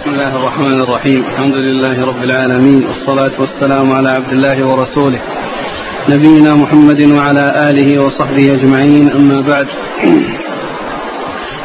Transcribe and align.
بسم 0.00 0.10
الله 0.10 0.36
الرحمن 0.36 0.80
الرحيم 0.80 1.24
الحمد 1.24 1.54
لله 1.54 2.06
رب 2.06 2.22
العالمين 2.22 2.86
والصلاة 2.86 3.40
والسلام 3.40 3.92
على 3.92 4.10
عبد 4.10 4.32
الله 4.32 4.66
ورسوله 4.66 5.20
نبينا 6.08 6.54
محمد 6.54 7.02
وعلى 7.02 7.70
آله 7.70 8.02
وصحبه 8.02 8.52
أجمعين 8.52 9.10
أما 9.10 9.40
بعد 9.40 9.66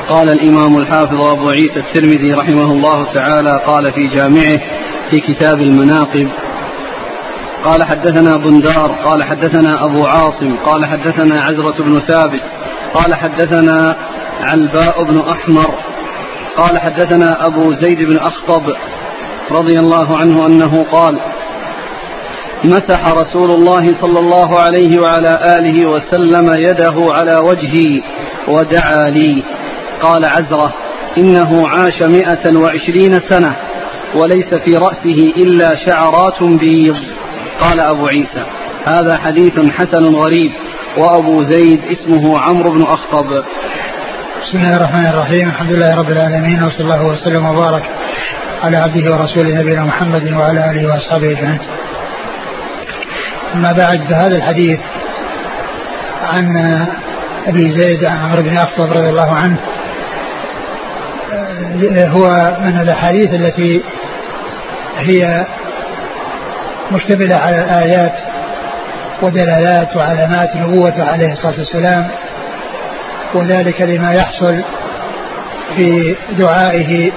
قال 0.10 0.30
الإمام 0.30 0.78
الحافظ 0.78 1.22
أبو 1.24 1.50
عيسى 1.50 1.80
الترمذي 1.80 2.34
رحمه 2.34 2.72
الله 2.72 3.14
تعالى 3.14 3.62
قال 3.68 3.94
في 3.94 4.08
جامعه 4.08 4.60
في 5.12 5.20
كتاب 5.20 5.62
المناقب 5.62 6.28
قال 7.64 7.84
حدثنا 7.84 8.38
بندار 8.38 8.92
قال 9.06 9.24
حدثنا 9.24 9.86
أبو 9.86 10.06
عاصم 10.06 10.58
قال 10.66 10.86
حدثنا 10.86 11.44
عزرة 11.44 11.84
بن 11.84 12.00
ثابت 12.00 12.44
قال 12.94 13.16
حدثنا 13.16 13.96
علباء 14.40 15.04
بن 15.04 15.20
أحمر 15.20 15.95
قال 16.58 16.80
حدثنا 16.80 17.46
أبو 17.46 17.74
زيد 17.74 17.98
بن 17.98 18.18
أخطب 18.18 18.64
رضي 19.52 19.80
الله 19.80 20.18
عنه 20.18 20.46
أنه 20.46 20.86
قال 20.92 21.20
مسح 22.64 23.14
رسول 23.14 23.52
الله 23.52 24.02
صلى 24.02 24.20
الله 24.20 24.60
عليه 24.60 25.00
وعلى 25.00 25.40
آله 25.60 25.90
وسلم 25.90 26.50
يده 26.58 26.96
على 26.98 27.38
وجهي 27.38 28.02
ودعا 28.48 29.06
لي. 29.10 29.44
قال 30.02 30.26
عزرة 30.26 30.74
إنه 31.18 31.68
عاش 31.68 32.02
مئة 32.04 32.58
وعشرين 32.58 33.12
سنة 33.30 33.56
وليس 34.16 34.54
في 34.66 34.74
رأسه 34.74 35.34
إلا 35.38 35.76
شعرات 35.86 36.44
بيض. 36.44 36.96
قال 37.62 37.80
أبو 37.80 38.08
عيسى 38.08 38.46
هذا 38.86 39.18
حديث 39.18 39.72
حسن 39.72 40.16
غريب 40.16 40.52
وأبو 40.98 41.44
زيد 41.44 41.82
اسمه 41.86 42.40
عمرو 42.40 42.72
بن 42.72 42.82
أخطب. 42.82 43.44
بسم 44.56 44.64
الله 44.64 44.76
الرحمن 44.76 45.06
الرحيم 45.06 45.50
الحمد 45.50 45.72
لله 45.72 45.96
رب 45.96 46.10
العالمين 46.10 46.64
وصلى 46.64 46.80
الله 46.80 47.04
وسلم 47.04 47.46
وبارك 47.46 47.84
على 48.64 48.78
عبده 48.78 49.14
ورسوله 49.14 49.50
نبينا 49.50 49.84
محمد 49.84 50.34
وعلى 50.34 50.72
اله 50.72 50.88
واصحابه 50.88 51.32
اجمعين. 51.32 51.60
اما 53.56 53.72
بعد 53.72 54.00
فهذا 54.12 54.36
الحديث 54.36 54.80
عن 56.24 56.46
ابي 57.48 57.80
زيد 57.80 58.06
عن 58.06 58.18
عمرو 58.18 58.42
بن 58.42 58.58
اخطب 58.58 58.92
رضي 58.92 59.10
الله 59.10 59.34
عنه 59.34 59.58
هو 62.08 62.58
من 62.62 62.80
الاحاديث 62.82 63.34
التي 63.34 63.82
هي 64.98 65.46
مشتمله 66.92 67.36
على 67.36 67.56
الايات 67.64 68.14
ودلالات 69.22 69.96
وعلامات 69.96 70.56
نبوته 70.56 71.04
عليه 71.04 71.32
الصلاه 71.32 71.58
والسلام 71.58 72.08
وذلك 73.36 73.82
لما 73.82 74.14
يحصل 74.14 74.64
في 75.76 76.16
دعائه 76.32 77.12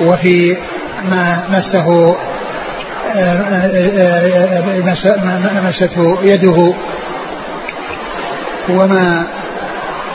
وفي 0.00 0.56
ما 1.04 1.44
مسه 1.48 2.16
مسته 5.62 6.18
يده. 6.22 6.74
وما 8.68 9.26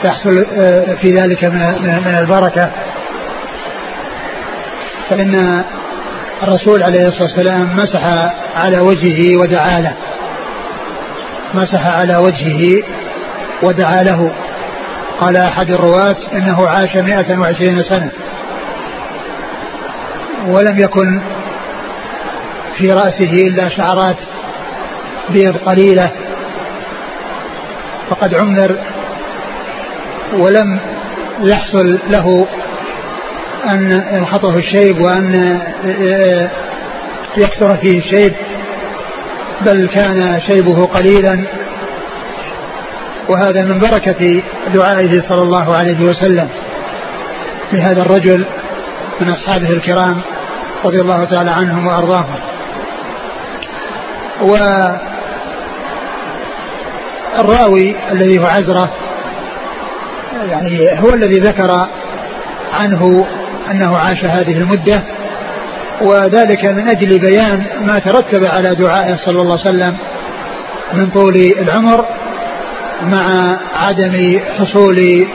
يحصل 0.05 0.45
في 1.01 1.07
ذلك 1.07 1.45
من 1.45 2.15
البركة. 2.19 2.71
فإن 5.09 5.63
الرسول 6.43 6.83
عليه 6.83 7.03
الصلاة 7.03 7.23
والسلام 7.23 7.77
مسح 7.77 8.03
على 8.55 8.79
وجهه 8.79 9.41
ودعا 9.41 9.79
له. 9.79 9.93
مسح 11.53 11.87
على 11.87 12.17
وجهه 12.17 12.83
ودعا 13.63 14.03
له. 14.03 14.31
قال 15.19 15.37
أحد 15.37 15.69
الرواة 15.69 16.15
إنه 16.33 16.67
عاش 16.67 16.95
مئة 16.95 17.39
وعشرين 17.39 17.83
سنة 17.83 18.11
ولم 20.47 20.77
يكن 20.77 21.21
في 22.77 22.89
رأسه 22.91 23.31
إلا 23.31 23.69
شعرات 23.69 24.17
بيض 25.29 25.57
قليلة 25.57 26.11
فقد 28.09 28.33
عمر 28.33 28.75
ولم 30.33 30.79
يحصل 31.41 31.99
له 32.09 32.47
أن 33.71 33.91
ينخطه 34.13 34.57
الشيب 34.57 35.01
وأن 35.01 35.59
يكثر 37.37 37.77
فيه 37.77 37.99
الشيب 37.99 38.33
بل 39.65 39.87
كان 39.87 40.41
شيبه 40.47 40.85
قليلا. 40.85 41.43
وهذا 43.29 43.65
من 43.65 43.79
بركة 43.79 44.41
دعائه 44.73 45.21
صلى 45.29 45.41
الله 45.41 45.75
عليه 45.75 46.05
وسلم 46.05 46.49
لهذا 47.73 48.01
الرجل 48.01 48.45
من 49.21 49.29
أصحابه 49.29 49.69
الكرام 49.69 50.21
رضي 50.85 51.01
الله 51.01 51.23
تعالى 51.23 51.51
عنهم 51.51 51.87
وأرضاهم. 51.87 52.35
والراوي 57.37 57.95
الذي 58.11 58.39
هو 58.39 58.45
عزرة 58.45 58.91
يعني 60.49 60.99
هو 60.99 61.09
الذي 61.13 61.39
ذكر 61.39 61.87
عنه 62.73 63.27
أنه 63.71 63.97
عاش 63.97 64.25
هذه 64.25 64.57
المدة 64.57 65.03
وذلك 66.01 66.65
من 66.65 66.89
أجل 66.89 67.19
بيان 67.19 67.63
ما 67.81 67.99
ترتب 67.99 68.45
على 68.45 68.75
دعائه 68.75 69.17
صلى 69.25 69.41
الله 69.41 69.59
عليه 69.59 69.69
وسلم 69.69 69.97
من 70.93 71.09
طول 71.09 71.35
العمر. 71.35 72.05
مع 73.01 73.57
عدم 73.73 74.39
حصول 74.57 75.27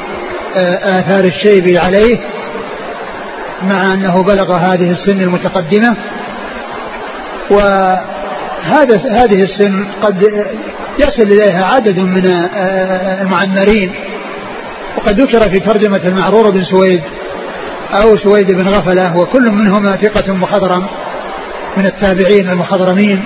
آثار 0.82 1.24
الشيب 1.24 1.76
عليه 1.76 2.18
مع 3.62 3.94
أنه 3.94 4.22
بلغ 4.22 4.56
هذه 4.56 4.90
السن 4.90 5.20
المتقدمة. 5.20 5.96
وهذا 7.50 9.00
هذه 9.10 9.42
السن 9.42 9.86
قد 10.02 10.22
يصل 10.98 11.22
إليها 11.22 11.64
عدد 11.64 11.98
من 11.98 12.26
المعمرين. 13.20 13.92
وقد 14.96 15.20
ذكر 15.20 15.40
في 15.40 15.60
ترجمة 15.60 16.00
المعرور 16.04 16.50
بن 16.50 16.64
سويد 16.64 17.02
أو 17.92 18.16
سويد 18.16 18.54
بن 18.54 18.68
غفلة 18.68 19.16
وكل 19.16 19.50
منهما 19.50 19.96
ثقة 19.96 20.32
مخضرم 20.32 20.86
من 21.76 21.86
التابعين 21.86 22.50
المخضرمين 22.50 23.24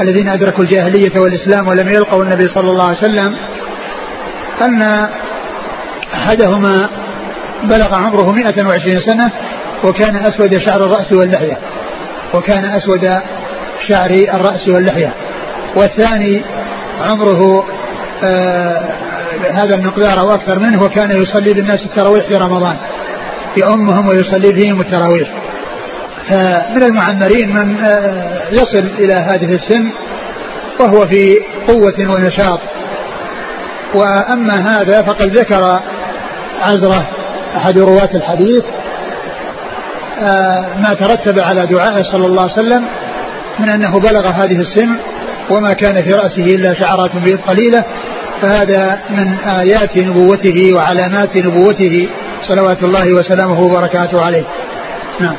الذين 0.00 0.28
أدركوا 0.28 0.64
الجاهلية 0.64 1.20
والإسلام 1.20 1.68
ولم 1.68 1.88
يلقوا 1.88 2.24
النبي 2.24 2.48
صلى 2.48 2.70
الله 2.70 2.84
عليه 2.84 2.98
وسلم. 2.98 3.36
أن 4.60 5.08
أحدهما 6.14 6.88
بلغ 7.62 7.94
عمره 7.94 8.32
120 8.32 9.00
سنة 9.00 9.32
وكان 9.84 10.16
أسود 10.16 10.58
شعر 10.58 10.84
الرأس 10.84 11.12
واللحية 11.12 11.58
وكان 12.34 12.64
أسود 12.64 13.08
شعر 13.88 14.10
الرأس 14.10 14.68
واللحية 14.68 15.14
والثاني 15.76 16.42
عمره 17.00 17.64
آه 18.24 18.82
هذا 19.50 19.74
المقدار 19.74 20.20
أو 20.20 20.30
أكثر 20.30 20.58
منه 20.58 20.82
وكان 20.84 21.22
يصلي 21.22 21.54
بالناس 21.54 21.86
التراويح 21.86 22.26
في 22.26 22.34
رمضان 22.34 22.76
يؤمهم 23.56 24.08
ويصلي 24.08 24.52
بهم 24.52 24.80
التراويح. 24.80 25.28
فمن 26.28 26.82
المعمرين 26.82 27.48
من 27.54 27.84
آه 27.84 28.50
يصل 28.52 28.86
إلى 28.98 29.14
هذه 29.14 29.54
السن 29.54 29.90
وهو 30.80 31.06
في 31.06 31.34
قوة 31.68 32.14
ونشاط. 32.14 32.60
وأما 33.94 34.54
هذا 34.54 35.02
فقد 35.02 35.36
ذكر 35.38 35.80
عزرة 36.60 37.08
أحد 37.56 37.78
رواة 37.78 38.10
الحديث 38.14 38.64
آه 40.18 40.66
ما 40.76 40.90
ترتب 41.00 41.38
على 41.40 41.66
دعائه 41.66 42.02
صلى 42.02 42.26
الله 42.26 42.42
عليه 42.42 42.52
وسلم 42.52 42.84
من 43.58 43.70
أنه 43.70 44.00
بلغ 44.00 44.26
هذه 44.28 44.60
السن 44.60 44.96
وما 45.50 45.72
كان 45.72 46.02
في 46.02 46.10
رأسه 46.10 46.44
إلا 46.44 46.74
شعرات 46.74 47.16
بيض 47.16 47.40
قليلة 47.40 47.84
فهذا 48.42 49.00
من 49.10 49.34
آيات 49.38 49.96
نبوته 49.96 50.74
وعلامات 50.74 51.36
نبوته 51.36 52.08
صلوات 52.48 52.82
الله 52.82 53.12
وسلامه 53.12 53.60
وبركاته 53.60 54.24
عليه. 54.24 54.44
نعم. 55.20 55.36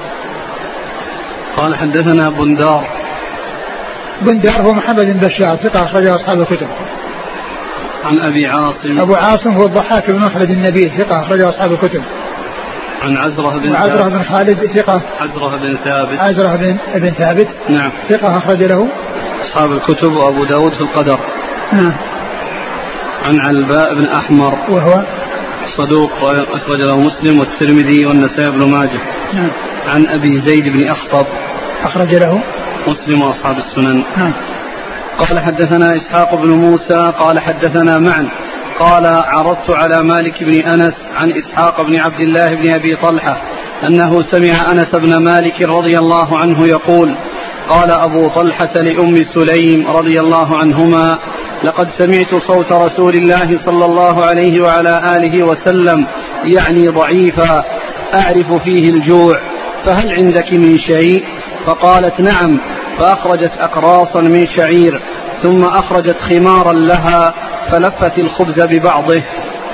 قال 1.57 1.75
حدثنا 1.75 2.29
بندار. 2.29 2.87
بندار 4.21 4.61
هو 4.61 4.73
محمد 4.73 5.05
بن 5.05 5.27
بشار 5.27 5.57
ثقة 5.57 5.83
أخرجه 5.83 6.15
أصحاب 6.15 6.41
الكتب. 6.41 6.67
عن 8.05 8.19
أبي 8.19 8.47
عاصم. 8.47 8.99
أبو 8.99 9.15
عاصم 9.15 9.49
هو 9.49 9.65
الضحاك 9.65 10.11
بن 10.11 10.19
مخلد 10.19 10.49
النبيل 10.49 10.91
ثقة 10.97 11.21
أخرجه 11.21 11.49
أصحاب 11.49 11.71
الكتب. 11.71 12.03
عن 13.01 13.17
عزرة 13.17 13.57
بن 13.57 13.75
عزرة 13.75 14.09
بن 14.09 14.23
خالد 14.23 14.65
ثقة. 14.75 15.01
عزرة 15.19 15.57
بن 15.57 15.77
ثابت. 15.85 16.19
عزرة 16.19 16.55
بن 16.55 16.77
بن 16.95 17.09
ثابت. 17.13 17.47
نعم. 17.69 17.91
ثقة 18.09 18.37
أخرج 18.37 18.63
له. 18.63 18.87
أصحاب 19.43 19.71
الكتب 19.71 20.11
وأبو 20.11 20.45
داود 20.45 20.73
في 20.73 20.81
القدر. 20.81 21.19
نعم. 21.73 21.93
عن 23.25 23.39
علباء 23.45 23.93
بن 23.93 24.05
أحمر. 24.05 24.57
وهو؟ 24.69 25.05
صدوق 25.77 26.11
أخرج 26.53 26.81
له 26.81 26.99
مسلم 26.99 27.39
والترمذي 27.39 28.05
والنسائي 28.05 28.51
بن 28.51 28.71
ماجه. 28.71 29.01
نعم. 29.33 29.51
عن 29.87 30.07
أبي 30.07 30.41
زيد 30.45 30.63
بن 30.63 30.87
أخطب. 30.87 31.27
أخرج 31.83 32.15
له. 32.15 32.43
مسلم 32.87 33.21
وأصحاب 33.21 33.57
السنن. 33.57 34.03
نعم. 34.17 34.33
قال 35.19 35.39
حدثنا 35.39 35.95
إسحاق 35.95 36.35
بن 36.35 36.49
موسى 36.49 37.11
قال 37.19 37.39
حدثنا 37.39 37.99
معا 37.99 38.29
قال 38.79 39.05
عرضت 39.05 39.69
على 39.69 40.03
مالك 40.03 40.43
بن 40.43 40.67
أنس 40.67 40.93
عن 41.15 41.31
إسحاق 41.31 41.81
بن 41.81 41.99
عبد 41.99 42.19
الله 42.19 42.55
بن 42.55 42.75
أبي 42.75 42.95
طلحة 42.95 43.41
أنه 43.89 44.21
سمع 44.31 44.71
أنس 44.71 44.95
بن 44.95 45.17
مالك 45.23 45.61
رضي 45.61 45.97
الله 45.97 46.37
عنه 46.37 46.67
يقول 46.67 47.15
قال 47.69 47.91
أبو 47.91 48.27
طلحة 48.27 48.73
لأم 48.73 49.15
سليم 49.15 49.87
رضي 49.87 50.19
الله 50.19 50.57
عنهما 50.57 51.17
لقد 51.63 51.87
سمعت 51.99 52.35
صوت 52.47 52.71
رسول 52.71 53.13
الله 53.13 53.59
صلى 53.65 53.85
الله 53.85 54.25
عليه 54.25 54.61
وعلى 54.61 55.15
آله 55.17 55.45
وسلم 55.45 56.07
يعني 56.43 56.85
ضعيفا 56.87 57.63
أعرف 58.15 58.63
فيه 58.63 58.89
الجوع 58.89 59.33
فهل 59.85 60.11
عندك 60.11 60.53
من 60.53 60.77
شيء؟ 60.79 61.23
فقالت 61.65 62.19
نعم. 62.19 62.59
فأخرجت 62.99 63.51
أقراصا 63.59 64.21
من 64.21 64.45
شعير 64.57 65.01
ثم 65.43 65.63
أخرجت 65.63 66.15
خمارا 66.29 66.73
لها 66.73 67.33
فلفت 67.71 68.19
الخبز 68.19 68.63
ببعضه 68.63 69.23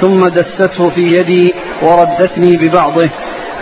ثم 0.01 0.27
دسته 0.27 0.89
في 0.89 1.01
يدي 1.01 1.53
وردتني 1.81 2.57
ببعضه 2.57 3.09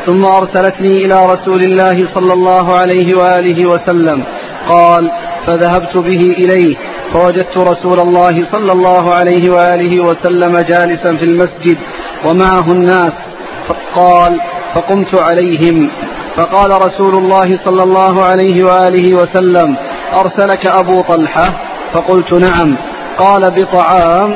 ثم 0.06 0.26
أرسلتني 0.26 1.06
إلى 1.06 1.26
رسول 1.34 1.62
الله 1.64 2.14
صلى 2.16 2.34
الله 2.34 2.76
عليه 2.76 3.18
وآله 3.18 3.70
وسلم. 3.70 4.24
قال 4.70 5.12
فذهبت 5.48 5.98
به 5.98 6.22
إليه 6.22 6.76
فوجدت 7.14 7.58
رسول 7.58 8.00
الله 8.00 8.52
صلى 8.52 8.72
الله 8.72 9.14
عليه 9.14 9.50
وآله 9.50 10.04
وسلم 10.04 10.60
جالسا 10.60 11.16
في 11.18 11.26
المسجد 11.26 11.78
ومعه 12.26 12.72
الناس 12.72 13.14
قال 13.96 14.40
فقمت 14.74 15.16
عليهم. 15.16 15.90
فقال 16.38 16.72
رسول 16.72 17.16
الله 17.16 17.60
صلى 17.66 17.84
الله 17.84 18.24
عليه 18.24 18.64
وآله 18.64 19.16
وسلم 19.16 19.78
أرسلك 20.14 20.68
أبو 20.68 21.02
طلحة؟ 21.02 21.62
فقلت 21.94 22.34
نعم. 22.34 22.78
قال 23.18 23.52
بطعام؟ 23.52 24.36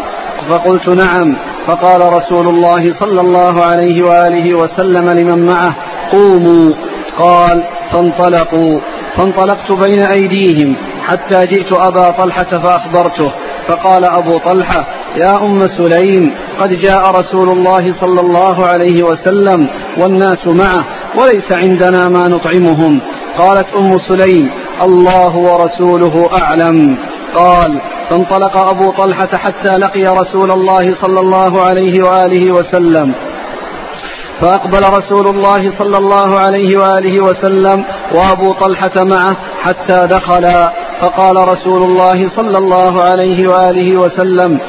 فقلت 0.50 0.89
نعم. 0.89 1.38
فقال 1.68 2.13
رسول 2.13 2.48
الله 2.48 3.00
صلى 3.00 3.21
الله 3.21 3.63
عليه 3.63 4.03
وآله 4.03 4.56
وسلم 4.56 5.09
لمن 5.09 5.45
معه 5.45 5.75
قوموا. 6.12 6.74
قال 7.19 7.63
فانطلقوا. 7.92 8.80
فانطلقت 9.18 9.71
بين 9.71 10.00
أيديهم 10.00 10.75
حتى 11.07 11.45
جئت 11.45 11.74
أبا 11.74 12.09
طلحة 12.09 12.44
فأخبرته. 12.63 13.31
فقال 13.68 14.06
أبو 14.06 14.38
طلحة 14.38 14.88
يا 15.15 15.45
أم 15.45 15.68
سليم 15.77 16.36
قد 16.59 16.69
جاء 16.74 17.12
رسول 17.12 17.50
الله 17.50 17.95
صلى 18.01 18.21
الله 18.21 18.65
عليه 18.65 19.04
وسلم 19.04 19.68
والناس 19.97 20.47
معه 20.47 20.86
وليس 21.17 21.51
عندنا 21.51 22.09
ما 22.09 22.27
نطعمهم. 22.27 23.01
قالت 23.37 23.67
أم 23.75 23.99
سليم 24.09 24.49
الله 24.81 25.37
ورسوله 25.37 26.29
أعلم. 26.43 26.97
قال 27.35 27.81
فانطلق 28.09 28.57
أبو 28.57 28.91
طلحة 28.91 29.37
حتى 29.37 29.75
لقي 29.75 30.03
رسول 30.03 30.51
الله 30.51 30.95
صلى 31.01 31.19
الله 31.19 31.61
عليه 31.61 32.03
وآله 32.03 32.51
وسلم. 32.51 33.13
فأقبل 34.41 34.79
رسول 34.79 35.27
الله 35.27 35.79
صلى 35.79 35.97
الله 35.97 36.39
عليه 36.39 36.77
وآله 36.79 37.23
وسلم 37.23 37.85
وأبو 38.11 38.51
طلحة 38.51 39.03
معه 39.03 39.37
حتى 39.61 39.99
دخلا 40.07 40.73
فقال 41.01 41.35
رسول 41.37 41.83
الله 41.83 42.29
صلى 42.37 42.57
الله 42.57 43.01
عليه 43.01 43.49
وآله 43.49 43.97
وسلم 43.97 44.59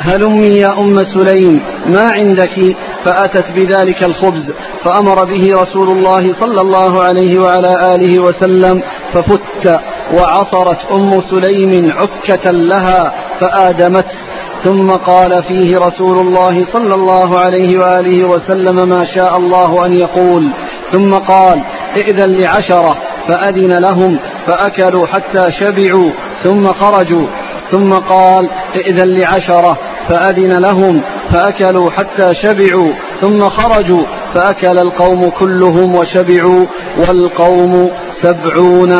هلمي 0.00 0.46
يا 0.46 0.78
أم 0.78 0.96
سليم 1.14 1.60
ما 1.86 2.10
عندك؟ 2.12 2.76
فأتت 3.04 3.50
بذلك 3.56 4.04
الخبز 4.04 4.44
فأمر 4.84 5.24
به 5.24 5.62
رسول 5.62 5.90
الله 5.90 6.40
صلى 6.40 6.60
الله 6.60 7.02
عليه 7.02 7.38
وعلى 7.38 7.94
آله 7.94 8.22
وسلم 8.22 8.82
ففت 9.14 9.80
وعصرت 10.12 10.78
أم 10.92 11.10
سليم 11.30 11.92
عكة 11.92 12.50
لها 12.50 13.14
فآدمته 13.40 14.26
ثم 14.64 14.90
قال 14.90 15.44
فيه 15.44 15.78
رسول 15.78 16.18
الله 16.18 16.72
صلى 16.72 16.94
الله 16.94 17.38
عليه 17.38 17.78
وآله 17.78 18.24
وسلم 18.24 18.88
ما 18.88 19.04
شاء 19.16 19.36
الله 19.36 19.86
أن 19.86 19.92
يقول. 19.92 20.50
ثم 20.92 21.14
قال 21.14 21.64
ائذن 21.96 22.30
لعشرة. 22.30 22.96
فأذن 23.28 23.72
لهم 23.72 24.18
فأكلوا 24.46 25.06
حتى 25.06 25.52
شبعوا 25.60 26.10
ثم 26.44 26.64
خرجوا. 26.64 27.26
ثم 27.70 27.92
قال 27.92 28.50
ائذن 28.74 29.08
لعشرة. 29.18 29.78
فأذن 30.08 30.58
لهم 30.58 31.02
فأكلوا 31.30 31.90
حتى 31.90 32.34
شبعوا 32.34 32.92
ثم 33.20 33.48
خرجوا 33.48 34.02
فأكل 34.34 34.78
القوم 34.78 35.28
كلهم 35.28 35.94
وشبعوا 35.94 36.66
والقوم 36.98 37.90
سبعون 38.22 38.92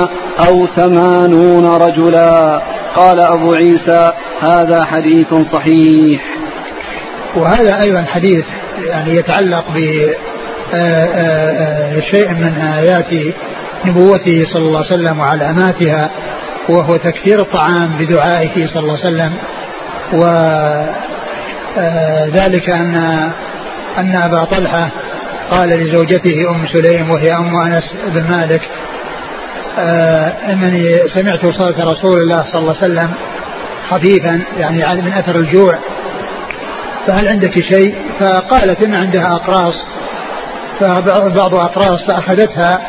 أو 0.48 0.66
ثمانون 0.66 1.66
رجلا. 1.66 2.62
قال 2.96 3.20
أبو 3.20 3.52
عيسى 3.54 4.12
هذا 4.40 4.84
حديث 4.84 5.34
صحيح. 5.52 6.36
وهذا 7.36 7.80
أيضا 7.80 8.02
حديث 8.02 8.44
يعني 8.78 9.14
يتعلق 9.14 9.64
ب 9.74 9.78
آه، 10.74 10.76
آه، 10.76 11.96
آه، 11.96 12.00
شيء 12.00 12.30
من 12.34 12.58
آيات 12.58 13.34
نبوته 13.84 14.44
صلى 14.52 14.62
الله 14.62 14.78
عليه 14.78 14.94
وسلم 14.94 15.18
وعلاماتها 15.18 16.10
وهو 16.68 16.96
تكثير 16.96 17.40
الطعام 17.40 17.98
بدعائه 17.98 18.66
صلى 18.66 18.82
الله 18.82 18.98
عليه 18.98 19.08
وسلم. 19.08 19.32
وذلك 21.72 22.70
أن 22.70 22.94
أن 23.98 24.16
أبا 24.16 24.44
طلحة 24.44 24.90
قال 25.50 25.68
لزوجته 25.68 26.50
أم 26.50 26.66
سليم 26.66 27.10
وهي 27.10 27.36
أم 27.36 27.56
أنس 27.56 27.94
بن 28.06 28.24
مالك 28.30 28.62
أنني 30.52 30.92
سمعت 31.14 31.40
صوت 31.40 31.80
رسول 31.80 32.20
الله 32.20 32.44
صلى 32.52 32.60
الله 32.60 32.76
عليه 32.82 32.92
وسلم 32.92 33.10
خفيفا 33.90 34.42
يعني 34.58 35.02
من 35.02 35.12
أثر 35.12 35.36
الجوع. 35.36 35.78
فهل 37.06 37.28
عندك 37.28 37.60
شيء؟ 37.60 37.94
فقالت 38.20 38.82
إن 38.82 38.94
عندها 38.94 39.26
أقراص. 39.26 39.86
فبعض 40.80 41.54
أقراص 41.54 42.04
فأخذتها 42.08 42.80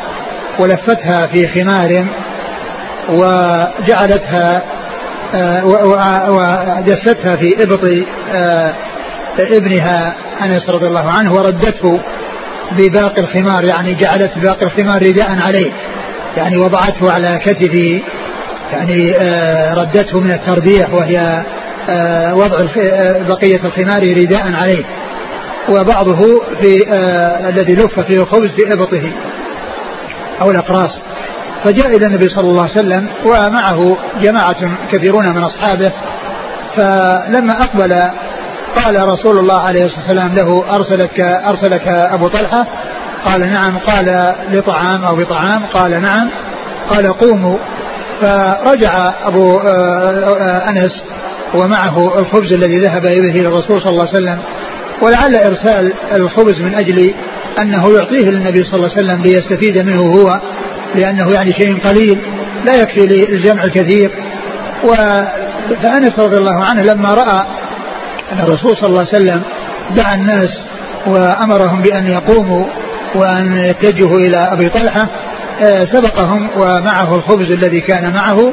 ولفتها 0.58 1.26
في 1.26 1.48
خمار 1.48 2.06
وجعلتها 3.08 4.56
آه، 4.56 4.62
ودستها 6.28 7.36
في 7.36 7.62
إبط 7.62 7.80
آه، 8.32 8.74
ابنها 9.38 10.14
أنس 10.44 10.70
رضي 10.70 10.86
الله 10.86 11.10
عنه 11.10 11.32
وردته 11.32 12.00
بباقي 12.72 13.20
الخمار 13.20 13.64
يعني 13.64 13.94
جعلت 13.94 14.38
باقي 14.38 14.66
الخمار 14.66 15.02
رداء 15.02 15.38
عليه 15.46 15.72
يعني 16.36 16.56
وضعته 16.56 17.12
على 17.12 17.40
كتفه 17.44 18.02
يعني 18.72 19.16
آه، 19.16 19.74
ردته 19.74 20.20
من 20.20 20.32
التربيع 20.32 20.88
وهي 20.92 21.44
آه، 21.90 22.34
وضع 22.34 22.58
آه، 22.78 23.22
بقية 23.22 23.60
الخمار 23.64 24.02
رداء 24.02 24.52
عليه. 24.62 24.84
وبعضه 25.68 26.42
في 26.60 26.84
الذي 27.48 27.74
لف 27.74 28.00
فيه 28.00 28.20
الخبز 28.20 28.50
في 28.50 28.72
إبطه 28.72 29.12
أو 30.42 30.50
الأقراص. 30.50 31.02
فجاء 31.64 31.96
إلى 31.96 32.06
النبي 32.06 32.28
صلى 32.28 32.48
الله 32.50 32.62
عليه 32.62 32.72
وسلم 32.72 33.08
ومعه 33.26 33.96
جماعة 34.22 34.88
كثيرون 34.92 35.24
من 35.34 35.44
أصحابه 35.44 35.92
فلما 36.76 37.52
أقبل 37.62 37.92
قال 38.76 39.12
رسول 39.12 39.38
الله 39.38 39.60
عليه 39.60 39.84
الصلاة 39.84 40.00
والسلام 40.00 40.34
له 40.34 40.76
أرسلتك 40.76 41.20
أرسلك 41.20 41.88
أبو 41.88 42.28
طلحة؟ 42.28 42.66
قال 43.24 43.40
نعم. 43.40 43.78
قال 43.78 44.34
لطعام 44.50 45.04
أو 45.04 45.16
بطعام؟ 45.16 45.66
قال 45.66 46.02
نعم. 46.02 46.30
قال 46.90 47.06
قوموا. 47.06 47.58
فرجع 48.20 49.12
أبو 49.24 49.58
آه، 49.58 50.64
أنس 50.70 51.04
ومعه 51.54 52.18
الخبز 52.18 52.52
الذي 52.52 52.78
ذهب 52.78 53.02
به 53.02 53.40
الرسول 53.40 53.82
صلى 53.82 53.90
الله 53.90 54.08
عليه 54.08 54.18
وسلم 54.18 54.38
ولعل 55.02 55.36
إرسال 55.36 55.92
الخبز 56.12 56.60
من 56.60 56.74
أجل 56.74 57.14
أنه 57.58 57.92
يعطيه 57.98 58.30
للنبي 58.30 58.64
صلى 58.64 58.74
الله 58.74 58.90
عليه 58.96 59.06
وسلم 59.06 59.22
ليستفيد 59.22 59.78
منه 59.78 60.02
هو. 60.02 60.40
لأنه 60.94 61.32
يعني 61.32 61.52
شيء 61.52 61.78
قليل 61.78 62.18
لا 62.64 62.74
يكفي 62.74 63.06
للجمع 63.06 63.64
الكثير. 63.64 64.10
و 64.84 64.94
فأنس 65.82 66.18
رضي 66.18 66.36
الله 66.36 66.64
عنه 66.64 66.82
لما 66.82 67.08
رأى 67.08 67.46
أن 68.32 68.40
الرسول 68.40 68.76
صلى 68.76 68.86
الله 68.86 68.98
عليه 68.98 69.08
وسلم 69.08 69.42
دعا 69.96 70.14
الناس 70.14 70.62
وأمرهم 71.06 71.82
بأن 71.82 72.06
يقوموا 72.06 72.64
وأن 73.14 73.56
يتجهوا 73.56 74.18
إلى 74.18 74.52
أبي 74.52 74.68
طلحة 74.68 75.08
آه، 75.62 75.84
سبقهم 75.84 76.48
ومعه 76.56 77.16
الخبز 77.16 77.52
الذي 77.52 77.80
كان 77.80 78.14
معه. 78.14 78.52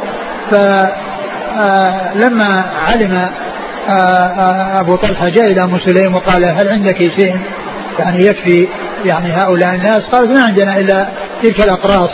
فلما 0.52 0.90
آه، 2.60 2.66
علم 2.92 3.30
آه، 3.90 4.80
أبو 4.80 4.96
طلحة 4.96 5.30
جاء 5.30 5.52
إلى 5.52 5.64
أم 5.64 5.80
سليم 5.80 6.16
وقال 6.16 6.46
هل 6.46 6.70
عندك 6.70 6.98
شيء؟ 6.98 7.40
يعني 8.00 8.26
يكفي 8.26 8.68
يعني 9.06 9.34
هؤلاء 9.34 9.76
الناس 9.76 10.00
قالت 10.12 10.32
ما 10.32 10.44
عندنا 10.44 10.78
إلا 10.78 11.08
تلك 11.44 11.62
الأقراص. 11.62 12.10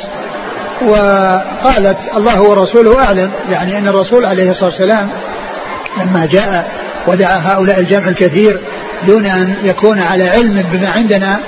وقالت 0.82 1.98
الله 2.18 2.42
ورسوله 2.42 3.04
أعلم 3.06 3.32
يعني 3.50 3.78
أن 3.78 3.88
الرسول 3.88 4.26
عليه 4.26 4.52
الصلاة 4.52 4.70
والسلام 4.70 5.10
لما 5.98 6.26
جاء 6.26 6.72
ودعا 7.08 7.38
هؤلاء 7.38 7.80
الجمع 7.80 8.08
الكثير 8.08 8.60
دون 9.08 9.26
أن 9.26 9.56
يكون 9.64 10.00
على 10.00 10.30
علم 10.30 10.62
بما 10.72 10.90
عندنا 10.90 11.40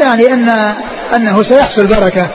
يعني 0.00 0.32
أن 0.32 0.48
أنه 1.16 1.36
سيحصل 1.42 1.86
بركة 1.86 2.30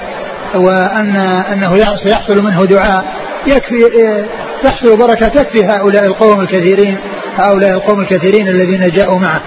وأن 0.55 1.15
أنه 1.53 1.77
سيحصل 2.05 2.43
منه 2.43 2.65
دعاء. 2.65 3.05
يكفي 3.47 4.25
تحصل 4.63 4.97
بركة 4.97 5.27
تكفي 5.27 5.65
هؤلاء 5.65 6.05
القوم 6.05 6.41
الكثيرين 6.41 6.97
هؤلاء 7.37 7.71
القوم 7.71 8.01
الكثيرين 8.01 8.47
الذين 8.47 8.81
جاءوا 8.81 9.19
معه. 9.19 9.41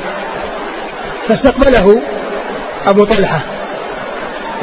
فاستقبله 1.29 2.03
أبو 2.87 3.05
طلحة. 3.05 3.41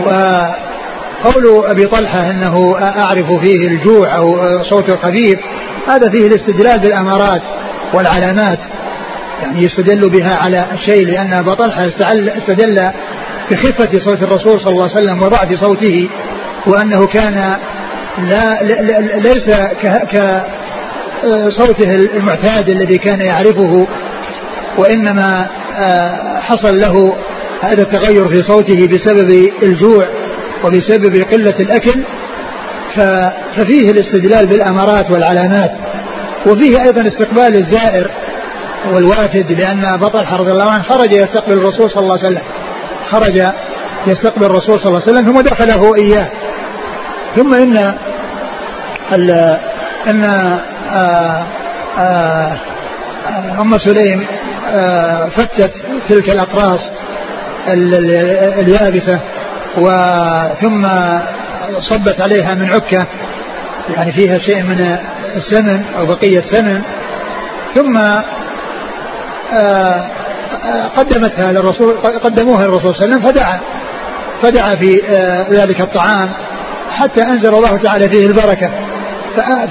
وقول 0.06 1.66
أبي 1.66 1.86
طلحة 1.86 2.30
أنه 2.30 2.76
أعرف 2.84 3.34
فيه 3.42 3.68
الجوع 3.68 4.16
أو 4.18 4.38
صوت 4.64 4.92
خفيف 4.92 5.40
هذا 5.88 6.10
فيه 6.12 6.28
الاستدلال 6.28 6.80
بالأمارات 6.80 7.42
والعلامات. 7.94 8.60
يعني 9.42 9.64
يستدل 9.64 10.10
بها 10.10 10.36
على 10.36 10.66
الشيء 10.74 11.06
لأن 11.08 11.34
أبا 11.34 11.54
طلحة 11.54 11.88
استدل 12.38 12.92
بخفة 13.52 14.00
صوت 14.00 14.24
الرسول 14.24 14.60
صلى 14.60 14.70
الله 14.70 14.90
عليه 14.90 14.96
وسلم 14.96 15.22
وضعف 15.22 15.60
صوته 15.60 16.10
وأنه 16.68 17.08
كان 17.08 17.58
لا 18.18 18.64
ليس 19.18 19.58
ك 20.12 20.44
صوته 21.50 21.96
المعتاد 21.96 22.70
الذي 22.70 22.98
كان 22.98 23.22
يعرفه 23.22 23.88
وإنما 24.78 25.48
آه، 25.78 26.40
حصل 26.40 26.80
له 26.80 27.16
هذا 27.64 27.82
التغير 27.82 28.30
في 28.30 28.44
صوته 28.44 28.88
بسبب 28.88 29.52
الجوع 29.64 30.08
وبسبب 30.64 31.16
قلة 31.32 31.56
الأكل 31.60 32.04
ففيه 33.56 33.92
الاستدلال 33.92 34.48
بالأمارات 34.48 35.12
والعلامات 35.12 35.72
وفيه 36.48 36.84
أيضا 36.84 37.08
استقبال 37.08 37.58
الزائر 37.58 38.12
والوافد 38.94 39.52
لأن 39.52 40.00
طلحة 40.00 40.36
رضي 40.36 40.52
الله 40.52 40.72
عنه 40.72 40.84
خرج 40.84 41.12
يستقبل 41.12 41.54
الرسول 41.54 41.92
صلى 41.92 42.02
الله 42.02 42.18
عليه 42.18 42.28
وسلم. 42.28 42.44
خرج 43.10 43.44
يستقبل 44.08 44.46
الرسول 44.46 44.80
صلى 44.80 44.88
الله 44.88 45.02
عليه 45.02 45.12
وسلم 45.12 45.28
ثم 45.28 45.42
دخله 45.42 45.96
إياه. 45.96 46.30
ثم 47.36 47.54
إن 47.54 47.96
أن 50.08 50.24
آه، 50.24 51.46
آه، 51.98 52.58
أم 53.62 53.78
سليم 53.78 54.26
آه، 54.68 55.30
فتت 55.30 55.74
تلك 56.10 56.30
الأقراص 56.30 56.92
اليابسة 58.60 59.20
وثم 59.78 60.88
صبت 61.80 62.22
عليها 62.22 62.56
من 62.56 62.70
عكة 62.74 63.08
يعني 63.96 64.12
فيها 64.12 64.38
شيء 64.38 64.64
من 64.64 64.98
السمن 65.36 65.84
أو 65.98 66.06
بقية 66.06 66.42
سمن. 66.52 66.82
ثم 67.76 68.00
قدمتها 70.98 71.52
للرسول 71.52 71.98
قدموها 71.98 72.66
للرسول 72.66 72.96
صلى 72.96 73.06
الله 73.06 73.16
عليه 73.16 73.16
وسلم 73.16 73.22
فدعا 73.32 73.60
فدعا 74.42 74.76
في 74.76 75.02
ذلك 75.52 75.82
الطعام 75.82 76.30
حتى 76.92 77.24
أنزل 77.24 77.56
الله 77.56 77.78
تعالى 77.78 78.10
فيه 78.10 78.28
البركة. 78.28 78.72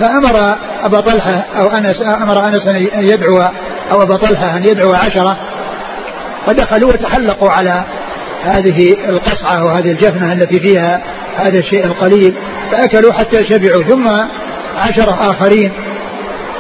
فأمر 0.00 0.56
أبا 0.82 1.00
طلحة 1.00 1.44
أو 1.56 1.66
أنس 1.66 2.02
أمر 2.22 2.48
أنس 2.48 2.66
أن 2.66 3.06
يدعو 3.06 3.42
أو 3.92 4.02
أبا 4.02 4.16
طلحة 4.16 4.56
أن 4.56 4.64
يدعو 4.64 4.92
عشرة 4.92 5.36
فدخلوا 6.46 6.92
وتحلقوا 6.92 7.50
على 7.50 7.84
هذه 8.44 8.96
القصعة 9.08 9.64
وهذه 9.64 9.90
الجفنة 9.90 10.32
التي 10.32 10.60
فيها 10.60 11.02
هذا 11.36 11.58
الشيء 11.58 11.86
القليل 11.86 12.34
فأكلوا 12.72 13.12
حتى 13.12 13.46
شبعوا 13.48 13.82
ثم 13.82 14.06
عشرة 14.76 15.30
آخرين 15.30 15.72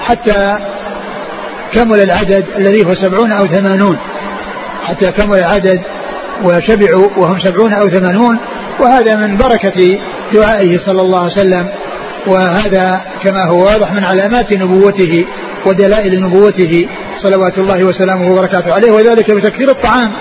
حتى 0.02 0.58
كمل 1.72 2.00
العدد 2.02 2.44
الذي 2.58 2.86
هو 2.86 2.94
سبعون 2.94 3.32
أو 3.32 3.46
ثمانون. 3.46 3.98
حتى 4.84 5.12
كمل 5.12 5.38
العدد 5.38 5.80
وشبعوا 6.44 7.08
وهم 7.16 7.38
سبعون 7.44 7.72
أو 7.72 7.88
ثمانون 7.88 8.38
وهذا 8.80 9.16
من 9.16 9.36
بركة 9.36 9.98
دعائه 10.34 10.78
صلى 10.86 11.00
الله 11.02 11.20
عليه 11.20 11.32
وسلم. 11.32 11.68
وهذا 12.26 13.04
كما 13.24 13.44
هو 13.44 13.64
واضح 13.64 13.92
من 13.92 14.04
علامات 14.04 14.52
نبوته 14.52 15.26
ودلائل 15.66 16.22
نبوته. 16.24 16.88
صلوات 17.22 17.58
الله 17.58 17.84
وسلامه 17.84 18.32
وبركاته 18.32 18.74
عليه 18.74 18.92
وذلك 18.92 19.30
بتكثير 19.30 19.70
الطعام 19.70 20.12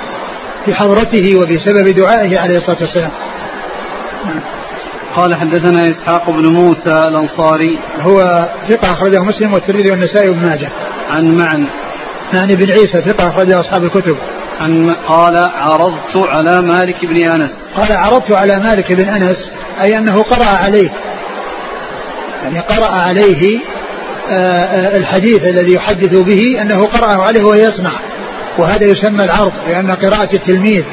في 0.65 0.73
حضرته 0.73 1.39
وبسبب 1.39 1.89
دعائه 1.89 2.39
عليه 2.39 2.57
الصلاة 2.57 2.81
والسلام. 2.81 3.11
قال 5.15 5.35
حدثنا 5.35 5.91
إسحاق 5.91 6.29
بن 6.29 6.47
موسى 6.53 7.03
الأنصاري 7.07 7.79
هو 8.01 8.49
ثقة 8.69 8.93
أخرجه 8.93 9.23
مسلم 9.23 9.53
والترمذي 9.53 9.91
والنسائي 9.91 10.29
وابن 10.29 10.45
ماجه. 10.45 10.69
عن 11.09 11.35
معن 11.35 11.67
يعني 12.33 12.55
بن 12.55 12.71
عيسى 12.71 13.01
ثقة 13.07 13.29
أخرجه 13.29 13.59
أصحاب 13.59 13.83
الكتب. 13.83 14.17
عن 14.59 14.95
قال 15.07 15.37
عرضت 15.37 16.17
على 16.17 16.61
مالك 16.61 17.05
بن 17.05 17.17
أنس. 17.17 17.51
قال 17.75 17.97
عرضت 17.97 18.33
على 18.33 18.55
مالك 18.55 18.93
بن 18.93 19.09
أنس 19.09 19.51
أي 19.81 19.97
أنه 19.97 20.23
قرأ 20.23 20.57
عليه 20.57 20.89
يعني 22.43 22.59
قرأ 22.59 22.91
عليه 22.91 23.59
الحديث 24.97 25.39
الذي 25.49 25.73
يحدث 25.73 26.17
به 26.17 26.61
أنه 26.61 26.85
قرأه 26.85 27.23
عليه 27.23 27.43
وهو 27.43 27.53
يسمع. 27.53 27.91
وهذا 28.57 28.85
يسمى 28.85 29.23
العرض 29.23 29.51
لأن 29.67 29.91
قراءة 29.91 30.35
التلميذ 30.35 30.83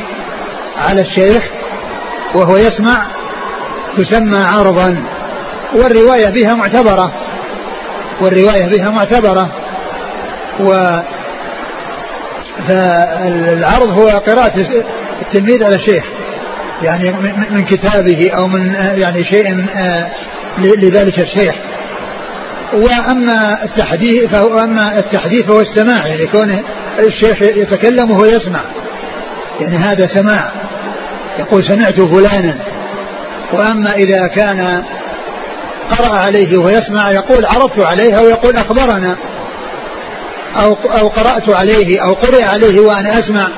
على 0.89 1.01
الشيخ 1.01 1.43
وهو 2.35 2.57
يسمع 2.57 3.07
تسمى 3.97 4.39
عرضا. 4.39 5.03
والرواية 5.75 6.31
بها 6.31 6.55
معتبرة. 6.55 7.13
والرواية 8.21 8.67
بها 8.67 8.91
معتبرة. 8.91 9.51
و 10.61 10.73
فالعرض 12.69 13.89
هو 13.99 14.07
قراءة 14.09 14.53
التلميذ 15.23 15.65
على 15.65 15.75
الشيخ. 15.75 16.05
يعني 16.83 17.13
من 17.51 17.61
كتابه 17.61 18.31
أو 18.39 18.47
من 18.47 18.75
يعني 18.75 19.25
شيء 19.25 19.67
آه، 19.77 20.11
لذلك 20.59 21.21
الشيخ. 21.21 21.55
وأما 22.73 23.65
التحديث 23.65 24.25
فهو 24.25 24.59
اما 24.59 24.99
التحديث 24.99 25.43
فهو 25.43 25.61
السماع 25.61 26.07
يعني 26.07 26.27
كون 26.27 26.63
الشيخ 26.99 27.43
يتكلم 27.43 28.11
وهو 28.11 28.25
يسمع. 28.25 28.61
يعني 29.61 29.77
هذا 29.77 30.07
سماع. 30.07 30.53
يقول 31.39 31.65
سمعت 31.65 32.01
فلانا. 32.01 32.55
وأما 33.53 33.95
إذا 33.95 34.27
كان 34.27 34.85
قرأ 35.91 36.23
عليه 36.23 36.59
وهو 36.59 36.69
يسمع 36.69 37.11
يقول 37.11 37.47
عرضت 37.47 37.85
عليه 37.85 38.19
أو 38.19 38.29
يقول 38.29 38.57
أخبرنا. 38.57 39.17
أو 40.57 40.77
أو 41.01 41.09
قرأت 41.09 41.51
عليه 41.51 42.03
أو 42.03 42.13
قرئ 42.13 42.45
عليه 42.45 42.81
وأنا 42.81 43.19
أسمع. 43.19 43.49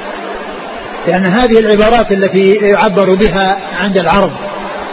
لأن 1.06 1.24
هذه 1.26 1.58
العبارات 1.58 2.12
التي 2.12 2.46
يعبر 2.46 3.14
بها 3.14 3.58
عند 3.80 3.98
العرض. 3.98 4.32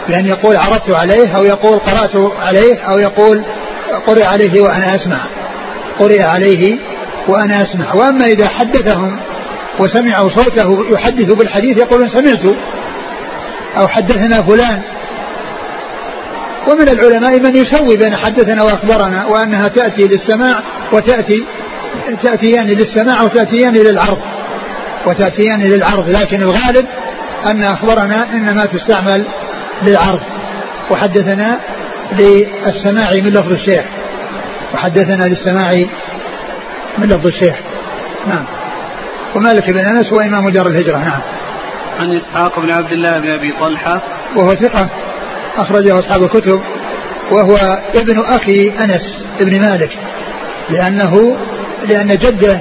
بأن 0.08 0.26
يقول 0.26 0.56
عرضت 0.56 0.90
عليه 0.90 1.36
أو 1.36 1.44
يقول 1.44 1.78
قرأت 1.78 2.32
عليه 2.40 2.80
أو 2.80 2.98
يقول 2.98 3.44
قرئ 4.06 4.24
عليه 4.24 4.60
وأنا 4.60 4.94
أسمع. 4.94 5.20
قرئ 5.98 6.22
عليه 6.22 6.78
وأنا 7.28 7.62
أسمع. 7.62 7.94
وأما 7.94 8.24
إذا 8.24 8.48
حدثهم 8.48 9.16
وسمعوا 9.80 10.28
صوته 10.28 10.86
يحدث 10.92 11.34
بالحديث 11.34 11.78
يقولون 11.78 12.08
سمعت. 12.08 12.56
أو 13.76 13.88
حدثنا 13.88 14.42
فلان. 14.42 14.82
ومن 16.68 16.88
العلماء 16.88 17.40
من 17.40 17.56
يسوي 17.56 17.96
بين 17.96 18.16
حدثنا 18.16 18.62
وأخبرنا 18.62 19.26
وأنها 19.26 19.68
تأتي 19.68 20.06
للسماع 20.06 20.62
وتأتي 20.92 21.44
تأتيان 22.22 22.66
للسماع 22.66 23.22
وتأتيان 23.22 23.74
للعرض. 23.74 24.18
وتأتيان 25.06 25.62
للعرض. 25.62 26.08
لكن 26.08 26.42
الغالب 26.42 26.86
أن 27.46 27.62
أخبرنا 27.62 28.32
إنما 28.32 28.64
تستعمل 28.64 29.24
للعرض. 29.82 30.20
وحدثنا 30.90 31.60
للسماع 32.12 33.10
من 33.14 33.30
لفظ 33.30 33.52
الشيخ. 33.52 33.84
وحدثنا 34.74 35.24
للسماع 35.24 35.84
من 36.98 37.08
لفظ 37.08 37.26
الشيخ. 37.26 37.56
نعم. 38.26 38.44
ومالك 39.36 39.70
بن 39.70 39.78
أنس 39.78 40.12
هو 40.12 40.20
إمام 40.20 40.48
دار 40.48 40.66
الهجرة. 40.66 40.96
نعم. 40.98 41.20
عن 42.00 42.16
إسحاق 42.16 42.60
بن 42.60 42.72
عبد 42.72 42.92
الله 42.92 43.18
بن 43.18 43.30
أبي 43.30 43.52
طلحة. 43.60 44.02
وهو 44.36 44.54
ثقة 44.54 44.88
أخرجه 45.56 45.98
أصحاب 45.98 46.22
الكتب. 46.22 46.60
وهو 47.30 47.82
ابن 47.94 48.20
أخي 48.20 48.70
أنس 48.70 49.24
بن 49.40 49.60
مالك. 49.60 49.98
لأنه 50.70 51.36
لأن 51.88 52.08
جده 52.08 52.60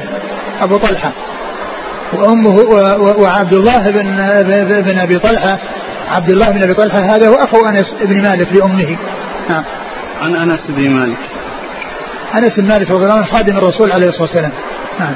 أبو 0.61 0.77
طلحة. 0.77 1.11
وأمه 2.13 2.55
وعبد 3.19 3.53
الله 3.53 3.91
بن 3.91 4.15
بن 4.81 4.99
أبي 4.99 5.19
طلحة. 5.19 5.59
عبد 6.09 6.29
الله 6.29 6.49
بن 6.49 6.63
أبي 6.63 6.73
طلحة 6.73 6.99
هذا 6.99 7.27
هو 7.27 7.35
أخو 7.35 7.65
أنس 7.65 7.95
بن 8.01 8.21
مالك 8.21 8.47
لأمه. 8.53 8.97
نعم. 9.49 9.63
عن 10.21 10.35
أنس 10.35 10.59
بن 10.69 10.91
مالك. 10.91 11.17
أنس 12.35 12.59
بن 12.59 12.67
مالك 12.67 12.91
رضي 12.91 13.03
الله 13.03 13.15
عنه 13.15 13.25
خادم 13.25 13.57
الرسول 13.57 13.91
عليه 13.91 14.07
الصلاة 14.07 14.21
والسلام. 14.23 14.51
نعم. 14.99 15.15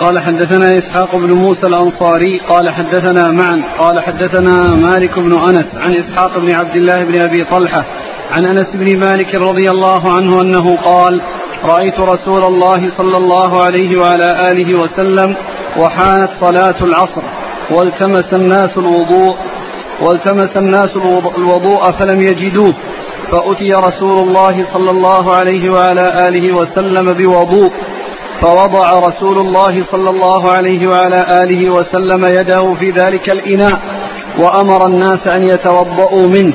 قال 0.00 0.18
حدثنا 0.18 0.78
إسحاق 0.78 1.16
بن 1.16 1.32
موسى 1.32 1.66
الأنصاري 1.66 2.40
قال 2.48 2.70
حدثنا 2.70 3.30
معا 3.30 3.62
قال 3.78 4.00
حدثنا 4.00 4.74
مالك 4.74 5.18
بن 5.18 5.32
أنس 5.32 5.66
عن 5.74 5.94
إسحاق 5.94 6.38
بن 6.38 6.54
عبد 6.54 6.76
الله 6.76 7.04
بن 7.04 7.22
أبي 7.22 7.44
طلحة 7.44 7.84
عن 8.30 8.44
أنس 8.44 8.66
بن 8.74 8.98
مالك 8.98 9.34
رضي 9.34 9.70
الله 9.70 10.12
عنه 10.12 10.40
أنه 10.40 10.76
قال 10.76 11.22
رأيت 11.64 12.00
رسول 12.00 12.44
الله 12.44 12.96
صلى 12.96 13.16
الله 13.16 13.64
عليه 13.64 14.00
وعلى 14.00 14.42
آله 14.52 14.74
وسلم 14.74 15.36
وحانت 15.78 16.30
صلاة 16.40 16.84
العصر 16.84 17.22
والتمس 17.70 18.32
الناس 18.32 18.70
الوضوء 18.76 19.36
والتمس 20.00 20.56
الناس 20.56 20.90
الوضوء 21.38 21.92
فلم 21.92 22.20
يجدوه 22.20 22.74
فأتي 23.32 23.72
رسول 23.72 24.18
الله 24.18 24.72
صلى 24.72 24.90
الله 24.90 25.34
عليه 25.34 25.70
وعلى 25.70 26.28
آله 26.28 26.56
وسلم 26.56 27.04
بوضوء 27.04 27.72
فوضع 28.42 28.92
رسول 28.92 29.38
الله 29.38 29.84
صلى 29.92 30.10
الله 30.10 30.52
عليه 30.52 30.86
وعلى 30.86 31.26
آله 31.42 31.70
وسلم 31.70 32.24
يده 32.24 32.74
في 32.74 32.90
ذلك 32.90 33.30
الإناء 33.30 33.80
وأمر 34.38 34.86
الناس 34.86 35.26
أن 35.26 35.42
يتوضأوا 35.42 36.26
منه. 36.26 36.54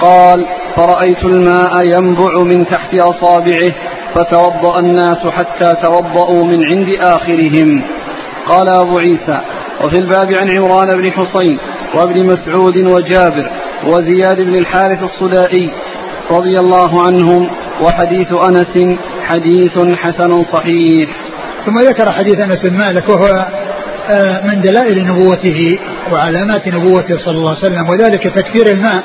قال 0.00 0.46
فرأيت 0.76 1.24
الماء 1.24 1.84
ينبع 1.84 2.42
من 2.42 2.66
تحت 2.66 2.94
أصابعه 2.94 3.74
فتوضأ 4.14 4.78
الناس 4.78 5.26
حتى 5.26 5.72
توضأوا 5.82 6.44
من 6.44 6.64
عند 6.64 6.88
آخرهم. 7.00 7.84
قال 8.48 8.76
أبو 8.76 8.98
عيسى 8.98 9.40
وفي 9.84 9.98
الباب 9.98 10.32
عن 10.32 10.50
عمران 10.56 11.02
بن 11.02 11.10
حصين 11.10 11.58
وابن 11.94 12.26
مسعود 12.26 12.78
وجابر 12.78 13.50
وزياد 13.86 14.36
بن 14.36 14.54
الحارث 14.54 15.02
الصدائي 15.02 15.70
رضي 16.32 16.58
الله 16.58 17.06
عنهم 17.06 17.48
وحديث 17.82 18.32
أنس 18.32 18.98
حديث 19.24 19.78
حسن 19.78 20.44
صحيح. 20.44 21.08
ثم 21.66 21.78
ذكر 21.78 22.12
حديث 22.12 22.40
أنس 22.40 22.62
بن 22.68 22.76
مالك 22.76 23.08
وهو 23.08 23.46
آه، 24.10 24.46
من 24.46 24.60
دلائل 24.60 25.06
نبوته 25.06 25.78
وعلامات 26.12 26.68
نبوته 26.68 27.18
صلى 27.24 27.36
الله 27.36 27.56
عليه 27.56 27.58
وسلم 27.58 27.88
وذلك 27.88 28.22
تكثير 28.22 28.66
الماء 28.66 29.02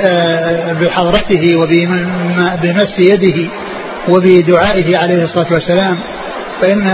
آه، 0.00 0.72
بحضرته 0.72 1.56
وبمس 1.56 2.98
يده 2.98 3.50
وبدعائه 4.08 4.96
عليه 4.96 5.24
الصلاة 5.24 5.52
والسلام. 5.52 5.98
فإن 6.62 6.88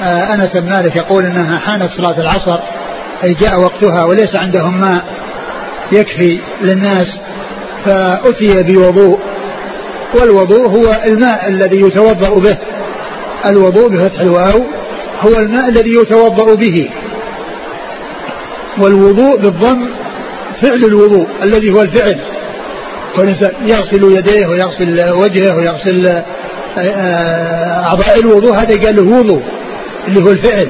آه، 0.00 0.34
أنس 0.34 0.60
بن 0.60 0.70
مالك 0.70 0.96
يقول 0.96 1.26
أنها 1.26 1.58
حانت 1.58 1.90
صلاة 1.92 2.20
العصر 2.20 2.60
أي 3.24 3.34
جاء 3.34 3.60
وقتها 3.60 4.04
وليس 4.04 4.36
عندهم 4.36 4.80
ماء 4.80 5.04
يكفي 5.92 6.40
للناس. 6.62 7.06
فأتي 7.84 8.62
بوضوء 8.62 9.18
والوضوء 10.20 10.68
هو 10.68 11.02
الماء 11.06 11.48
الذي 11.48 11.80
يتوضأ 11.80 12.40
به. 12.40 12.56
الوضوء 13.46 13.88
بفتح 13.88 14.20
الواو 14.20 14.64
هو 15.20 15.36
الماء 15.38 15.68
الذي 15.68 15.90
يتوضأ 16.00 16.54
به. 16.54 16.90
والوضوء 18.82 19.36
بالضم 19.36 19.88
فعل 20.62 20.84
الوضوء 20.84 21.26
الذي 21.42 21.70
هو 21.70 21.82
الفعل. 21.82 22.20
والإنسان 23.18 23.52
يغسل 23.66 24.18
يديه 24.18 24.46
ويغسل 24.46 25.12
وجهه 25.12 25.56
ويغسل 25.56 26.06
آه، 26.06 26.24
آه، 26.78 27.86
أعضاء 27.86 28.18
الوضوء 28.18 28.54
هذا 28.54 28.86
قال 28.86 28.96
له 28.96 29.18
وضوء 29.18 29.42
اللي 30.08 30.20
هو 30.20 30.30
الفعل. 30.30 30.68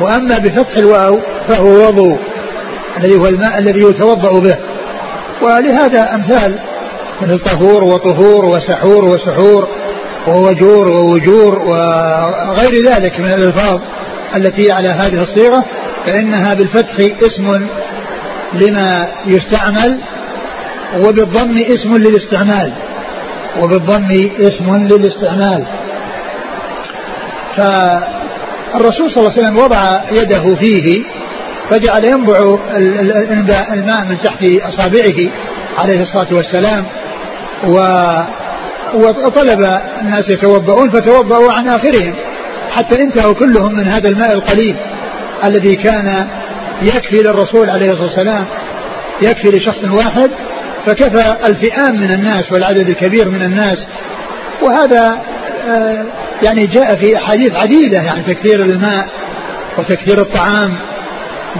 وأما 0.00 0.38
بفتح 0.38 0.76
الواو 0.76 1.20
فهو 1.48 1.86
وضوء 1.86 2.18
الذي 2.98 3.16
هو 3.18 3.26
الماء 3.26 3.58
الذي 3.58 3.78
يتوضأ 3.78 4.40
به. 4.40 4.73
ولهذا 5.44 6.14
أمثال 6.14 6.58
مثل 7.22 7.38
طهور 7.38 7.84
وطهور 7.84 8.44
وسحور 8.44 9.04
وسحور 9.04 9.68
ووجور 10.28 10.88
ووجور 10.88 11.58
وغير 11.58 12.84
ذلك 12.90 13.20
من 13.20 13.32
الألفاظ 13.32 13.80
التي 14.36 14.72
على 14.72 14.88
هذه 14.88 15.22
الصيغة 15.22 15.64
فإنها 16.06 16.54
بالفتح 16.54 16.96
اسم 16.98 17.68
لما 18.52 19.08
يستعمل 19.26 20.00
وبالضم 20.96 21.58
اسم 21.58 21.94
للاستعمال 21.96 22.72
وبالضم 23.60 24.30
اسم 24.40 24.76
للاستعمال. 24.76 25.64
فالرسول 27.56 29.10
صلى 29.10 29.16
الله 29.16 29.32
عليه 29.32 29.42
وسلم 29.42 29.58
وضع 29.58 30.00
يده 30.10 30.56
فيه 30.56 31.04
فجعل 31.70 32.04
ينبع 32.04 33.72
الماء 33.72 34.04
من 34.04 34.16
تحت 34.24 34.44
أصابعه 34.62 35.30
عليه 35.78 36.02
الصلاة 36.02 36.34
والسلام 36.34 36.84
و 37.66 37.78
وطلب 38.94 39.58
الناس 40.00 40.30
يتوضؤون 40.30 40.90
فتوضؤوا 40.90 41.52
عن 41.52 41.68
آخرهم 41.68 42.14
حتى 42.70 43.02
انتهوا 43.02 43.34
كلهم 43.34 43.74
من 43.74 43.88
هذا 43.88 44.08
الماء 44.08 44.32
القليل 44.32 44.76
الذي 45.44 45.74
كان 45.74 46.26
يكفي 46.82 47.22
للرسول 47.22 47.70
عليه 47.70 47.86
الصلاة 47.86 48.04
والسلام 48.04 48.44
يكفي 49.22 49.50
لشخص 49.50 49.84
واحد 49.84 50.30
فكفى 50.86 51.36
الفئام 51.46 51.96
من 51.96 52.10
الناس 52.14 52.52
والعدد 52.52 52.88
الكبير 52.88 53.28
من 53.28 53.42
الناس. 53.42 53.78
وهذا 54.62 55.18
آه، 55.68 56.04
يعني 56.42 56.66
جاء 56.66 56.96
في 56.96 57.16
أحاديث 57.16 57.52
عديدة 57.52 58.02
يعني 58.02 58.22
تكثير 58.22 58.62
الماء 58.62 59.08
وتكثير 59.78 60.20
الطعام 60.20 60.74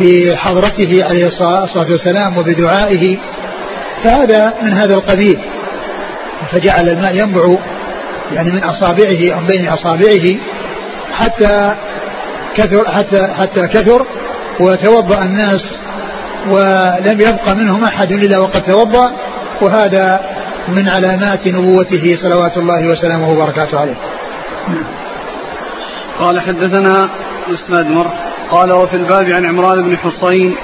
بحضرته 0.01 1.05
عليه 1.05 1.27
الصلاة 1.27 1.91
والسلام 1.91 2.39
وبدعائه 2.39 3.19
فهذا 4.05 4.55
من 4.63 4.73
هذا 4.73 4.95
القبيل. 4.95 5.41
فجعل 6.53 6.89
الماء 6.89 7.15
ينبع 7.15 7.57
يعني 8.33 8.51
من 8.51 8.65
أصابعه 8.65 9.35
أو 9.35 9.47
بين 9.47 9.69
أصابعه 9.69 10.37
حتى 11.13 11.77
كثر 12.55 12.91
حتى 12.91 13.27
حتى 13.27 13.67
كثر 13.69 14.07
وتوضأ 14.61 15.25
الناس 15.25 15.75
ولم 16.49 17.21
يبق 17.21 17.53
منهم 17.53 17.85
أحد 17.85 18.13
إلا 18.13 18.39
وقد 18.39 18.63
توضأ 18.63 19.13
وهذا 19.63 20.21
من 20.69 20.89
علامات 20.89 21.49
نبوته 21.49 22.17
صلوات 22.17 22.57
الله 22.57 22.87
وسلامه 22.87 23.31
وبركاته 23.31 23.81
عليه. 23.81 23.97
قال 26.19 26.41
حدثنا 26.41 27.09
إسناد 27.55 27.87
مر 27.87 28.11
قال 28.51 28.73
وفي 28.73 28.97
الباب 28.97 29.25
عن 29.25 29.47
عمران 29.47 29.83
بن 29.83 29.99
حصين. 29.99 30.57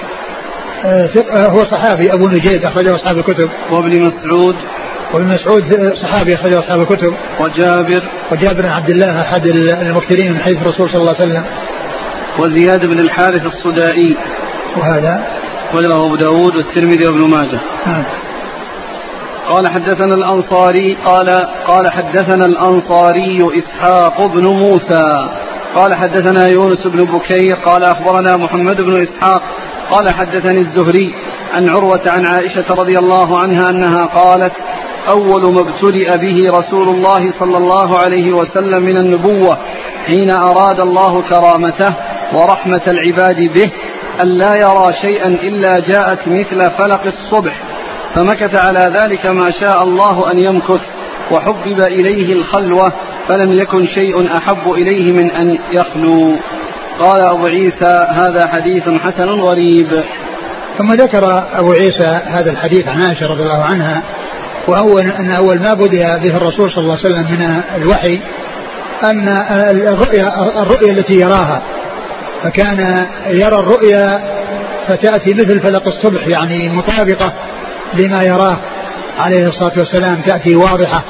آه، 0.84 1.10
آه، 1.36 1.46
هو 1.46 1.64
صحابي 1.64 2.12
أبو 2.12 2.28
نجيد 2.28 2.64
أخرجه 2.64 2.94
أصحاب 2.94 3.18
الكتب. 3.18 3.50
وابن 3.70 4.02
مسعود. 4.02 4.56
وابن 5.14 5.26
مسعود 5.26 5.64
صحابي 5.94 6.34
أخرجه 6.34 6.58
أصحاب 6.58 6.80
الكتب. 6.80 7.14
وجابر. 7.40 8.02
وجابر 8.32 8.62
بن 8.62 8.68
عبد 8.68 8.90
الله 8.90 9.20
أحد 9.20 9.46
المكثرين 9.46 10.32
من 10.32 10.38
حديث 10.38 10.58
الرسول 10.62 10.90
صلى 10.90 11.00
الله 11.00 11.14
عليه 11.20 11.30
وسلم. 11.30 11.44
وزياد 12.38 12.86
بن 12.86 12.98
الحارث 12.98 13.42
الصدائي. 13.46 14.16
وهذا؟ 14.76 15.24
وله 15.74 16.06
أبو 16.06 16.16
داود 16.16 16.56
والترمذي 16.56 17.06
وابن 17.06 17.30
ماجه. 17.30 17.60
نعم. 17.86 18.04
قال 19.48 19.68
حدثنا 19.68 20.14
الأنصاري 20.14 20.96
قال 21.04 21.46
قال 21.66 21.90
حدثنا 21.90 22.46
الأنصاري 22.46 23.38
إسحاق 23.58 24.26
بن 24.26 24.46
موسى. 24.46 25.12
قال 25.74 25.94
حدثنا 25.94 26.48
يونس 26.48 26.86
بن 26.86 27.04
بكير 27.04 27.56
قال 27.56 27.84
أخبرنا 27.84 28.36
محمد 28.36 28.80
بن 28.80 29.02
إسحاق 29.02 29.42
قال 29.90 30.14
حدثني 30.14 30.60
الزهري 30.60 31.14
عن 31.52 31.68
عروة 31.68 32.02
عن 32.06 32.26
عائشة 32.26 32.74
رضي 32.74 32.98
الله 32.98 33.38
عنها 33.38 33.70
أنها 33.70 34.06
قالت 34.06 34.52
أول 35.08 35.54
ما 35.54 35.60
ابتلئ 35.60 36.18
به 36.18 36.58
رسول 36.58 36.88
الله 36.88 37.32
صلى 37.38 37.56
الله 37.56 37.98
عليه 37.98 38.32
وسلم 38.32 38.82
من 38.82 38.96
النبوة 38.96 39.58
حين 40.06 40.30
أراد 40.42 40.80
الله 40.80 41.22
كرامته 41.22 41.96
ورحمة 42.34 42.82
العباد 42.86 43.36
به 43.36 43.70
أن 44.22 44.28
لا 44.28 44.52
يرى 44.56 44.92
شيئا 45.02 45.26
إلا 45.26 45.80
جاءت 45.80 46.28
مثل 46.28 46.70
فلق 46.70 47.02
الصبح 47.06 47.62
فمكث 48.14 48.64
على 48.64 48.94
ذلك 48.98 49.26
ما 49.26 49.50
شاء 49.50 49.82
الله 49.82 50.32
أن 50.32 50.44
يمكث 50.44 50.80
وحبب 51.30 51.80
إليه 51.86 52.32
الخلوة 52.32 52.92
فلم 53.30 53.52
يكن 53.52 53.86
شيء 53.86 54.36
أحب 54.36 54.72
إليه 54.72 55.12
من 55.12 55.30
أن 55.30 55.58
يخلو؟ 55.72 56.36
قال 57.00 57.26
أبو 57.26 57.46
عيسى 57.46 58.06
هذا 58.08 58.46
حديث 58.46 58.88
حسن 58.88 59.28
غريب. 59.28 60.04
ثم 60.78 60.86
ذكر 60.86 61.48
أبو 61.52 61.72
عيسى 61.72 62.20
هذا 62.26 62.50
الحديث 62.50 62.88
عن 62.88 63.02
عائشة 63.02 63.26
رضي 63.26 63.42
الله 63.42 63.64
عنها 63.64 64.02
وأول 64.68 65.10
أن 65.10 65.30
أول 65.30 65.60
ما 65.60 65.74
بدأ 65.74 66.16
به 66.16 66.36
الرسول 66.36 66.70
صلى 66.70 66.78
الله 66.78 66.96
عليه 66.96 67.14
وسلم 67.14 67.32
من 67.32 67.62
الوحي 67.76 68.20
أن 69.04 69.28
الرؤيا 69.88 70.52
الرؤيا 70.62 70.92
التي 70.92 71.14
يراها. 71.14 71.62
فكان 72.42 73.06
يرى 73.26 73.56
الرؤيا 73.56 74.20
فتأتي 74.88 75.34
مثل 75.34 75.60
فلق 75.60 75.82
الصبح 75.86 76.26
يعني 76.26 76.68
مطابقة 76.68 77.32
لما 77.94 78.22
يراه 78.22 78.58
عليه 79.18 79.48
الصلاة 79.48 79.72
والسلام 79.78 80.22
تأتي 80.22 80.56
واضحة. 80.56 81.04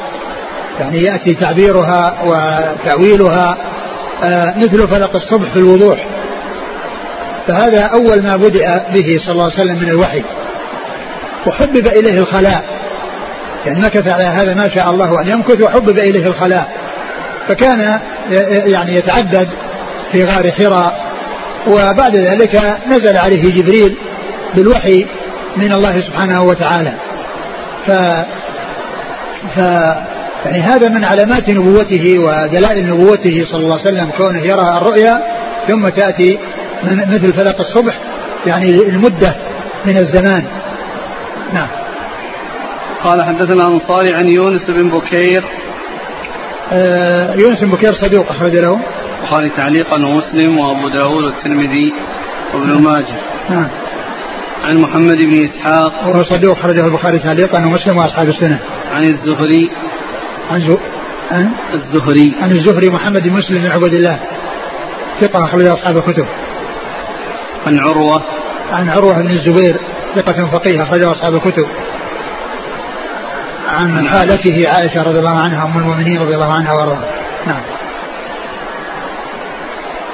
يعني 0.80 1.02
يأتي 1.02 1.34
تعبيرها 1.34 2.14
وتأويلها 2.24 3.56
آه، 4.24 4.54
مثل 4.56 4.88
فلق 4.88 5.16
الصبح 5.16 5.52
في 5.52 5.56
الوضوح. 5.56 6.06
فهذا 7.46 7.80
أول 7.80 8.22
ما 8.22 8.36
بدأ 8.36 8.86
به 8.94 9.18
صلى 9.18 9.32
الله 9.32 9.44
عليه 9.44 9.54
وسلم 9.54 9.76
من 9.76 9.88
الوحي. 9.88 10.22
وحبب 11.46 11.86
إليه 11.86 12.18
الخلاء. 12.18 12.64
يعني 13.66 13.80
مكث 13.80 14.12
على 14.12 14.24
هذا 14.24 14.54
ما 14.54 14.68
شاء 14.74 14.90
الله 14.90 15.20
أن 15.22 15.28
يمكث 15.28 15.62
وحبب 15.62 15.98
إليه 15.98 16.26
الخلاء. 16.26 16.68
فكان 17.48 18.00
يعني 18.66 18.96
يتعدد 18.96 19.48
في 20.12 20.24
غار 20.24 20.50
حراء. 20.52 21.10
وبعد 21.66 22.16
ذلك 22.16 22.78
نزل 22.86 23.16
عليه 23.16 23.42
جبريل 23.42 23.96
بالوحي 24.54 25.06
من 25.56 25.72
الله 25.72 26.00
سبحانه 26.00 26.42
وتعالى. 26.42 26.92
ف 27.86 27.90
ف 29.54 29.60
يعني 30.44 30.62
هذا 30.62 30.88
من 30.88 31.04
علامات 31.04 31.50
نبوته 31.50 32.18
ودلائل 32.18 32.86
نبوته 32.86 33.44
صلى 33.44 33.60
الله 33.60 33.78
عليه 33.78 33.88
وسلم 33.88 34.10
كونه 34.10 34.40
يرى 34.40 34.78
الرؤيا 34.78 35.22
ثم 35.68 35.88
تأتي 35.88 36.38
مثل 36.84 37.34
فلق 37.34 37.60
الصبح 37.60 37.98
يعني 38.46 38.74
المدة 38.88 39.36
من 39.86 39.96
الزمان. 39.96 40.44
نعم. 41.52 41.68
قال 43.04 43.22
حدثنا 43.22 43.62
الأنصاري 43.62 44.14
عن 44.14 44.28
يونس 44.28 44.70
بن 44.70 44.88
بكير. 44.88 45.44
آه 46.72 47.34
يونس 47.34 47.60
بن 47.60 47.70
بكير 47.70 47.94
صدوق 47.94 48.30
أخرج 48.30 48.56
له. 48.56 48.80
البخاري 49.20 49.50
تعليقا 49.56 49.96
ومسلم 49.96 50.58
وأبو 50.58 50.88
داود 50.88 51.24
والترمذي 51.24 51.92
وابن 52.54 52.82
ماجه. 52.82 53.20
نعم. 53.50 53.68
عن 54.64 54.76
محمد 54.76 55.16
بن 55.16 55.48
إسحاق. 55.48 56.08
وهو 56.08 56.24
صدوق 56.24 56.58
خرجه 56.58 56.86
البخاري 56.86 57.18
تعليقا 57.18 57.66
ومسلم 57.66 57.96
وأصحاب 57.96 58.28
السنة. 58.28 58.58
عن 58.92 59.04
الزهري. 59.04 59.70
عن 60.50 60.60
زو... 60.68 60.76
عن 61.30 61.52
الزهري. 61.74 62.34
عن 62.42 62.50
الزهري 62.50 62.90
محمد 62.90 63.22
بن 63.22 63.32
مسلم 63.32 63.62
بن 63.62 63.70
عبد 63.70 63.94
الله. 63.94 64.20
ثقة 65.20 65.44
أخرج 65.44 65.66
أصحاب 65.66 65.96
الكتب. 65.96 66.26
عن 67.66 67.78
عروة. 67.78 68.22
عن 68.72 68.88
عروة 68.88 69.22
بن 69.22 69.30
الزبير 69.30 69.80
ثقة 70.16 70.46
فقيه 70.46 70.82
أخرج 70.82 71.04
أصحاب 71.04 71.34
الكتب. 71.34 71.66
عن 73.68 74.08
خالته 74.08 74.68
عائشة 74.74 75.02
رضي 75.02 75.18
الله 75.18 75.38
عنها 75.38 75.64
أم 75.64 75.78
المؤمنين 75.78 76.20
رضي 76.20 76.34
الله 76.34 76.52
عنها 76.52 76.72
وأرضاها. 76.72 77.08
نعم. 77.46 77.62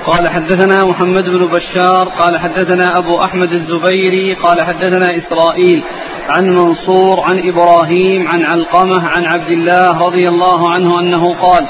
قال 0.07 0.29
حدثنا 0.29 0.85
محمد 0.85 1.25
بن 1.25 1.47
بشار 1.47 2.09
قال 2.19 2.39
حدثنا 2.39 2.99
أبو 2.99 3.21
أحمد 3.25 3.53
الزبيري 3.53 4.35
قال 4.35 4.63
حدثنا 4.63 5.07
إسرائيل 5.17 5.83
عن 6.29 6.51
منصور 6.51 7.21
عن 7.21 7.49
إبراهيم 7.49 8.29
عن 8.29 8.45
علقمة 8.45 9.09
عن 9.09 9.25
عبد 9.25 9.49
الله 9.49 9.99
رضي 9.99 10.29
الله 10.29 10.73
عنه 10.73 11.01
أنه 11.01 11.35
قال 11.35 11.67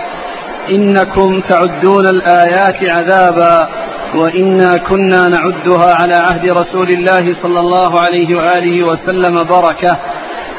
إنكم 0.79 1.41
تعدون 1.41 2.07
الآيات 2.07 2.85
عذابا 2.85 3.69
وإنا 4.15 4.77
كنا 4.77 5.29
نعدها 5.29 5.95
على 5.95 6.17
عهد 6.17 6.45
رسول 6.49 6.91
الله 6.91 7.43
صلى 7.43 7.61
الله 7.61 8.01
عليه 8.01 8.37
وآله 8.37 8.85
وسلم 8.87 9.45
بركة. 9.45 9.99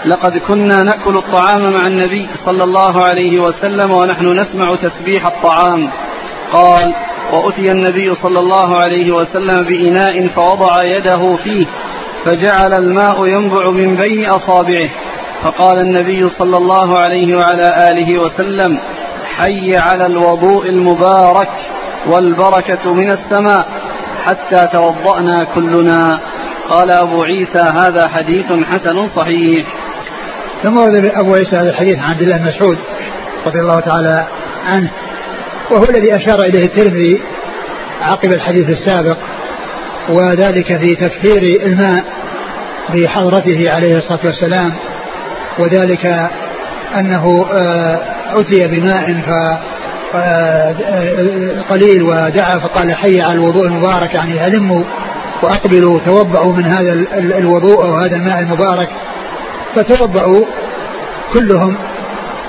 لقد 0.06 0.38
كنا 0.38 0.84
نأكل 0.84 1.18
الطعام 1.18 1.74
مع 1.74 1.88
النبي 1.88 2.30
صلى 2.46 2.64
الله 2.64 3.06
عليه 3.06 3.40
وسلم 3.40 3.92
ونحن 3.92 4.40
نسمع 4.40 4.76
تسبيح 4.76 5.26
الطعام. 5.26 5.92
قال 6.54 6.94
وأتي 7.32 7.72
النبي 7.72 8.16
صلى 8.16 8.40
الله 8.40 8.76
عليه 8.86 9.12
وسلم 9.12 9.64
بإناء 9.64 10.28
فوضع 10.28 10.84
يده 10.84 11.36
فيه 11.44 11.66
فجعل 12.26 12.74
الماء 12.78 13.26
ينبع 13.26 13.72
من 13.72 13.96
بين 13.96 14.26
أصابعه. 14.26 14.90
فقال 15.44 15.80
النبي 15.80 16.30
صلى 16.30 16.58
الله 16.58 17.00
عليه 17.00 17.36
وعلى 17.36 17.90
آله 17.92 18.20
وسلم 18.20 18.80
حي 19.38 19.78
على 19.78 20.06
الوضوء 20.06 20.70
المبارك 20.70 21.50
والبركة 22.08 22.94
من 22.94 23.12
السماء 23.12 23.68
حتى 24.26 24.68
توضأنا 24.74 25.44
كلنا. 25.56 26.20
قال 26.70 26.92
أبو 26.92 27.24
عيسى 27.24 27.60
هذا 27.60 28.08
حديث 28.08 28.46
حسن 28.46 29.10
صحيح. 29.16 29.68
ثم 30.64 30.78
أبو 31.20 31.34
عيسى 31.34 31.56
هذا 31.56 31.70
الحديث 31.70 31.98
عن 32.00 32.10
عبد 32.10 32.22
الله 32.22 32.38
مسعود 32.44 32.78
رضي 33.46 33.60
الله 33.60 33.80
تعالى 33.80 34.28
عنه. 34.66 34.92
وهو 35.72 35.84
الذي 35.84 36.16
أشار 36.16 36.42
إليه 36.42 36.66
الترمذي 36.66 37.22
عقب 38.02 38.34
الحديث 38.34 38.70
السابق 38.70 39.18
وذلك 40.10 40.78
في 40.78 40.96
تكثير 40.96 41.62
الماء 41.66 42.04
بحضرته 42.94 43.72
عليه 43.72 43.98
الصلاة 43.98 44.20
والسلام 44.26 44.74
وذلك 45.60 46.06
أنه 46.96 47.46
آه، 47.54 48.02
أتي 48.40 48.68
بماء 48.68 49.14
ف 49.14 49.32
آه، 50.16 50.76
قليل 51.70 52.04
ودعا 52.04 52.60
فقال 52.60 52.96
حي 52.96 53.22
على 53.22 53.34
الوضوء 53.34 53.68
المبارك 53.68 54.14
يعني 54.14 54.40
هلموا 54.40 54.84
وأقبلوا 55.44 56.00
توضعوا 56.00 56.54
من 56.54 56.66
هذا 56.66 56.94
الوضوء 57.38 57.86
أو 57.86 57.96
هذا 57.96 58.16
الماء 58.16 58.40
المبارك 58.40 58.90
فتوضعوا 59.76 60.46
كلهم 61.34 61.78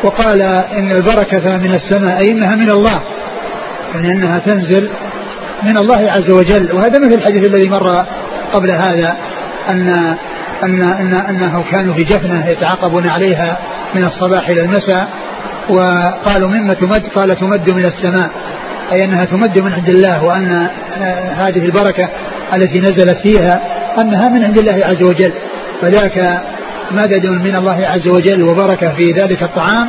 وقال 0.04 0.42
إن 0.72 0.92
البركة 0.92 1.56
من 1.56 1.74
السماء 1.74 2.18
أي 2.18 2.32
إنها 2.32 2.56
من 2.56 2.70
الله 2.70 3.02
يعني 3.94 4.12
أنها 4.12 4.38
تنزل 4.38 4.90
من 5.62 5.78
الله 5.78 6.11
عز 6.11 6.30
وجل. 6.30 6.72
وهذا 6.72 6.98
مثل 6.98 7.14
الحديث 7.14 7.48
الذي 7.48 7.68
مر 7.68 8.04
قبل 8.52 8.70
هذا 8.74 9.16
أن 9.68 10.16
أن 10.64 10.82
أن 10.82 11.14
أنه 11.14 11.64
كانوا 11.70 11.94
في 11.94 12.04
جفنة 12.04 12.48
يتعاقبون 12.48 13.08
عليها 13.08 13.58
من 13.94 14.04
الصباح 14.04 14.48
إلى 14.48 14.61
المساء 14.61 15.08
وقالوا 15.68 16.48
مما 16.48 16.74
تمد؟ 16.74 17.08
قال 17.14 17.37
تمد 17.37 17.70
من 17.70 17.84
السماء. 17.84 18.30
أي 18.92 19.04
أنها 19.04 19.24
تمد 19.24 19.58
من 19.58 19.72
عند 19.72 19.88
الله 19.88 20.34
آه، 20.34 21.32
هذه 21.32 21.64
البركة 21.64 22.08
التي 22.54 22.80
نزلت 22.80 23.18
فيها 23.22 23.61
أنها 24.00 24.28
من 24.28 24.44
عند 24.44 24.58
الله 24.58 24.80
عز 24.87 25.02
وجل. 25.02 25.32
فذاك 25.82 26.42
مدد 26.90 27.27
من 27.27 27.57
الله 27.57 27.87
عز 27.87 28.09
وجل 28.09 28.42
وبركة 28.42 28.94
في 28.94 29.12
ذلك 29.12 29.42
الطعام 29.42 29.88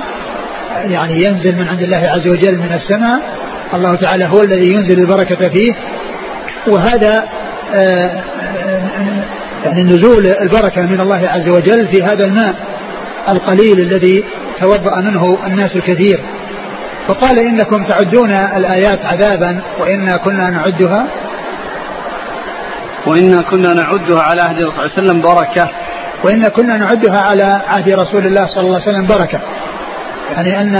يعني 0.75 1.23
ينزل 1.23 1.55
من 1.55 1.67
عند 1.67 1.81
الله 1.81 1.97
عز 1.97 2.27
وجل 2.27 2.57
من 2.57 2.73
السماء. 2.73 3.19
الله 3.73 3.95
تعالى 3.95 4.25
هو 4.25 4.41
الذي 4.41 4.73
ينزل 4.73 4.99
البركة 4.99 5.49
فيه. 5.49 5.73
وهذا 6.67 7.23
آه، 7.73 7.77
آه، 7.77 9.23
يعني 9.65 9.83
نزول 9.83 10.25
البركة 10.41 10.81
من 10.81 11.01
الله 11.01 11.27
عز 11.27 11.49
وجل 11.49 11.87
في 11.87 12.03
هذا 12.03 12.25
الماء 12.25 12.55
القليل 13.29 13.79
الذي 13.79 14.23
توضأ 14.61 15.01
منه 15.01 15.37
الناس 15.47 15.75
الكثير. 15.75 16.19
فقال 17.07 17.39
إنكم 17.39 17.83
تعدون 17.83 18.31
الآيات 18.31 19.05
عذابا 19.05 19.61
وإنا 19.79 20.17
كنا 20.17 20.49
نعدها. 20.49 21.07
وإنا 23.07 23.41
كنا 23.41 23.73
نعدها 23.73 24.21
على 24.21 24.41
الرسول 24.41 24.71
صلى 24.71 24.71
الله 24.71 24.81
عليه 24.81 24.91
وسلم 24.93 25.21
بركة. 25.21 25.69
وإنا 26.23 26.49
كنا 26.49 26.77
نعدها 26.77 27.19
على 27.19 27.61
عهد 27.67 27.89
رسول 27.89 28.25
الله 28.25 28.47
صلى 28.47 28.63
الله 28.63 28.75
عليه 28.75 28.89
وسلم 28.89 29.07
بركة. 29.07 29.39
يعني 30.31 30.61
أن 30.61 30.75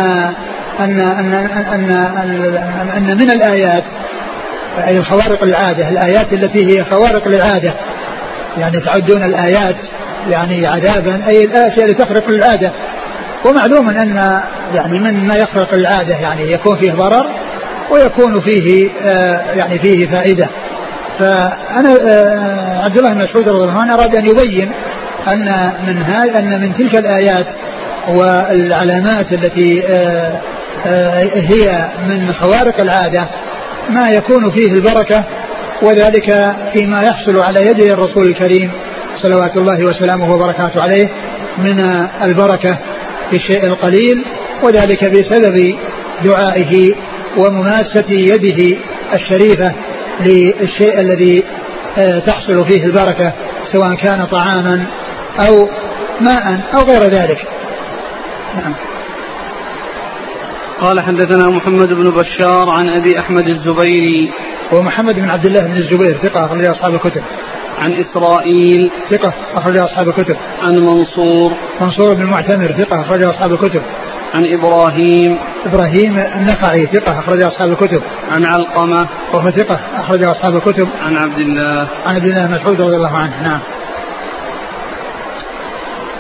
أن 0.80 0.99
أن 0.99 1.34
أن 1.73 1.91
أن, 1.91 2.89
أن 2.89 3.17
من 3.17 3.32
الآيات 3.32 3.84
أي 4.88 4.97
الخوارق 4.97 5.43
العادة 5.43 5.89
الآيات 5.89 6.34
التي 6.34 6.65
هي 6.65 6.86
خوارق 6.86 7.28
للعادة. 7.28 7.73
يعني 8.58 8.80
تعدون 8.80 9.23
الآيات 9.23 9.75
يعني 10.30 10.67
عذابا 10.67 11.28
أي 11.28 11.45
الأشياء 11.45 11.86
التي 11.86 12.04
تخرق 12.04 12.30
للعادة. 12.30 12.71
ومعلوم 13.45 13.89
أن 13.89 14.41
يعني 14.73 14.99
من 14.99 15.28
ما 15.28 15.36
يخرق 15.36 15.73
العادة 15.73 16.15
يعني 16.15 16.52
يكون 16.52 16.78
فيه 16.78 16.91
ضرر 16.91 17.25
ويكون 17.91 18.41
فيه 18.41 18.89
آه 19.02 19.52
يعني 19.54 19.80
فيه 19.80 20.12
فائدة. 20.12 20.49
فأنا 21.19 21.89
آه 22.10 22.84
عبد 22.84 22.97
الله 22.97 23.13
بن 23.13 23.23
مسعود 23.23 23.49
رضي 23.49 23.63
الله 23.63 23.82
عنه 23.82 23.93
أراد 23.93 24.15
أن 24.15 24.25
يبين 24.25 24.71
أن 25.33 25.73
من 25.87 25.97
أن 26.37 26.61
من 26.61 26.77
تلك 26.77 26.95
الآيات 26.95 27.47
والعلامات 28.07 29.33
التي 29.33 29.83
آه 29.87 30.41
آه 30.85 31.23
هي 31.35 31.91
من 32.07 32.33
خوارق 32.33 32.81
العادة 32.81 33.27
ما 33.89 34.09
يكون 34.09 34.51
فيه 34.51 34.67
البركة 34.67 35.23
وذلك 35.81 36.55
فيما 36.73 37.01
يحصل 37.01 37.39
على 37.39 37.59
يد 37.69 37.79
الرسول 37.79 38.27
الكريم 38.27 38.71
صلوات 39.17 39.57
الله 39.57 39.83
وسلامه 39.83 40.33
وبركاته 40.33 40.81
عليه 40.81 41.09
من 41.57 41.79
البركة 42.21 42.77
في 43.29 43.35
الشيء 43.35 43.65
القليل 43.65 44.25
وذلك 44.63 45.05
بسبب 45.05 45.75
دعائه 46.25 46.95
ومماسة 47.37 48.05
يده 48.09 48.77
الشريفة 49.13 49.75
للشيء 50.19 51.01
الذي 51.01 51.43
آه، 51.97 52.19
تحصل 52.19 52.65
فيه 52.65 52.85
البركة 52.85 53.33
سواء 53.71 53.95
كان 53.95 54.25
طعاما 54.25 54.85
أو 55.47 55.69
ماء 56.21 56.62
أو 56.73 56.80
غير 56.80 57.02
ذلك. 57.02 57.47
نعم. 58.56 58.73
قال 60.82 60.99
حدثنا 60.99 61.49
محمد 61.49 61.88
بن 61.88 62.12
بشار 62.12 62.69
عن 62.69 62.89
أبي 62.89 63.19
أحمد 63.19 63.47
الزبيري. 63.47 64.32
ومحمد 64.73 65.15
بن 65.15 65.30
عبد 65.30 65.45
الله 65.45 65.62
بن 65.62 65.78
الزبير 65.78 66.17
ثقة 66.17 66.45
أخرج 66.45 66.65
أصحاب 66.65 66.93
الكتب. 66.93 67.23
عن 67.80 67.93
إسرائيل. 67.93 68.91
ثقة 69.10 69.34
أخرج 69.56 69.78
أصحاب 69.78 70.08
الكتب. 70.08 70.38
عن 70.62 70.75
منصور. 70.75 71.54
منصور 71.82 72.13
بن 72.13 72.21
المعتمر 72.21 72.67
ثقة 72.67 73.02
أخرج 73.02 73.25
أصحاب 73.25 73.52
الكتب. 73.52 73.82
عن 74.34 74.45
إبراهيم. 74.45 75.38
إبراهيم 75.65 76.17
النخعي 76.17 76.86
ثقة 76.86 77.19
أخرج 77.19 77.41
أصحاب 77.41 77.69
الكتب. 77.69 78.02
عن 78.32 78.45
علقمة. 78.45 79.08
وهو 79.34 79.52
ثقة 79.52 79.80
أخرج 79.95 80.23
أصحاب 80.23 80.56
الكتب. 80.56 80.89
عن 81.02 81.17
عبد 81.17 81.39
الله. 81.39 81.88
عن 82.06 82.15
عبد 82.15 82.25
الله 82.25 82.47
مسعود 82.47 82.82
رضي 82.82 82.95
الله 82.95 83.17
عنه 83.17 83.43
نعم. 83.43 83.60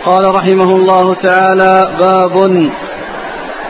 قال 0.05 0.35
رحمه 0.35 0.75
الله 0.75 1.13
تعالى 1.13 1.97
باب 1.99 2.33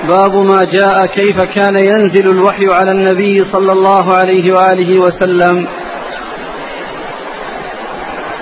باب 0.08 0.36
ما 0.36 0.60
جاء 0.64 1.06
كيف 1.06 1.42
كان 1.42 1.76
ينزل 1.80 2.32
الوحي 2.32 2.66
على 2.70 2.92
النبي 2.92 3.44
صلى 3.52 3.72
الله 3.72 4.16
عليه 4.16 4.54
وآله 4.54 5.00
وسلم. 5.00 5.68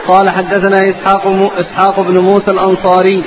قال 0.08 0.30
حدثنا 0.30 0.80
إسحاق 0.80 1.52
إسحاق 1.60 2.00
بن 2.02 2.18
موسى 2.18 2.52
الأنصاري. 2.52 3.24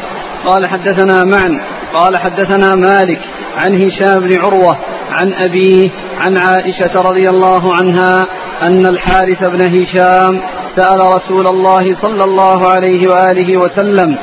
قال 0.46 0.66
حدثنا 0.66 1.24
معن. 1.24 1.60
قال 1.94 2.16
حدثنا 2.16 2.74
مالك 2.74 3.20
عن 3.56 3.74
هشام 3.74 4.20
بن 4.20 4.38
عروة 4.38 4.78
عن 5.10 5.32
أبيه 5.32 5.90
عن 6.18 6.36
عائشة 6.36 6.92
رضي 6.94 7.28
الله 7.30 7.74
عنها 7.74 8.26
أن 8.66 8.86
الحارث 8.86 9.44
بن 9.44 9.66
هشام 9.66 10.40
سأل 10.76 11.00
رسول 11.00 11.46
الله 11.46 11.96
صلى 12.02 12.24
الله 12.24 12.68
عليه 12.68 13.08
وآله 13.08 13.56
وسلم 13.56 14.16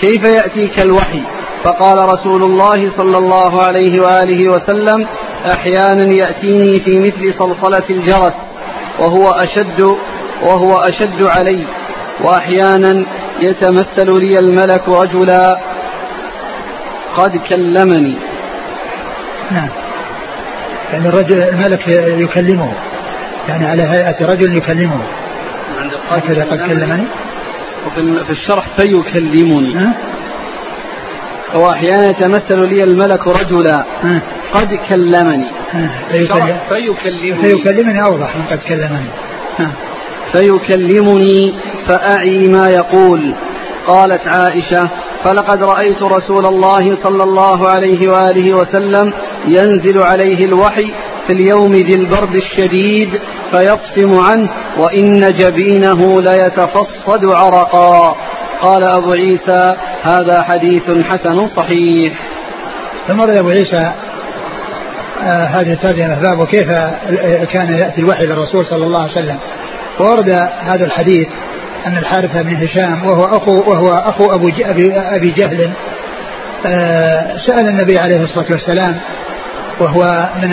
كيف 0.00 0.24
يأتيك 0.24 0.80
الوحي؟ 0.80 1.22
فقال 1.64 1.98
رسول 2.12 2.42
الله 2.42 2.96
صلى 2.96 3.18
الله 3.18 3.62
عليه 3.62 4.00
وآله 4.00 4.48
وسلم 4.48 5.06
أحيانا 5.52 6.14
يأتيني 6.14 6.80
في 6.84 7.00
مثل 7.00 7.34
صلصلة 7.38 7.90
الجرس 7.90 8.32
وهو 9.00 9.30
أشد 9.30 9.82
وهو 10.42 10.74
أشد 10.74 11.22
علي 11.22 11.66
وأحيانا 12.24 13.06
يتمثل 13.40 14.06
لي 14.06 14.38
الملك 14.40 14.88
رجلا 14.88 15.60
قد 17.16 17.36
كلمني. 17.36 18.16
نعم. 19.50 19.68
يعني 20.92 21.08
الرجل 21.08 21.42
الملك 21.42 21.88
يكلمه 22.24 22.72
يعني 23.48 23.66
على 23.66 23.82
هيئة 23.82 24.26
رجل 24.26 24.56
يكلمه. 24.56 25.00
هكذا 26.10 26.44
قد 26.44 26.58
كلمني. 26.58 27.06
وفي 27.86 28.30
الشرح 28.30 28.68
فيكلمني. 28.76 29.92
وأحيانا 31.54 32.06
يتمثل 32.06 32.68
لي 32.68 32.84
الملك 32.84 33.28
رجلا. 33.28 33.84
قد 34.52 34.74
كلمني. 34.74 35.46
فيكلمني. 36.68 37.42
فيكلمني 37.42 38.02
أوضح 38.02 38.36
من 38.36 38.42
قد 38.50 38.58
كلمني. 38.58 39.10
فيكلمني 40.32 41.54
فأعي 41.88 42.48
ما 42.48 42.66
يقول. 42.66 43.34
قالت 43.86 44.26
عائشة 44.26 44.90
فلقد 45.24 45.64
رأيت 45.64 46.02
رسول 46.02 46.46
الله 46.46 46.96
صلى 47.04 47.22
الله 47.24 47.68
عليه 47.68 48.08
وآله 48.08 48.54
وسلم 48.54 49.12
ينزل 49.48 50.02
عليه 50.02 50.44
الوحي 50.44 50.92
في 51.30 51.36
اليوم 51.36 51.72
ذي 51.72 51.94
البرد 51.94 52.34
الشديد 52.34 53.20
فيفصم 53.50 54.18
عنه 54.18 54.50
وإن 54.78 55.20
جبينه 55.20 56.20
ليتفصد 56.20 57.24
عرقا. 57.24 58.16
قال 58.62 58.84
أبو 58.84 59.12
عيسى 59.12 59.76
هذا 60.02 60.42
حديث 60.42 60.90
حسن 61.04 61.48
صحيح. 61.56 62.12
ثم 63.08 63.20
أبو 63.20 63.48
عيسى 63.48 63.92
آه 65.22 65.44
هذه 65.44 65.72
الترجمة 65.72 66.18
باب 66.20 66.46
كيف 66.46 66.70
كان 67.52 67.74
يأتي 67.74 68.00
الوحي 68.00 68.26
للرسول 68.26 68.66
صلى 68.66 68.86
الله 68.86 69.02
عليه 69.02 69.12
وسلم؟ 69.12 69.38
وورد 70.00 70.30
هذا 70.60 70.86
الحديث 70.86 71.28
أن 71.86 71.98
الحارث 71.98 72.36
بن 72.36 72.54
هشام 72.54 73.04
وهو 73.06 73.24
أخو 73.36 73.52
وهو 73.52 73.92
أخو 73.94 74.34
أبو 74.34 74.48
أبي, 74.48 74.92
أبي 74.94 75.30
جهل 75.30 75.70
آه 76.66 77.36
سأل 77.46 77.68
النبي 77.68 77.98
عليه 77.98 78.22
الصلاة 78.22 78.46
والسلام 78.50 79.00
وهو 79.80 80.28
من 80.42 80.50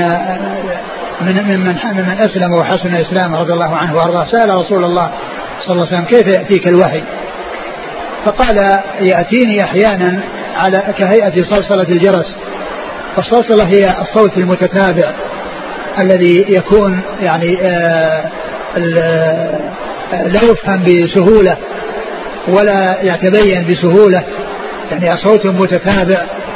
من 1.21 1.35
من 1.35 1.59
من, 1.59 2.05
من 2.07 2.17
أسلم 2.19 2.53
وحسن 2.53 2.95
إسلامه 2.95 3.39
رضي 3.39 3.53
الله 3.53 3.75
عنه 3.75 3.95
وأرضاه. 3.95 4.25
سأل 4.31 4.49
رسول 4.55 4.83
الله 4.83 5.09
صلى 5.61 5.71
الله 5.75 5.87
عليه 5.87 5.95
وسلم 5.97 6.05
كيف 6.05 6.27
يأتيك 6.27 6.67
الوحي؟ 6.67 7.03
فقال 8.25 8.57
يأتيني 9.01 9.63
أحيانا 9.63 10.19
على 10.57 10.83
كهيئة 10.97 11.43
صلصلة 11.43 11.89
الجرس. 11.89 12.35
والصلصله 13.17 13.67
هي 13.67 14.01
الصوت 14.01 14.37
المتتابع 14.37 15.11
الذي 15.99 16.45
يكون 16.49 17.01
يعني 17.21 17.57
آه 17.61 18.29
لا 20.11 20.41
يفهم 20.51 20.83
بسهولة 20.83 21.57
ولا 22.47 22.97
يتبين 23.01 23.67
بسهولة. 23.67 24.23
يعني 24.91 25.17
صوت 25.17 25.45
متتابع. 25.45 26.15
آه، 26.15 26.46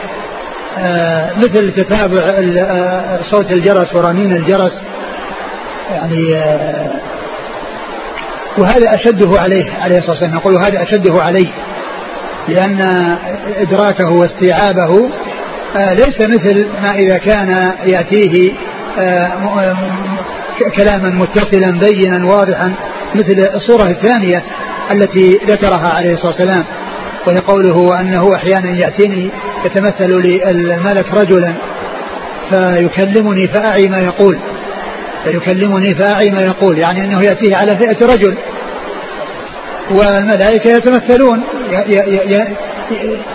مثل 1.38 1.72
تتابع 1.72 2.22
آه، 2.22 3.20
صوت 3.32 3.52
الجرس 3.52 3.96
ورنين 3.96 4.32
الجرس. 4.36 4.84
يعني 5.92 6.36
آه، 6.36 6.92
وهذا 8.58 8.96
أشده 8.96 9.32
عليه 9.40 9.72
عليه 9.82 9.98
الصلاة 9.98 10.12
والسلام. 10.12 10.36
نقول 10.36 10.58
هذا 10.58 10.84
أشده 10.84 11.22
عليه 11.22 11.48
لأن 12.48 12.82
إدراكه 13.58 14.10
واستيعابه 14.10 15.10
ليس 15.76 16.20
مثل 16.20 16.68
ما 16.82 16.96
إذا 16.96 17.18
كان 17.18 17.74
يأتيه 17.86 18.52
كلاما 20.76 21.10
متصلا 21.10 21.80
بينا 21.80 22.26
واضحا 22.26 22.74
مثل 23.16 23.50
الصورة 23.56 23.90
الثانية 23.90 24.44
التي 24.92 25.40
ذكرها 25.48 25.92
عليه 25.98 26.14
الصلاة 26.14 26.32
والسلام. 26.32 26.66
وهي 27.28 27.38
قوله 27.38 28.00
أنه 28.00 28.36
أحيانا 28.36 28.70
يأتيني 28.78 29.32
يتمثل 29.66 30.22
لي 30.22 30.52
الملك 30.52 31.14
رجلا 31.14 31.54
فيكلمني 32.50 33.48
فأعي 33.48 33.88
ما 33.88 33.98
يقول. 33.98 34.40
فيكلمني 35.24 35.96
فأعي 35.96 36.30
ما 36.30 36.42
يقول 36.42 36.78
يعني 36.78 37.04
أنه 37.04 37.24
يأتيه 37.24 37.56
على 37.56 37.72
فئة 37.78 38.06
رجل. 38.06 38.38
والملائكة 39.92 40.70
يتمثلون 40.70 41.44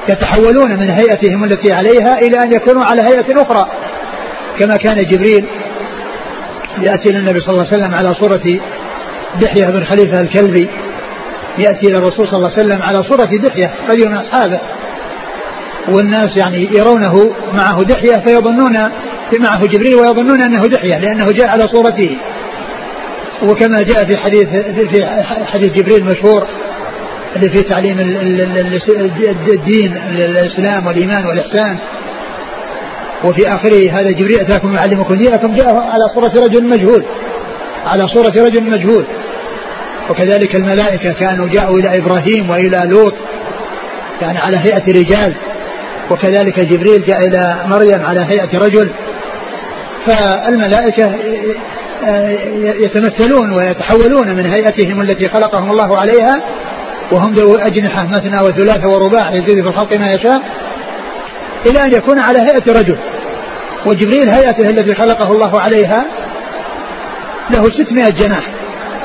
يتحولون 0.09 0.70
من 0.70 0.90
هيئتهم 0.90 1.44
التي 1.44 1.72
عليها 1.72 2.18
إلى 2.18 2.42
أن 2.42 2.53
يكونوا 2.53 2.85
على 2.85 3.03
هيئة 3.03 3.42
أخرى. 3.42 3.70
كما 4.59 4.77
كان 4.77 5.07
جبريل 5.07 5.46
يأتي 6.83 7.12
للنبي 7.12 7.40
صلى 7.40 7.55
الله 7.55 7.66
عليه 7.66 7.77
وسلم 7.77 7.94
على 7.94 8.14
صورة 8.14 8.61
دحية 9.40 9.66
بن 9.66 9.85
خليفة 9.85 10.20
الكلبي. 10.20 10.68
يأتي 11.59 11.87
إلى 11.87 11.99
الرسول 11.99 12.29
صلى 12.29 12.37
الله 12.37 12.51
عليه 12.53 12.66
وسلم 12.66 12.83
على 12.83 13.03
صورة 13.03 13.25
دحية 13.25 13.75
رجل 13.90 14.09
من 14.09 14.16
أصحابه. 14.16 14.61
والناس 15.88 16.37
يعني 16.37 16.69
يرونه 16.79 17.14
معه 17.53 17.83
دحية 17.83 18.25
فيظنون 18.25 18.79
معه 19.38 19.66
جبريل 19.66 19.95
ويظنون 19.95 20.42
أنه 20.42 20.66
دحية 20.66 20.99
لأنه 20.99 21.33
جاء 21.33 21.49
على 21.49 21.62
صورته. 21.69 22.16
وكما 23.42 23.83
جاء 23.83 24.07
في 24.07 24.16
حديث 24.16 24.49
في 24.90 25.07
حديث 25.47 25.73
جبريل 25.73 25.97
المشهور 25.97 26.47
اللي 27.37 27.51
في 27.51 27.62
تعليم 27.62 28.01
الدين 29.55 29.97
الإسلام 29.97 30.87
والإيمان 30.87 31.27
والإحسان. 31.27 31.79
وفي 33.25 33.49
آخره 33.49 33.90
هذا 33.92 34.11
جبريل 34.11 34.40
أتاكم 34.40 34.75
يعلمكم 34.75 35.14
دينكم 35.14 35.55
جاء 35.55 35.75
على 35.77 36.09
صورة 36.14 36.45
رجل 36.47 36.64
مجهول. 36.64 37.05
على 37.87 38.09
صورة 38.09 38.47
رجل 38.47 38.71
مجهول. 38.71 39.05
وكذلك 40.11 40.57
الملائكة 40.57 41.12
كانوا 41.12 41.49
جاءوا 41.49 41.79
إلى 41.79 41.99
إبراهيم 41.99 42.51
وإلى 42.51 42.83
لوط 42.85 43.14
يعني 44.23 44.38
على 44.38 44.57
هيئة 44.57 45.01
رجال. 45.01 45.35
وكذلك 46.11 46.61
جبريل 46.61 47.05
جاء 47.05 47.27
إلى 47.27 47.57
مريم 47.66 48.05
على 48.05 48.21
هيئة 48.21 48.59
رجل. 48.59 48.90
فالملائكة 50.07 51.14
يتمثلون 52.85 53.53
ويتحولون 53.53 54.29
من 54.37 54.47
هيئتهم 54.47 55.01
التي 55.01 55.29
خلقهم 55.29 55.71
الله 55.71 55.99
عليها 56.01 56.42
وهم 57.12 57.33
ذو 57.33 57.55
أجنحة 57.55 58.07
مثنى 58.07 58.40
وثلاثة 58.40 58.88
ورباع 58.88 59.35
يزيد 59.35 59.62
في 59.62 59.69
الخلق 59.69 59.97
ما 59.97 60.12
يشاء 60.12 60.42
إلى 61.66 61.83
أن 61.85 61.92
يكون 61.92 62.19
على 62.19 62.38
هيئة 62.38 62.73
رجل. 62.73 62.97
وجبريل 63.87 64.29
هيئته 64.29 64.69
التي 64.69 64.95
خلقه 64.95 65.33
الله 65.33 65.61
عليها 65.61 66.07
له 67.51 67.62
600 67.62 68.11
جناح. 68.11 68.56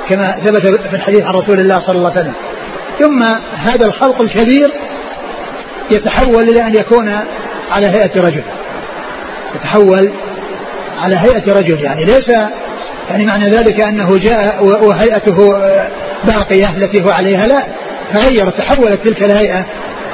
كما 0.10 0.36
ثبت 0.44 0.66
في 0.90 0.96
الحديث 0.96 1.22
عن 1.22 1.34
رسول 1.34 1.60
الله 1.60 1.80
صلى 1.80 1.98
الله 1.98 2.12
عليه 2.12 2.22
وسلم. 2.22 2.34
ثم 3.00 3.24
هذا 3.56 3.86
الخلق 3.86 4.22
الكبير 4.22 4.72
يتحول 5.92 6.44
إلى 6.50 6.68
أن 6.68 6.76
يكون 6.76 7.10
على 7.72 7.88
هيئة 7.88 8.22
رجل. 8.22 8.44
يتحول 9.56 10.12
على 11.02 11.16
هيئة 11.16 11.54
رجل 11.54 11.80
يعني 11.84 12.04
ليس 12.04 12.30
يعني 13.10 13.26
معنى 13.26 13.50
ذلك 13.50 13.82
أنه 13.82 14.18
جاء 14.18 14.64
وهيئته 14.64 15.50
باقية 16.24 16.70
التي 16.78 17.04
هو 17.04 17.10
عليها 17.10 17.48
لا. 17.48 17.68
تغيرت 18.14 18.58
تحولت 18.58 19.08
تلك 19.08 19.24
الهيئة 19.24 19.66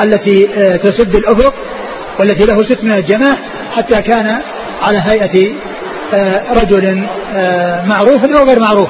التي 0.01 0.49
آه، 0.57 0.75
تسد 0.75 1.15
الأفق 1.15 1.53
والتي 2.19 2.45
له 2.45 2.63
600 2.63 2.99
جناح 2.99 3.37
حتى 3.75 4.01
كان 4.01 4.41
على 4.81 4.97
هيئة 4.97 5.53
آه، 6.13 6.53
رجل 6.53 7.03
آه، 7.35 7.85
معروف 7.85 8.25
أو 8.25 8.45
غير 8.47 8.59
معروف. 8.59 8.89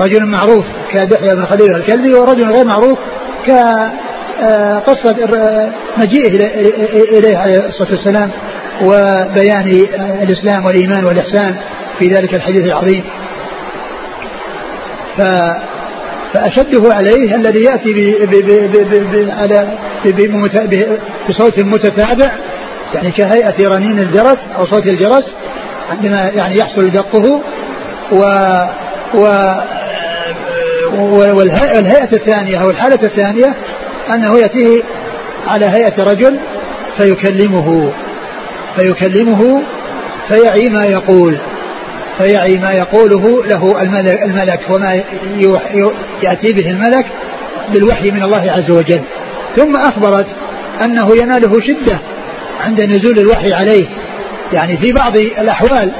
رجل 0.00 0.26
معروف 0.26 0.64
كدحية 0.92 1.34
بن 1.34 1.44
خليل 1.44 1.76
الكلبي 1.76 2.14
ورجل 2.14 2.52
غير 2.52 2.66
معروف 2.66 2.98
كقصة 3.46 5.16
مجيئه 5.96 6.28
إليه 7.18 7.38
عليه 7.38 7.66
الصلاة 7.66 7.90
والسلام 7.90 8.30
وبيان 8.82 9.68
الإسلام 10.22 10.66
والإيمان 10.66 11.04
والإحسان 11.04 11.56
في 11.98 12.04
ذلك 12.04 12.34
الحديث 12.34 12.64
العظيم. 12.64 13.04
ف 15.16 15.22
فأشده 16.34 16.94
عليه 16.94 17.34
الذي 17.34 17.62
يأتي 17.62 17.92
بصوت 21.28 21.60
متتابع 21.60 22.32
يعني 22.94 23.10
كهيئة 23.10 23.68
رنين 23.68 23.98
الجرس 23.98 24.38
أو 24.58 24.66
صوت 24.66 24.86
الجرس 24.86 25.34
عندما 25.90 26.30
يعني 26.34 26.58
يحصل 26.58 26.90
دقه 26.90 27.40
و 28.12 28.22
و 29.14 29.26
والهيئة 30.98 32.12
الثانية 32.12 32.62
أو 32.62 32.70
الحالة 32.70 32.98
الثانية 33.02 33.54
أنه 34.14 34.38
يأتيه 34.38 34.82
على 35.46 35.66
هيئة 35.66 36.04
رجل 36.04 36.38
فيكلمه 36.98 37.92
فيكلمه 38.78 39.62
فيعي 40.28 40.68
ما 40.68 40.84
يقول 40.84 41.38
فيعي 42.18 42.56
ما 42.56 42.72
يقوله 42.72 43.44
له 43.44 43.82
الملك, 44.22 44.60
وما 44.70 45.02
يأتي 46.22 46.52
به 46.52 46.70
الملك 46.70 47.06
بالوحي 47.72 48.10
من 48.10 48.22
الله 48.22 48.52
عز 48.52 48.70
وجل. 48.70 49.00
ثم 49.56 49.76
أخبرت 49.76 50.26
أنه 50.84 51.08
يناله 51.22 51.60
شدة 51.60 51.98
عند 52.60 52.82
نزول 52.82 53.18
الوحي 53.18 53.52
عليه. 53.52 53.86
يعني 54.52 54.76
في 54.76 54.92
بعض 54.92 55.16
الأحوال 55.16 55.92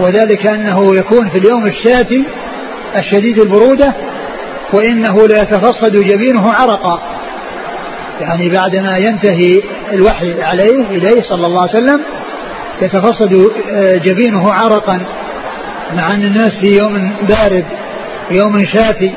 وذلك 0.00 0.46
أنه 0.46 0.96
يكون 0.96 1.28
في 1.30 1.38
اليوم 1.38 1.66
الشاتي 1.66 2.24
الشديد 2.96 3.38
البرودة 3.38 3.94
وإنه 4.72 5.26
ليتفصد 5.26 5.96
جبينه 5.96 6.52
عرقا. 6.52 7.00
يعني 8.20 8.50
بعدما 8.50 8.96
ينتهي 8.98 9.62
الوحي 9.92 10.42
عليه 10.42 10.86
إليه 10.90 11.22
صلى 11.22 11.46
الله 11.46 11.60
عليه 11.60 11.70
وسلم 11.84 12.00
يتفصد 12.82 13.50
آه، 13.72 13.96
جبينه 13.96 14.52
عرقا. 14.52 15.00
مع 15.94 16.14
أن 16.14 16.22
الناس 16.22 16.50
في 16.62 16.78
يوم 16.82 17.12
بارد 17.28 17.64
يوم 18.30 18.58
شاتي 18.58 19.12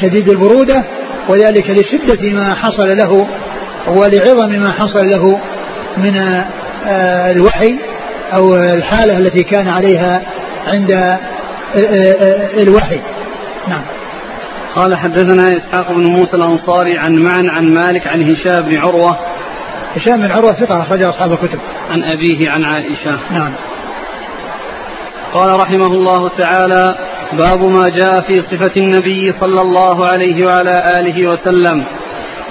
شديد 0.00 0.28
البرودة 0.28 0.84
وذلك 1.28 1.70
لشدة 1.70 2.30
ما 2.32 2.54
حصل 2.54 2.96
له 2.96 3.26
ولعظم 3.88 4.50
ما 4.50 4.72
حصل 4.72 5.10
له 5.10 5.40
من 5.96 6.16
آه، 6.86 7.30
الوحي 7.30 7.78
أو 8.34 8.56
الحالة 8.56 9.18
التي 9.18 9.42
كان 9.44 9.68
عليها 9.68 10.22
عند 10.66 11.18
الوحي. 12.62 13.00
نعم. 13.68 13.82
قال 14.76 14.98
حدثنا 14.98 15.56
إسحاق 15.56 15.92
بن 15.92 16.06
موسى 16.06 16.36
الأنصاري 16.36 16.98
عن 16.98 17.14
معن 17.14 17.48
عن 17.48 17.74
مالك 17.74 18.06
عن 18.06 18.22
هشام 18.22 18.62
بن 18.62 18.78
عروة. 18.78 19.18
هشام 19.96 20.16
بن 20.16 20.30
عروة 20.30 20.52
ثقة 20.52 20.82
أخرج 20.82 21.02
أصحاب 21.02 21.32
الكتب. 21.32 21.58
عن 21.90 22.02
أبيه 22.02 22.50
عن 22.50 22.64
عائشة. 22.64 23.18
نعم. 23.32 23.54
قال 25.34 25.60
رحمه 25.60 25.86
الله 25.86 26.28
تعالى 26.28 26.94
باب 27.32 27.64
ما 27.64 27.88
جاء 27.88 28.20
في 28.20 28.34
صفة 28.40 28.72
النبي 28.76 29.32
صلى 29.40 29.62
الله 29.62 30.06
عليه 30.08 30.46
وعلى 30.46 30.78
آله 31.00 31.28
وسلم. 31.28 31.84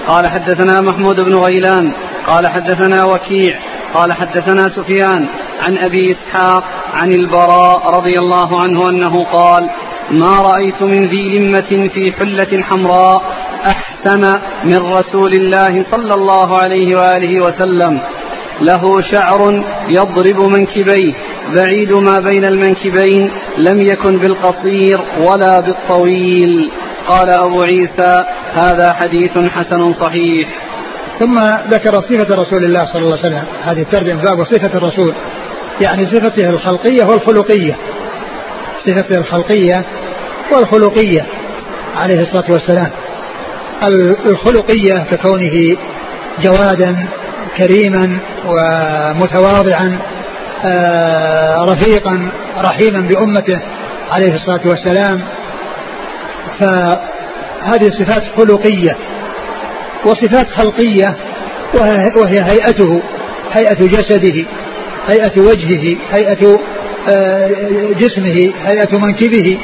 قال 0.08 0.26
حدثنا 0.26 0.80
محمود 0.80 1.20
بن 1.20 1.34
غيلان. 1.34 1.92
قال 2.26 2.46
حدثنا 2.46 3.04
وكيع. 3.04 3.58
قال 3.94 4.12
حدثنا 4.12 4.62
سفيان. 4.76 5.26
عن 5.60 5.78
أبي 5.78 6.12
إسحاق 6.12 6.64
عن 6.92 7.12
البراء 7.12 7.90
رضي 7.90 8.16
الله 8.18 8.60
عنه 8.60 8.84
أنه 8.90 9.24
قال 9.24 9.70
ما 10.10 10.36
رأيت 10.36 10.82
من 10.82 11.06
ذي 11.06 11.38
لمة 11.38 11.88
في 11.94 12.12
حلة 12.12 12.62
حمراء 12.62 13.22
أحسن 13.66 14.40
من 14.64 14.76
رسول 14.76 15.32
الله 15.32 15.84
صلى 15.90 16.14
الله 16.14 16.58
عليه 16.58 16.96
وآله 16.96 17.46
وسلم. 17.46 18.00
له 18.60 19.02
شعر 19.12 19.64
يضرب 19.88 20.40
منكبيه 20.40 21.14
بعيد 21.54 21.92
ما 21.92 22.18
بين 22.18 22.44
المنكبين 22.44 23.30
لم 23.58 23.82
يكن 23.82 24.18
بالقصير 24.18 25.00
ولا 25.20 25.60
بالطويل. 25.60 26.70
قال 27.08 27.30
أبو 27.30 27.62
عيسى 27.62 28.20
هذا 28.52 28.92
حديث 28.92 29.38
حسن 29.38 29.94
صحيح. 29.94 30.48
ثم 31.18 31.38
ذكر 31.68 31.92
صفة 31.92 32.34
رسول 32.34 32.64
الله 32.64 32.84
صلى 32.92 33.02
الله 33.02 33.18
عليه 33.18 33.28
وسلم. 33.28 33.44
هذه 33.62 33.82
الترجمة 33.82 34.22
باب 34.22 34.44
صفة 34.44 34.78
الرسول. 34.78 35.14
يعني 35.80 36.06
صفته 36.06 36.48
الخلقية 36.50 37.04
والخلقية. 37.04 37.76
صفته 38.86 39.18
الخلقية 39.18 39.84
والخلقية 40.52 41.26
عليه 41.96 42.20
الصلاة 42.20 42.52
والسلام. 42.52 42.90
الخلقية 44.26 45.04
ككونه 45.10 45.76
جوادا 46.42 47.06
كريما 47.56 48.18
ومتواضعا 48.46 49.98
آه، 50.66 51.64
رفيقا 51.64 52.28
رحيما 52.58 53.00
بأمته 53.00 53.60
عليه 54.10 54.34
الصلاة 54.34 54.60
والسلام. 54.66 55.20
فهذه 56.60 57.90
صفات 57.98 58.22
خلقية 58.36 58.96
وصفات 60.06 60.50
خلقية 60.50 61.16
وهي 62.16 62.40
هيئته 62.42 63.02
هيئة 63.52 63.86
جسده. 63.86 64.44
هيئة 65.08 65.40
وجهه 65.40 65.96
هيئة 66.12 66.58
آه، 67.08 67.48
جسمه 67.98 68.52
هيئة 68.66 68.98
منكبه 68.98 69.58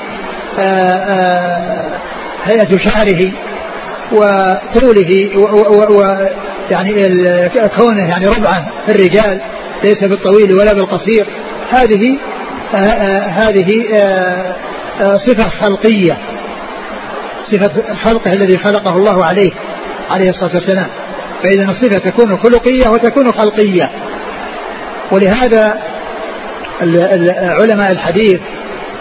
آه، 0.59 2.01
هيئة 2.45 2.79
شعره 2.79 3.33
وطوله 4.13 5.31
ويعني 5.91 6.93
كونه 7.77 8.09
يعني 8.09 8.27
ربعا 8.27 8.67
في 8.87 8.93
الرجال 8.93 9.41
ليس 9.85 10.05
بالطويل 10.05 10.53
ولا 10.53 10.73
بالقصير. 10.73 11.27
هذه 11.71 12.19
آه، 12.75 12.77
آه، 12.77 13.29
هذه 13.29 13.95
آه، 13.95 14.57
صفة 15.17 15.49
خلقية 15.49 16.19
صفة 17.53 17.95
خلقه 18.05 18.33
الذي 18.33 18.59
خلقه 18.59 18.97
الله 18.97 19.25
عليه 19.25 19.51
عليه 20.11 20.31
الصلاة 20.31 20.55
والسلام. 20.55 20.87
فإذا 21.43 21.65
الصفة 21.65 21.99
تكون 21.99 22.37
خلقية 22.37 22.89
وتكون 22.89 23.33
خلقية. 23.33 23.91
ولهذا 25.13 25.81
علماء 27.43 27.93
الحديث 27.93 28.41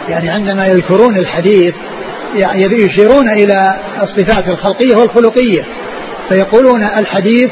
يعني 0.10 0.30
عندما 0.30 0.67
يذكرون 0.67 1.17
الحديث 1.17 1.74
يعني 2.36 2.63
يشيرون 2.63 3.30
إلى 3.30 3.80
الصفات 4.02 4.48
الخلقية 4.48 4.95
والخلقية 4.95 5.65
فيقولون 6.30 6.84
الحديث 6.84 7.50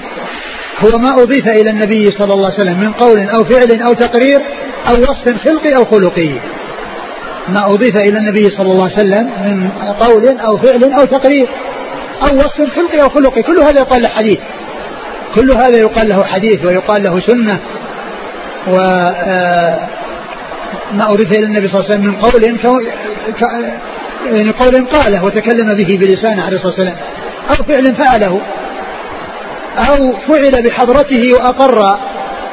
هو 0.80 0.98
ما 0.98 1.10
أضيف 1.10 1.48
إلى 1.48 1.70
النبي 1.70 2.06
صلى 2.06 2.34
الله 2.34 2.46
عليه 2.46 2.62
وسلم 2.62 2.80
من 2.80 2.92
قول 2.92 3.30
أو 3.30 3.44
فعل 3.44 3.82
أو 3.82 3.94
تقرير 3.94 4.42
أو 4.90 4.96
وصف 4.96 5.44
خلقي 5.46 5.76
أو 5.78 5.86
خلقي. 5.86 6.30
ما 7.50 7.66
أضيف 7.66 7.98
إلى 7.98 8.18
النبي 8.18 8.44
صلى 8.44 8.72
الله 8.72 8.84
عليه 8.84 8.94
وسلم 8.94 9.32
من 9.46 9.70
قول 10.00 10.40
أو 10.40 10.58
فعل 10.58 10.94
أو 10.94 11.06
تقرير 11.06 11.48
أو 12.22 12.36
وصف 12.36 12.76
خلقي 12.76 13.02
أو 13.04 13.10
خلقي. 13.10 13.44
كل 13.44 13.60
هذا 13.60 13.80
يقال 13.80 14.02
له 14.02 14.10
حديث. 14.10 14.40
كل 15.36 15.52
هذا 15.52 15.78
يقال 15.78 16.10
له 16.10 16.24
حديث 16.24 16.66
ويقال 16.66 17.04
له 17.04 17.20
سنة 17.20 17.60
و 18.68 18.80
آه، 18.80 19.88
ما 20.92 21.14
أضيف 21.14 21.32
إلى 21.38 21.46
النبي 21.46 21.68
صلى 21.68 21.80
الله 21.80 21.92
عليه 21.92 22.00
وسلم 22.00 22.06
من 22.06 22.16
قول 22.16 22.44
يعني 24.26 24.52
قول 24.52 24.86
قاله 24.86 25.24
وتكلم 25.24 25.74
به 25.74 25.98
بلسانه 25.98 26.44
عليه 26.44 26.58
الصلاة 26.58 26.74
والسلام. 26.76 26.98
أو 27.50 27.64
فعل 27.64 27.96
فعله. 27.96 28.42
أو 29.78 30.14
فعل 30.28 30.64
بحضرته 30.64 31.34
وأقر 31.34 32.00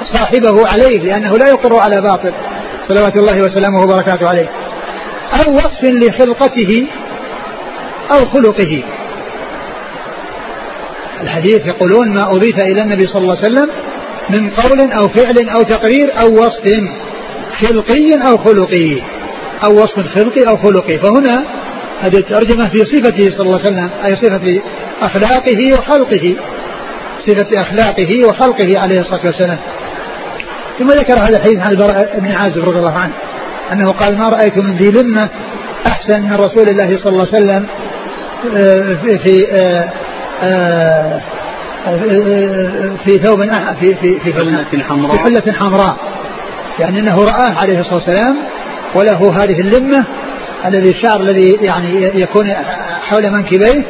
صاحبه 0.04 0.68
عليه 0.68 0.98
لأنه 0.98 1.38
لا 1.38 1.48
يقر 1.48 1.76
على 1.80 2.00
باطل. 2.00 2.32
صلوات 2.88 3.16
الله 3.16 3.38
وسلامه 3.40 3.82
وبركاته 3.82 4.28
عليه. 4.28 4.48
أو 5.46 5.52
وصف 5.52 5.84
لخلقته 5.84 6.86
أو 8.10 8.26
خلقه. 8.26 8.82
الحديث 11.20 11.66
يقولون 11.66 12.14
ما 12.14 12.30
أضيف 12.30 12.56
إلى 12.62 12.82
النبي 12.82 13.06
صلى 13.06 13.22
الله 13.22 13.36
عليه 13.36 13.48
وسلم 13.48 13.70
من 14.30 14.50
قول 14.50 14.92
أو 14.92 15.08
فعل 15.08 15.48
أو 15.48 15.62
تقرير 15.62 16.20
أو 16.20 16.32
وصف 16.32 16.82
خلقي 17.60 18.14
أو 18.28 18.36
خلقي 18.36 19.02
أو 19.64 19.82
وصف 19.82 20.06
خلقي 20.14 20.42
أو 20.48 20.56
خلقي. 20.56 20.98
فهنا 20.98 21.44
هذه 22.00 22.16
الترجمة 22.16 22.68
في 22.68 22.78
صفته 22.78 23.30
صلى 23.30 23.46
الله 23.46 23.58
عليه 23.58 23.66
وسلم 23.66 23.90
أي 24.04 24.16
صفة 24.16 24.60
أخلاقه 25.02 25.72
وخلقه 25.72 26.36
صفة 27.18 27.60
أخلاقه 27.60 28.26
وخلقه 28.26 28.78
عليه 28.78 29.00
الصلاة 29.00 29.26
والسلام. 29.26 29.58
ثم 30.78 30.86
ذكر 30.86 31.14
هذا 31.14 31.36
الحديث 31.36 31.60
عن 31.60 31.70
البراء 31.70 32.20
بن 32.20 32.32
عازب 32.32 32.64
رضي 32.64 32.78
الله 32.78 32.98
عنه 32.98 33.12
أنه 33.72 33.92
قال 33.92 34.18
ما 34.18 34.28
رأيت 34.28 34.58
من 34.58 34.76
ذي 34.76 34.90
لمة 34.90 35.28
أحسن 35.86 36.22
من 36.22 36.34
رسول 36.34 36.68
الله 36.68 36.96
صلى 36.98 37.12
الله 37.12 37.26
عليه 37.32 37.44
وسلم 37.44 37.66
آه، 38.56 38.98
في 39.24 39.48
في 41.84 41.90
آه، 41.90 43.04
في 43.04 43.18
ثوب 43.18 43.42
في 43.80 43.94
في 43.94 44.20
في 44.20 44.32
حلة 44.32 44.84
حمراء. 44.88 45.16
في 45.16 45.18
حلة 45.18 45.52
حمراء. 45.52 45.96
يعني 46.78 47.00
إنه 47.00 47.24
رآه 47.24 47.54
عليه 47.54 47.80
الصلاة 47.80 47.94
والسلام 47.94 48.36
وله 48.94 49.44
هذه 49.44 49.60
اللمة 49.60 50.04
الذي 50.64 50.90
الشعر 50.90 51.20
الذي 51.20 51.58
يعني 51.62 52.20
يكون 52.20 52.52
حول 53.02 53.30
منكبيه 53.30 53.84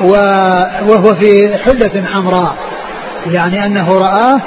وهو 0.00 1.14
في 1.14 1.58
حلة 1.64 2.04
حمراء. 2.06 2.54
يعني 3.26 3.66
أنه 3.66 3.98
رآه 3.98 4.42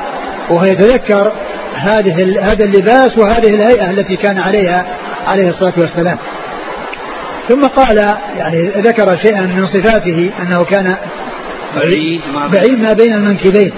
وهو 0.49 0.65
يتذكر 0.65 1.31
هذه 1.75 2.39
هذا 2.41 2.65
اللباس 2.65 3.17
وهذه 3.17 3.47
الهيئة 3.47 3.89
التي 3.89 4.15
كان 4.15 4.39
عليها 4.39 4.85
عليه 5.27 5.49
الصلاة 5.49 5.73
والسلام. 5.77 6.17
ثم 7.49 7.65
قال 7.65 7.97
يعني 8.37 8.69
ذكر 8.69 9.17
شيئا 9.17 9.41
من 9.41 9.67
صفاته 9.67 10.31
أنه 10.41 10.63
كان 10.63 10.95
بعيد 11.75 12.21
ما, 12.33 12.47
بعيد 12.47 12.79
ما 12.79 12.93
بين 12.93 13.13
المنكبين. 13.13 13.71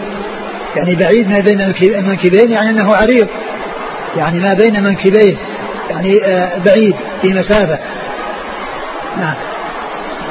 يعني 0.75 0.95
بعيد 0.95 1.29
ما 1.29 1.39
بين 1.39 1.61
المنكبين 1.99 2.51
يعني 2.51 2.69
أنه 2.69 2.95
عريض. 2.95 3.27
يعني 4.17 4.39
ما 4.39 4.53
بين 4.53 4.83
منكبيه 4.83 5.37
يعني 5.89 6.25
آه، 6.25 6.57
بعيد 6.57 6.95
في 7.21 7.33
مسافة. 7.33 7.79
نعم. 9.17 9.35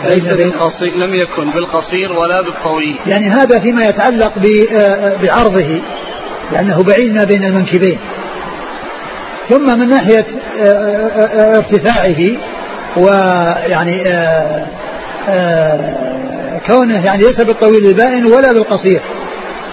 ليس 0.04 0.24
بالقصير 0.24 0.96
لم 0.96 1.14
يكن 1.14 1.50
بالقصير 1.50 2.12
ولا 2.12 2.42
بالطويل. 2.42 2.98
يعني 3.06 3.30
هذا 3.30 3.60
فيما 3.60 3.82
يتعلق 3.82 4.32
آه، 4.76 5.16
بعرضه. 5.22 5.80
لأنه 6.52 6.82
بعيد 6.82 7.14
ما 7.14 7.24
بين 7.24 7.44
المنكبين. 7.44 7.98
ثم 9.48 9.78
من 9.78 9.88
ناحية 9.88 10.26
آه، 10.58 11.56
ارتفاعه 11.56 12.16
ويعني 12.96 14.02
كونه 16.66 17.04
يعني 17.04 17.22
ليس 17.22 17.44
بالطويل 17.44 17.86
البائن 17.86 18.26
ولا 18.26 18.52
بالقصير. 18.52 19.02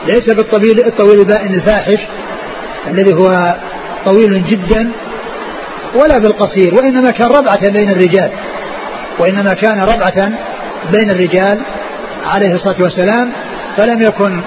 ليس 0.07 0.33
بالطويل 0.33 0.85
الطويل 0.85 1.19
البائن 1.19 1.53
الفاحش 1.53 2.07
الذي 2.87 3.13
هو 3.13 3.55
طويل 4.05 4.47
جدا 4.47 4.91
ولا 5.95 6.17
بالقصير 6.17 6.75
وإنما 6.75 7.11
كان 7.11 7.27
ربعة 7.27 7.71
بين 7.71 7.89
الرجال. 7.89 8.31
وإنما 9.19 9.53
كان 9.53 9.81
ربعة 9.83 10.31
بين 10.91 11.09
الرجال 11.09 11.59
عليه 12.25 12.55
الصلاة 12.55 12.81
والسلام 12.81 13.31
فلم 13.77 14.01
يكن 14.01 14.41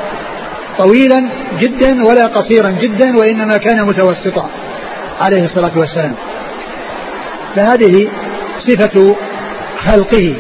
طويلا 0.79 1.29
جدا 1.61 2.05
ولا 2.05 2.27
قصيرا 2.27 2.71
جدا 2.71 3.17
وإنما 3.19 3.57
كان 3.57 3.85
متوسطا 3.85 4.51
عليه 5.21 5.45
الصلاة 5.45 5.79
والسلام. 5.79 6.15
فهذه 7.57 8.09
صفة 8.59 9.17
خلقه. 9.87 10.35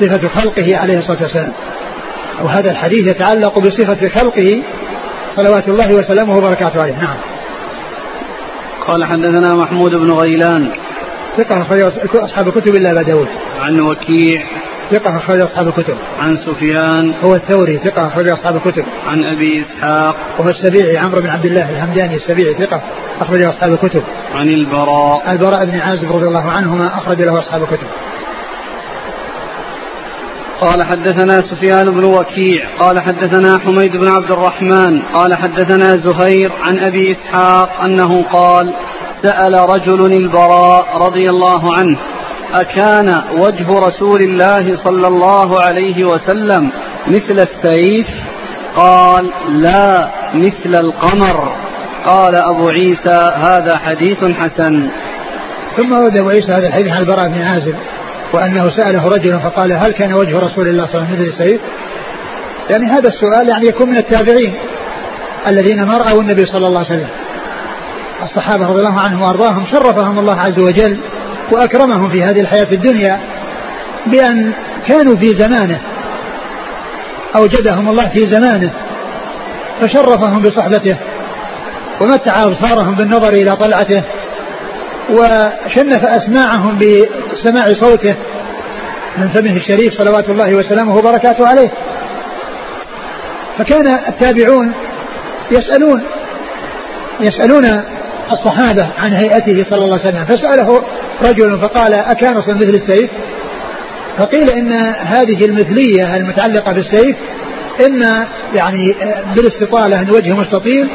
صفة 0.00 0.28
خلقه 0.28 0.76
عليه 0.76 0.98
الصلاة 0.98 1.22
والسلام. 1.22 1.52
أو 2.40 2.46
هذا 2.46 2.70
الحديث 2.70 3.10
يتعلق 3.10 3.58
بصفة 3.58 4.08
خلقه 4.08 4.62
صلوات 5.36 5.68
الله 5.68 5.94
وسلامه 5.94 6.36
وبركاته 6.36 6.82
عليه. 6.82 6.96
نعم. 6.96 7.16
قال 8.86 9.04
حدثنا 9.04 9.54
محمود 9.54 9.90
بن 9.90 10.10
غيلان. 10.10 10.70
ثقة 11.36 11.62
أخرج 11.62 11.80
أصحاب 12.16 12.48
الكتب 12.48 12.74
إلا 12.74 12.90
أبا 12.90 13.02
داود. 13.02 13.28
عن 13.60 13.80
وكيع. 13.80 14.44
ثقة 14.90 15.16
أخرج 15.16 15.40
أصحاب 15.40 15.68
الكتب. 15.68 15.96
عن 16.18 16.36
سفيان. 16.36 17.14
هو 17.24 17.34
الثوري 17.34 17.78
ثقة 17.78 18.06
أخرج 18.06 18.28
أصحاب 18.28 18.56
الكتب. 18.56 18.84
عن 19.06 19.18
أبي 19.36 19.62
إسحاق. 19.62 20.16
وهو 20.38 20.48
السبيعي 20.48 20.98
عمرو 20.98 21.20
بن 21.20 21.30
عبد 21.30 21.46
الله 21.46 21.70
الهمداني 21.70 22.16
السبيعي 22.16 22.54
ثقة 22.54 22.82
أخرج 23.20 23.42
أصحاب 23.42 23.72
الكتب. 23.72 24.02
عن 24.34 24.48
البراء. 24.48 25.32
البراء 25.32 25.64
بن 25.64 25.80
عازب 25.80 26.12
رضي 26.12 26.28
الله 26.28 26.50
عنهما 26.50 26.98
أخرج 26.98 27.22
له 27.22 27.38
أصحاب 27.38 27.62
الكتب. 27.62 27.86
قال 30.60 30.84
حدثنا 30.84 31.42
سفيان 31.42 31.84
بن 31.84 32.04
وكيع 32.04 32.68
قال 32.78 33.00
حدثنا 33.00 33.58
حميد 33.58 33.96
بن 33.96 34.08
عبد 34.08 34.32
الرحمن 34.32 35.02
قال 35.02 35.34
حدثنا 35.34 35.96
زهير 35.96 36.52
عن 36.62 36.78
أبي 36.78 37.12
إسحاق 37.12 37.80
أنه 37.84 38.22
قال 38.22 38.74
سأل 39.22 39.54
رجل 39.54 40.12
البراء 40.12 40.96
رضي 40.96 41.26
الله 41.26 41.74
عنه 41.76 41.98
أكان 42.54 43.14
وجه 43.32 43.78
رسول 43.88 44.20
الله 44.22 44.84
صلى 44.84 45.06
الله 45.06 45.60
عليه 45.60 46.04
وسلم 46.04 46.72
مثل 47.06 47.46
السيف؟ 47.48 48.06
قال 48.76 49.32
لا 49.48 50.10
مثل 50.34 50.84
القمر. 50.84 51.52
قال 52.06 52.34
أبو 52.34 52.68
عيسى 52.68 53.32
هذا 53.34 53.78
حديث 53.78 54.24
حسن. 54.24 54.90
ثم 55.76 55.92
ورد 55.92 56.16
أبو 56.16 56.28
عيسى 56.28 56.52
هذا 56.52 56.66
الحديث 56.66 56.92
عن 56.92 57.00
البراء 57.00 57.28
بن 57.28 57.42
عازب. 57.42 57.74
وأنه 58.32 58.70
سأله 58.70 59.08
رجل 59.08 59.40
فقال 59.40 59.72
هل 59.72 59.92
كان 59.92 60.12
وجه 60.12 60.38
رسول 60.38 60.68
الله 60.68 60.86
صلى 60.86 60.94
الله 60.94 61.06
عليه 61.06 61.18
وسلم 61.18 61.28
مثل 61.28 61.42
السيف؟ 61.42 61.60
يعني 62.70 62.86
هذا 62.86 63.08
السؤال 63.08 63.48
يعني 63.48 63.66
يكون 63.66 63.90
من 63.90 63.96
التابعين 63.96 64.54
الذين 65.46 65.82
ما 65.82 65.98
رأوا 65.98 66.20
النبي 66.20 66.46
صلى 66.46 66.66
الله 66.66 66.78
عليه 66.78 66.88
وسلم. 66.88 67.08
الصحابة 68.22 68.66
رضي 68.66 68.80
الله 68.80 69.00
عنهم 69.00 69.22
وأرضاهم 69.22 69.66
شرفهم 69.72 70.18
الله 70.18 70.40
عز 70.40 70.58
وجل 70.58 70.98
وأكرمهم 71.52 72.10
في 72.10 72.22
هذه 72.22 72.40
الحياة 72.40 72.72
الدنيا 72.72 73.20
بأن 74.06 74.52
كانوا 74.88 75.16
في 75.16 75.28
زمانه 75.28 75.80
أوجدهم 77.36 77.88
الله 77.88 78.08
في 78.08 78.20
زمانه 78.30 78.72
فشرفهم 79.80 80.42
بصحبته 80.42 80.96
ومتع 82.00 82.44
أبصارهم 82.44 82.94
بالنظر 82.94 83.32
إلى 83.32 83.56
طلعته 83.56 84.02
وشنف 85.10 86.04
أسماعهم 86.04 86.78
بسماع 86.78 87.64
صوته 87.80 88.14
من 89.18 89.28
فمه 89.28 89.56
الشريف 89.56 89.92
صلوات 89.92 90.28
الله 90.28 90.54
وسلامه 90.54 90.96
وبركاته 90.96 91.48
عليه. 91.48 91.72
فكان 93.58 93.86
التابعون 94.08 94.72
يسألون 95.50 96.02
يسألون 97.20 97.82
الصحابة 98.32 98.88
عن 98.98 99.12
هيئته 99.12 99.70
صلى 99.70 99.84
الله 99.84 99.98
عليه 99.98 100.08
وسلم 100.08 100.24
فسأله 100.24 100.82
رجل 101.22 101.60
فقال 101.60 101.94
أكان 101.94 102.36
مثل 102.36 102.82
السيف؟ 102.82 103.10
فقيل 104.18 104.50
إن 104.50 104.72
هذه 104.98 105.44
المثلية 105.44 106.16
المتعلقة 106.16 106.72
بالسيف 106.72 107.16
إما 107.86 108.26
يعني 108.54 108.94
بالاستطالة 109.36 110.00
أن 110.00 110.10
وجهه 110.10 110.34
مستطيل 110.34 110.88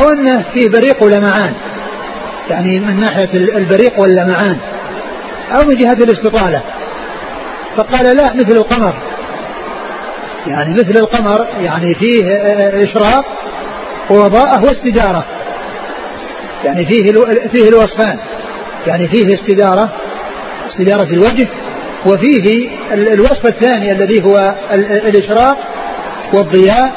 أو 0.00 0.08
أنه 0.08 0.44
في 0.54 0.68
بريق 0.68 1.02
ولمعان 1.02 1.52
يعني 2.50 2.80
من 2.80 3.00
ناحية 3.00 3.32
البريق 3.34 4.00
واللمعان 4.00 4.56
أو 5.52 5.68
من 5.68 5.76
جهة 5.76 5.92
الاستطالة. 5.92 6.62
فقال 7.76 8.16
لا 8.16 8.34
مثل 8.34 8.56
القمر. 8.56 8.94
يعني 10.46 10.74
مثل 10.74 11.00
القمر 11.00 11.46
يعني 11.60 11.94
فيه 11.94 12.24
إشراق 12.84 13.24
ووضاءة 14.10 14.64
واستدارة. 14.64 15.24
يعني 16.64 16.86
فيه 16.86 17.12
فيه 17.52 17.68
الوصفان. 17.68 18.18
يعني 18.86 19.08
فيه 19.08 19.34
استدارة 19.34 19.88
استدارة 20.70 21.14
الوجه 21.14 21.48
وفيه 22.06 22.70
الوصف 22.92 23.46
الثاني 23.46 23.92
الذي 23.92 24.24
هو 24.24 24.54
الإشراق 24.72 25.58
والضياء 26.32 26.92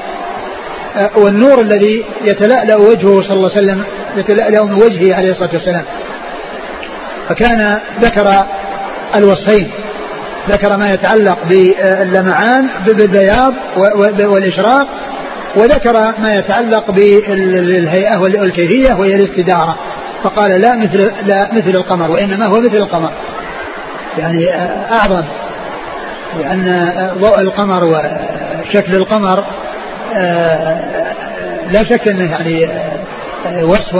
والنور 1.15 1.61
الذي 1.61 2.05
يتلألأ 2.21 2.77
وجهه 2.77 3.21
صلى 3.21 3.33
الله 3.33 3.51
عليه 3.51 3.63
وسلم 3.63 3.83
يتلألأ 4.17 4.63
من 4.63 4.73
وجهه 4.73 5.15
عليه 5.15 5.31
الصلاة 5.31 5.53
والسلام. 5.53 5.85
فكان 7.29 7.79
ذكر 8.01 8.45
الوصفين 9.15 9.71
ذكر 10.49 10.77
ما 10.77 10.89
يتعلق 10.89 11.37
باللمعان 11.49 12.69
بالبياض 12.85 13.53
والإشراق 14.19 14.87
وذكر 15.55 16.13
ما 16.19 16.33
يتعلق 16.33 16.91
بالهيئة 16.91 18.17
والكيفية 18.17 18.93
وهي 18.93 19.15
الاستدارة. 19.15 19.77
فقال 20.23 20.61
لا 20.61 20.75
مثل 20.75 21.11
لا 21.25 21.53
مثل 21.53 21.69
القمر 21.69 22.11
وإنما 22.11 22.47
هو 22.47 22.59
مثل 22.59 22.77
القمر. 22.77 23.11
يعني 24.17 24.55
أعظم 24.91 25.23
لأن 26.39 26.91
ضوء 27.19 27.39
القمر 27.39 27.83
وشكل 27.83 28.95
القمر 28.95 29.45
لا 31.71 31.83
شك 31.89 32.07
أنه 32.07 32.31
يعني 32.31 33.63
وصف 33.63 33.95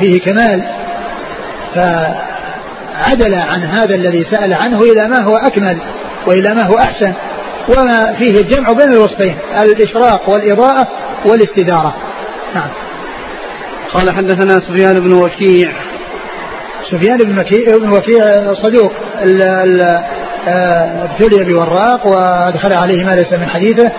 فيه 0.00 0.20
كمال. 0.20 0.62
فعدل 1.74 3.34
عن 3.34 3.62
هذا 3.62 3.94
الذي 3.94 4.24
سأل 4.24 4.54
عنه 4.54 4.78
إلى 4.78 5.08
ما 5.08 5.20
هو 5.20 5.36
أكمل 5.36 5.78
وإلى 6.26 6.54
ما 6.54 6.62
هو 6.62 6.78
أحسن 6.78 7.12
وما 7.68 8.14
فيه 8.18 8.40
الجمع 8.40 8.72
بين 8.72 8.92
الوصفين 8.92 9.36
الإشراق 9.62 10.28
والإضاءة 10.28 10.88
والاستدارة. 11.26 11.94
نعم. 12.54 12.68
قال 13.94 14.10
حدثنا 14.10 14.60
سفيان 14.60 15.00
بن 15.00 15.12
وكيع. 15.12 15.72
سفيان 16.90 17.18
بن 17.18 17.38
وكيع, 17.38 17.76
بن 17.76 17.88
وكيع 17.88 18.54
صدوق 18.54 18.92
آه، 20.48 21.04
ابتلي 21.04 21.44
بوراق 21.44 22.06
وأدخل 22.06 22.72
عليه 22.72 23.04
ما 23.04 23.10
ليس 23.10 23.32
من 23.32 23.48
حديثه 23.48 23.92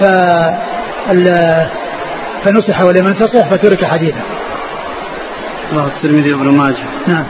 ف 0.00 0.04
فنصح 2.44 2.82
ولم 2.82 3.06
ينتصح 3.06 3.50
فترك 3.50 3.84
حديثا 3.84 4.20
رواه 5.72 5.86
الترمذي 5.86 6.32
وابن 6.32 6.56
ماجه. 6.56 6.84
نعم. 7.06 7.26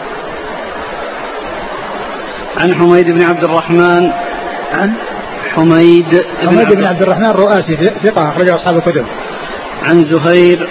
عن 2.57 2.75
حميد 2.75 3.11
بن 3.11 3.23
عبد 3.23 3.45
الرحمن. 3.45 4.11
عن؟ 4.73 4.93
حميد 5.55 6.21
بن 6.43 6.49
حميد 6.49 6.75
بن 6.75 6.87
عبد 6.87 7.03
الرحمن 7.03 7.27
الرؤاسي 7.27 7.77
ثقة 8.05 8.29
أخرجه 8.29 8.57
أصحاب 8.57 8.77
الكتب. 8.77 9.07
عن 9.83 10.05
زهير. 10.05 10.69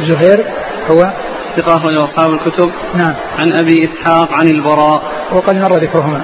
زهير 0.00 0.44
هو؟ 0.90 1.12
ثقة 1.56 1.76
أخرج 1.76 2.00
أصحاب 2.00 2.32
الكتب. 2.32 2.70
نعم. 2.94 3.14
عن 3.38 3.52
أبي 3.52 3.82
إسحاق 3.84 4.32
عن 4.32 4.46
البراء. 4.46 5.02
وقد 5.32 5.56
مر 5.56 5.76
ذكرهما. 5.76 6.22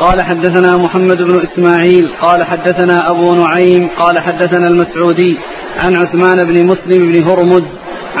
قال 0.00 0.22
حدثنا 0.22 0.76
محمد 0.76 1.16
بن 1.16 1.42
إسماعيل 1.42 2.12
قال 2.22 2.44
حدثنا 2.44 2.96
أبو 3.10 3.34
نعيم 3.34 3.88
قال 3.98 4.18
حدثنا 4.18 4.66
المسعودي 4.66 5.38
عن 5.78 5.96
عثمان 5.96 6.44
بن 6.44 6.66
مسلم 6.66 7.12
بن 7.12 7.28
هرمز 7.28 7.62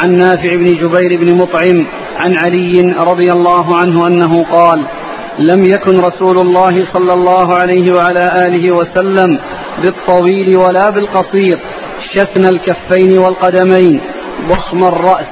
عن 0.02 0.16
نافع 0.16 0.56
بن 0.56 0.64
جبير 0.64 1.18
بن 1.20 1.34
مطعم 1.36 1.86
عن 2.18 2.36
علي 2.36 2.94
رضي 2.98 3.32
الله 3.32 3.76
عنه 3.76 4.06
أنه 4.06 4.44
قال 4.44 4.86
لم 5.38 5.64
يكن 5.64 5.98
رسول 5.98 6.38
الله 6.38 6.92
صلى 6.92 7.12
الله 7.12 7.54
عليه 7.54 7.92
وعلى 7.92 8.28
آله 8.46 8.74
وسلم 8.74 9.38
بالطويل 9.82 10.56
ولا 10.56 10.90
بالقصير 10.90 11.58
شثن 12.14 12.44
الكفين 12.44 13.18
والقدمين 13.18 14.00
ضخم 14.48 14.84
الرأس 14.84 15.26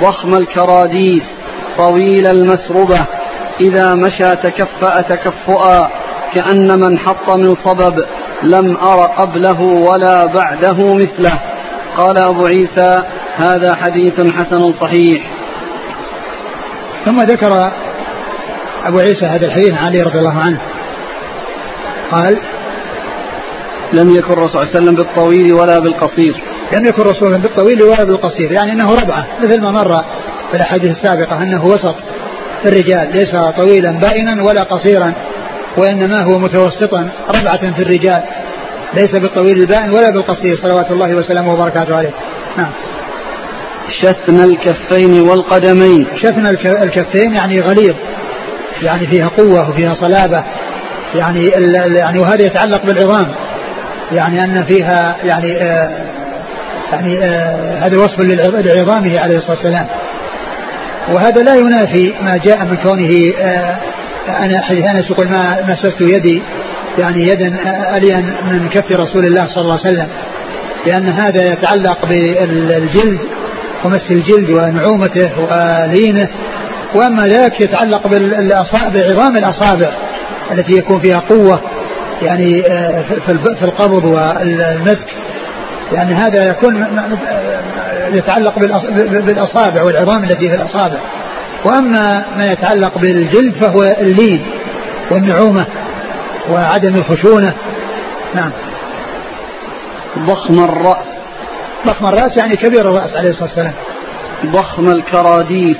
ضخم 0.00 0.34
الكراديس 0.34 1.22
طويل 1.78 2.28
المسربة 2.28 3.06
إذا 3.60 3.94
مشى 3.94 4.36
تكفأ 4.36 5.02
تكفؤا 5.08 5.80
كأن 6.34 6.68
من 6.80 6.98
حط 6.98 7.36
من 7.36 7.54
صبب 7.64 8.04
لم 8.42 8.76
أر 8.76 9.00
قبله 9.00 9.60
ولا 9.60 10.26
بعده 10.26 10.94
مثله. 10.94 11.40
قال 11.96 12.24
أبو 12.24 12.46
عيسى 12.46 12.96
هذا 13.36 13.76
حديث 13.76 14.34
حسن 14.34 14.60
صحيح. 14.80 15.30
ثم 17.04 17.16
ذكر 17.16 17.72
أبو 18.84 18.98
عيسى 18.98 19.26
هذا 19.26 19.46
الحديث 19.46 19.70
عن 19.70 19.86
علي 19.86 20.02
رضي 20.02 20.18
الله 20.18 20.40
عنه. 20.40 20.60
قال 22.10 22.38
لم 23.92 24.10
يكن 24.10 24.32
الرسول 24.32 24.50
صلى 24.50 24.62
الله 24.62 24.70
عليه 24.74 24.82
وسلم 24.82 24.94
بالطويل 24.94 25.52
ولا 25.52 25.78
بالقصير. 25.78 26.42
لم 26.76 26.84
يكن 26.86 27.02
الرسول 27.02 27.38
بالطويل 27.38 27.82
ولا 27.82 28.04
بالقصير 28.04 28.52
يعني 28.52 28.72
أنه 28.72 28.94
ربعة 28.94 29.26
مثل 29.42 29.62
ما 29.62 29.70
مر 29.70 30.04
في 30.50 30.56
الأحاديث 30.56 30.90
السابقة 30.90 31.42
أنه 31.42 31.64
وسط. 31.64 31.94
الرجال 32.66 33.12
ليس 33.12 33.30
طويلا 33.56 33.90
بائنا 33.90 34.42
ولا 34.42 34.62
قصيرا 34.62 35.12
وإنما 35.78 36.22
هو 36.22 36.38
متوسطا 36.38 37.08
ربعة 37.28 37.74
في 37.74 37.82
الرجال 37.82 38.22
ليس 38.94 39.18
بالطويل 39.18 39.60
البائن 39.60 39.90
ولا 39.90 40.10
بالقصير 40.10 40.58
صلوات 40.62 40.90
الله 40.90 41.14
وسلامه 41.14 41.52
وبركاته 41.52 41.96
عليه. 41.96 42.10
نعم. 42.56 42.70
شثن 44.02 44.44
الكفين 44.44 45.20
والقدمين. 45.20 46.06
شثن 46.22 46.46
الكفين 46.82 47.34
يعني 47.34 47.60
غليظ 47.60 47.94
يعني 48.82 49.06
فيها 49.06 49.28
قوة 49.28 49.70
وفيها 49.70 49.94
صلابة 49.94 50.44
يعني 51.14 51.50
يعني 51.98 52.18
وهذا 52.18 52.46
يتعلق 52.46 52.86
بالعظام 52.86 53.26
يعني 54.12 54.44
أن 54.44 54.64
فيها 54.64 55.16
يعني 55.24 55.62
آه 55.62 55.90
يعني 56.92 57.18
آه 57.24 57.78
هذا 57.86 57.98
وصف 57.98 58.20
لعظامه 58.20 59.20
عليه 59.20 59.36
الصلاة 59.36 59.56
والسلام. 59.56 59.86
وهذا 61.12 61.42
لا 61.42 61.54
ينافي 61.54 62.14
ما 62.22 62.36
جاء 62.44 62.64
من 62.64 62.76
كونه 62.76 63.32
آه 63.40 63.76
أنا 64.28 64.60
حديث 64.62 64.86
أنس 64.86 65.10
يقول 65.10 65.28
ما 65.28 65.58
مسست 65.68 66.00
يدي 66.00 66.42
يعني 66.98 67.22
يدا 67.22 67.56
ألين 67.96 68.34
من 68.50 68.68
كف 68.68 68.92
رسول 68.92 69.24
الله 69.26 69.48
صلى 69.48 69.62
الله 69.62 69.78
عليه 69.84 69.94
وسلم. 69.94 70.08
لأن 70.86 71.08
هذا 71.08 71.42
يتعلق 71.52 72.06
بالجلد 72.06 73.20
ومس 73.84 74.10
الجلد 74.10 74.50
ونعومته 74.50 75.30
ولينه 75.40 76.28
وأما 76.94 77.26
ذاك 77.26 77.60
يتعلق 77.60 78.06
بعظام 78.72 79.36
الأصابع 79.36 79.92
التي 80.52 80.78
يكون 80.78 81.00
فيها 81.00 81.18
قوة 81.18 81.60
يعني 82.22 82.62
آه، 82.70 83.04
في 83.26 83.64
القبض 83.64 84.04
والمسك. 84.04 85.06
لأن 85.92 86.12
هذا 86.12 86.48
يكون 86.50 86.86
يتعلق 88.12 88.58
بالأصابع 89.20 89.82
والعظام 89.82 90.24
التي 90.24 90.48
في 90.48 90.54
الأصابع. 90.54 90.98
وأما 91.64 92.24
ما 92.36 92.46
يتعلق 92.52 92.98
بالجلد 92.98 93.64
فهو 93.64 93.82
اللين 93.82 94.46
والنعومة 95.10 95.66
وعدم 96.50 96.94
الخشونة. 96.94 97.54
نعم. 98.34 98.50
ضخم 100.18 100.64
الراس 100.64 101.06
ضخم 101.86 102.06
الرأس 102.06 102.36
يعني 102.36 102.56
كبير 102.56 102.80
الرأس 102.80 103.16
عليه 103.16 103.30
الصلاة 103.30 103.48
والسلام. 103.48 103.74
ضخم 104.46 104.88
الكراديس. 104.88 105.76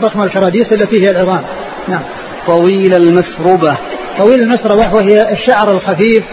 ضخم 0.00 0.22
الكراديس 0.22 0.72
التي 0.72 1.04
هي 1.04 1.10
العظام. 1.10 1.42
نعم. 1.88 2.02
طويل 2.46 2.94
المسربة. 2.94 3.76
طويل 4.18 4.40
المسربة 4.40 4.94
وهي 4.94 5.32
الشعر 5.32 5.70
الخفيف 5.70 6.24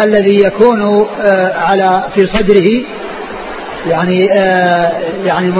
الذي 0.00 0.42
يكون 0.46 1.06
آه، 1.20 1.54
على 1.58 2.04
في 2.14 2.26
صدره 2.26 2.97
يعني 3.88 4.32
آه، 4.32 4.92
يعني 5.24 5.50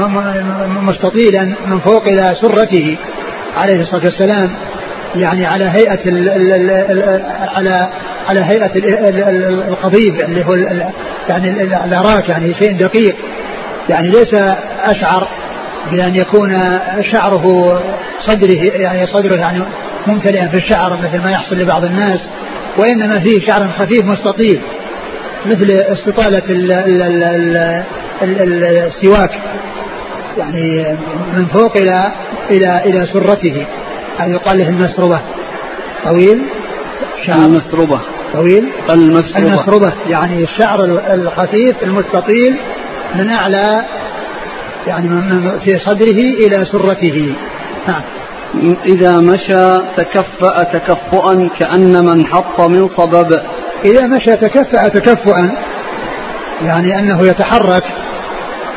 مستطيلا 0.83 1.55
من 1.66 1.81
فوق 1.81 2.07
إلى 2.07 2.37
سرته 2.43 2.97
عليه 3.57 3.81
الصلاة 3.81 4.05
والسلام. 4.05 4.51
يعني 5.16 5.47
على 5.47 5.64
هيئة 5.64 6.09
ال 6.09 6.29
ال 6.29 6.70
ال 6.70 7.22
على 7.57 7.89
على 8.29 8.41
هيئة 8.41 8.70
القضيب 9.68 10.20
اللي 10.20 10.45
هو 10.45 10.55
يعني 11.29 11.51
الاراك 11.85 12.29
يعني 12.29 12.55
شيء 12.55 12.79
دقيق. 12.79 13.16
يعني 13.89 14.09
ليس 14.09 14.35
أشعر 14.81 15.29
بأن 15.91 16.16
يكون 16.16 16.59
شعره 17.12 17.79
صدره 18.26 18.62
يعني 18.62 19.07
صدره 19.07 19.37
يعني 19.37 19.62
ممتلئا 20.07 20.49
في 20.49 20.57
الشعر 20.57 20.99
مثل 21.03 21.22
ما 21.22 21.31
يحصل 21.31 21.57
لبعض 21.57 21.85
الناس 21.85 22.20
وإنما 22.79 23.20
فيه 23.20 23.47
شعر 23.47 23.68
خفيف 23.79 24.05
مستطيل. 24.05 24.61
مثل 25.49 25.70
استطالة 25.70 26.42
السواك 28.86 29.30
يعني 30.38 30.96
من 31.36 31.46
فوق 31.46 31.76
إلى 31.76 32.12
إلى 32.51 32.82
إلى 32.84 33.07
سرته. 33.12 33.66
هذا 34.18 34.32
يقال 34.32 34.59
له 34.59 34.68
المسربة. 34.68 35.20
طويل؟ 36.05 36.42
شعر. 37.26 37.38
المسربة. 37.38 38.01
طويل؟ 38.34 38.68
المسربة. 38.90 39.38
المسربة. 39.38 39.92
يعني 40.09 40.44
الشعر 40.44 40.84
الخفيف 41.14 41.82
المستطيل 41.82 42.57
من 43.14 43.30
أعلى 43.30 43.84
يعني 44.86 45.09
في 45.64 45.78
صدره 45.78 46.20
إلى 46.46 46.64
سرته. 46.64 47.34
نعم. 47.88 48.03
إذا 48.84 49.20
مشى 49.20 49.74
تكفأ 49.96 50.62
تكفؤا 50.62 51.49
كأن 51.59 52.05
من 52.05 52.26
حط 52.26 52.61
من 52.61 52.88
صبب. 52.96 53.40
إذا 53.85 54.07
مشى 54.07 54.37
تكفأ 54.37 54.89
تكفؤا 54.89 55.51
يعني 56.62 56.99
أنه 56.99 57.26
يتحرك 57.26 57.85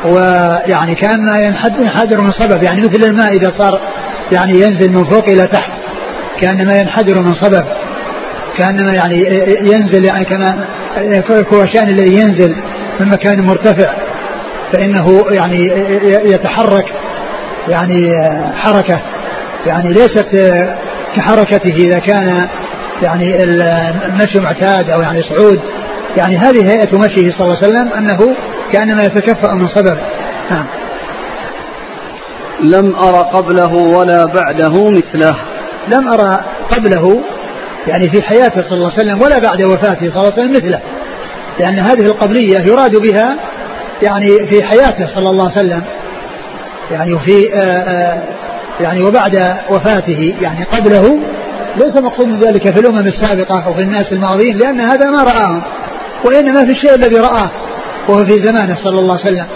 ويعني 0.04 0.94
كأن 0.94 1.52
ينحدر 1.80 2.20
من 2.20 2.30
صبب 2.32 2.62
يعني 2.62 2.80
مثل 2.80 3.10
الماء 3.10 3.32
إذا 3.32 3.50
صار 3.58 3.80
يعني 4.32 4.52
ينزل 4.52 4.92
من 4.92 5.04
فوق 5.04 5.28
إلى 5.28 5.42
تحت 5.42 5.70
كأنما 6.40 6.74
ينحدر 6.74 7.22
من 7.22 7.34
صبب 7.34 7.64
كأنما 8.58 8.92
يعني 8.92 9.16
ينزل 9.60 10.04
يعني 10.04 10.24
كما 10.24 10.64
الكوشان 11.30 11.88
الذي 11.88 12.14
ينزل 12.14 12.56
من 13.00 13.08
مكان 13.08 13.40
مرتفع 13.40 13.94
فإنه 14.72 15.24
يعني 15.30 15.66
يتحرك 16.32 16.92
يعني 17.68 18.12
حركة 18.56 19.00
يعني 19.66 19.92
ليست 19.92 20.54
كحركته 21.16 21.74
إذا 21.74 21.98
كان 21.98 22.48
يعني 23.02 23.36
المشي 23.44 24.40
معتاد 24.40 24.90
أو 24.90 25.00
يعني 25.00 25.22
صعود. 25.22 25.60
يعني 26.16 26.36
هذه 26.38 26.66
هيئة 26.66 26.98
مشيه 26.98 27.32
صلى 27.38 27.44
الله 27.44 27.56
عليه 27.56 27.66
وسلم 27.66 27.92
أنه 27.92 28.36
كأنما 28.72 29.02
يتكفأ 29.02 29.54
من 29.54 29.66
صبب 29.66 29.98
نعم. 30.50 30.66
لم 32.60 32.94
أرى 32.94 33.18
قبله 33.18 33.74
ولا 33.74 34.24
بعده 34.24 34.90
مثله. 34.90 35.36
لم 35.88 36.08
أرى 36.08 36.44
قبله 36.70 37.20
يعني 37.86 38.10
في 38.10 38.22
حياته 38.22 38.62
صلى 38.62 38.72
الله 38.72 38.92
عليه 38.92 39.02
وسلم 39.02 39.22
ولا 39.22 39.38
بعد 39.38 39.62
وفاته 39.62 40.10
صلى 40.10 40.20
الله 40.20 40.32
عليه 40.32 40.42
وسلم 40.42 40.52
مثله. 40.52 40.80
لأن 41.60 41.78
هذه 41.78 42.04
القبلية 42.04 42.58
يراد 42.58 42.96
بها 42.96 43.36
يعني 44.02 44.28
في 44.28 44.62
حياته 44.62 45.14
صلى 45.14 45.30
الله 45.30 45.50
عليه 45.50 45.60
وسلم. 45.60 45.82
يعني 46.90 47.14
وفي 47.14 47.54
آآ 47.54 47.60
آه، 47.60 47.90
آه، 47.90 48.22
يعني 48.80 49.02
وبعد 49.02 49.56
وفاته 49.70 50.34
يعني 50.40 50.64
قبله 50.64 51.18
ليس 51.76 51.96
مقصود 51.96 52.26
من 52.26 52.38
ذلك 52.38 52.74
في 52.74 52.80
الأمم 52.80 53.06
السابقة 53.06 53.66
أو 53.66 53.74
في 53.74 53.80
الناس 53.80 54.12
الماضيين 54.12 54.58
لأن 54.58 54.80
هذا 54.80 55.10
ما 55.10 55.22
رآهم 55.22 55.62
وإنما 56.24 56.64
في 56.64 56.70
الشيء 56.70 56.94
الذي 56.94 57.16
رآه 57.16 57.50
وهو 58.08 58.24
في 58.24 58.34
زمانه 58.44 58.76
صلى 58.84 58.98
الله 59.00 59.18
عليه 59.18 59.24
وسلم. 59.24 59.46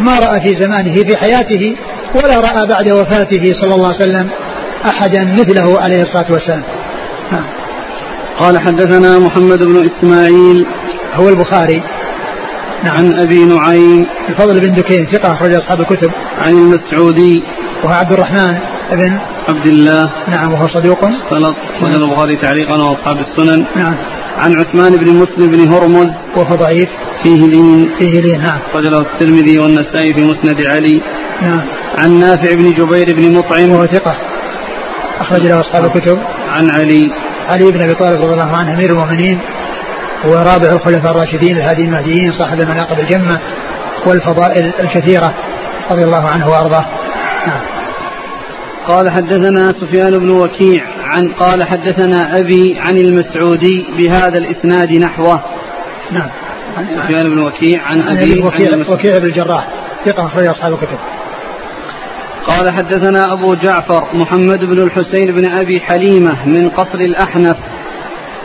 ما 0.00 0.18
رأى 0.18 0.40
في 0.40 0.54
زمانه 0.62 0.94
في 0.94 1.16
حياته 1.16 1.76
ولا 2.14 2.40
رأى 2.40 2.66
بعد 2.66 2.90
وفاته 2.90 3.52
صلى 3.62 3.74
الله 3.74 3.86
عليه 3.86 3.96
وسلم 3.96 4.28
أحدا 4.84 5.24
مثله 5.24 5.80
عليه 5.80 6.02
الصلاة 6.02 6.32
والسلام. 6.32 6.62
نعم. 7.32 7.44
قال 8.38 8.58
حدثنا 8.58 9.18
محمد 9.18 9.62
بن 9.62 9.90
إسماعيل 9.90 10.66
هو 11.14 11.28
البخاري 11.28 11.82
نعم. 12.84 12.96
عن 12.96 13.18
أبي 13.18 13.44
نعيم 13.44 14.06
الفضل 14.28 14.60
بن 14.60 14.74
دكين 14.74 15.06
ثقة 15.12 15.32
أخرج 15.32 15.54
أصحاب 15.54 15.80
الكتب. 15.80 16.10
عن 16.38 16.50
المسعودي. 16.50 17.42
وهو 17.84 17.94
عبد 17.94 18.12
الرحمن. 18.12 18.58
بن 18.94 19.18
عبد 19.48 19.66
الله. 19.66 20.10
نعم 20.28 20.52
وهو 20.52 20.68
صدوق 20.68 21.04
غلط 21.32 21.56
نعم. 21.82 21.94
البخاري 21.94 22.36
تعليقا 22.36 22.74
وأصحاب 22.74 23.16
السنن. 23.18 23.66
نعم. 23.76 23.94
عن 24.38 24.60
عثمان 24.60 24.96
بن 24.96 25.12
مسلم 25.12 25.50
بن 25.50 25.72
هرمز. 25.72 26.10
وهو 26.36 26.56
ضعيف. 26.56 26.88
فيه 27.22 27.40
لين. 27.46 27.90
فيه 27.98 28.20
لين 28.20 28.40
نعم. 28.40 28.58
رجله 28.74 28.98
الترمذي 28.98 29.58
والنسائي 29.58 30.14
في 30.14 30.24
مسند 30.24 30.60
علي. 30.60 31.02
نعم. 31.42 31.62
عن 31.98 32.20
نافع 32.20 32.54
بن 32.54 32.72
جبير 32.72 33.16
بن 33.16 33.38
مطعم. 33.38 33.70
وهو 33.70 33.84
ثقة. 33.86 34.16
أخرج 35.20 35.46
له 35.46 35.60
أصحاب 35.60 35.84
الكتب. 35.84 36.18
عن 36.48 36.70
علي. 36.70 37.12
علي 37.48 37.72
بن 37.72 37.80
أبي 37.82 37.94
طالب 37.94 38.20
رضي 38.20 38.32
الله 38.32 38.56
عنه 38.56 38.74
أمير 38.74 38.90
المؤمنين 38.90 39.40
هو 40.24 40.32
رابع 40.34 40.72
الخلفاء 40.72 41.12
الراشدين 41.12 41.56
الهادي 41.56 41.82
المهديين 41.82 42.32
صاحب 42.32 42.60
المناقب 42.60 43.00
الجمة 43.00 43.40
والفضائل 44.06 44.72
الكثيرة 44.80 45.34
رضي 45.90 46.04
الله 46.04 46.28
عنه 46.28 46.48
وأرضاه. 46.48 46.84
نعم. 47.46 47.79
قال 48.90 49.10
حدثنا 49.10 49.72
سفيان 49.80 50.18
بن 50.18 50.30
وكيع 50.30 50.86
عن 51.02 51.32
قال 51.32 51.64
حدثنا 51.64 52.38
أبي 52.38 52.76
عن 52.78 52.98
المسعودي 52.98 53.86
بهذا 53.98 54.38
الإسناد 54.38 54.92
نحوه. 54.92 55.42
نعم. 56.12 56.30
سفيان 56.76 57.30
بن 57.30 57.38
وكيع 57.38 57.82
عن, 57.82 58.02
عن 58.02 58.18
أبي 58.18 58.42
وكيع, 58.42 58.92
وكيع 58.92 59.18
بن 59.18 59.24
الجراح. 59.24 59.68
ثقة 60.04 60.26
أخرج 60.26 60.46
أصحاب 60.46 60.72
الكتب. 60.72 60.98
قال 62.46 62.70
حدثنا 62.70 63.24
أبو 63.32 63.54
جعفر 63.54 64.08
محمد 64.14 64.58
بن 64.58 64.82
الحسين 64.82 65.32
بن 65.34 65.50
أبي 65.50 65.80
حليمة 65.80 66.46
من 66.46 66.68
قصر 66.68 66.98
الأحنف 66.98 67.56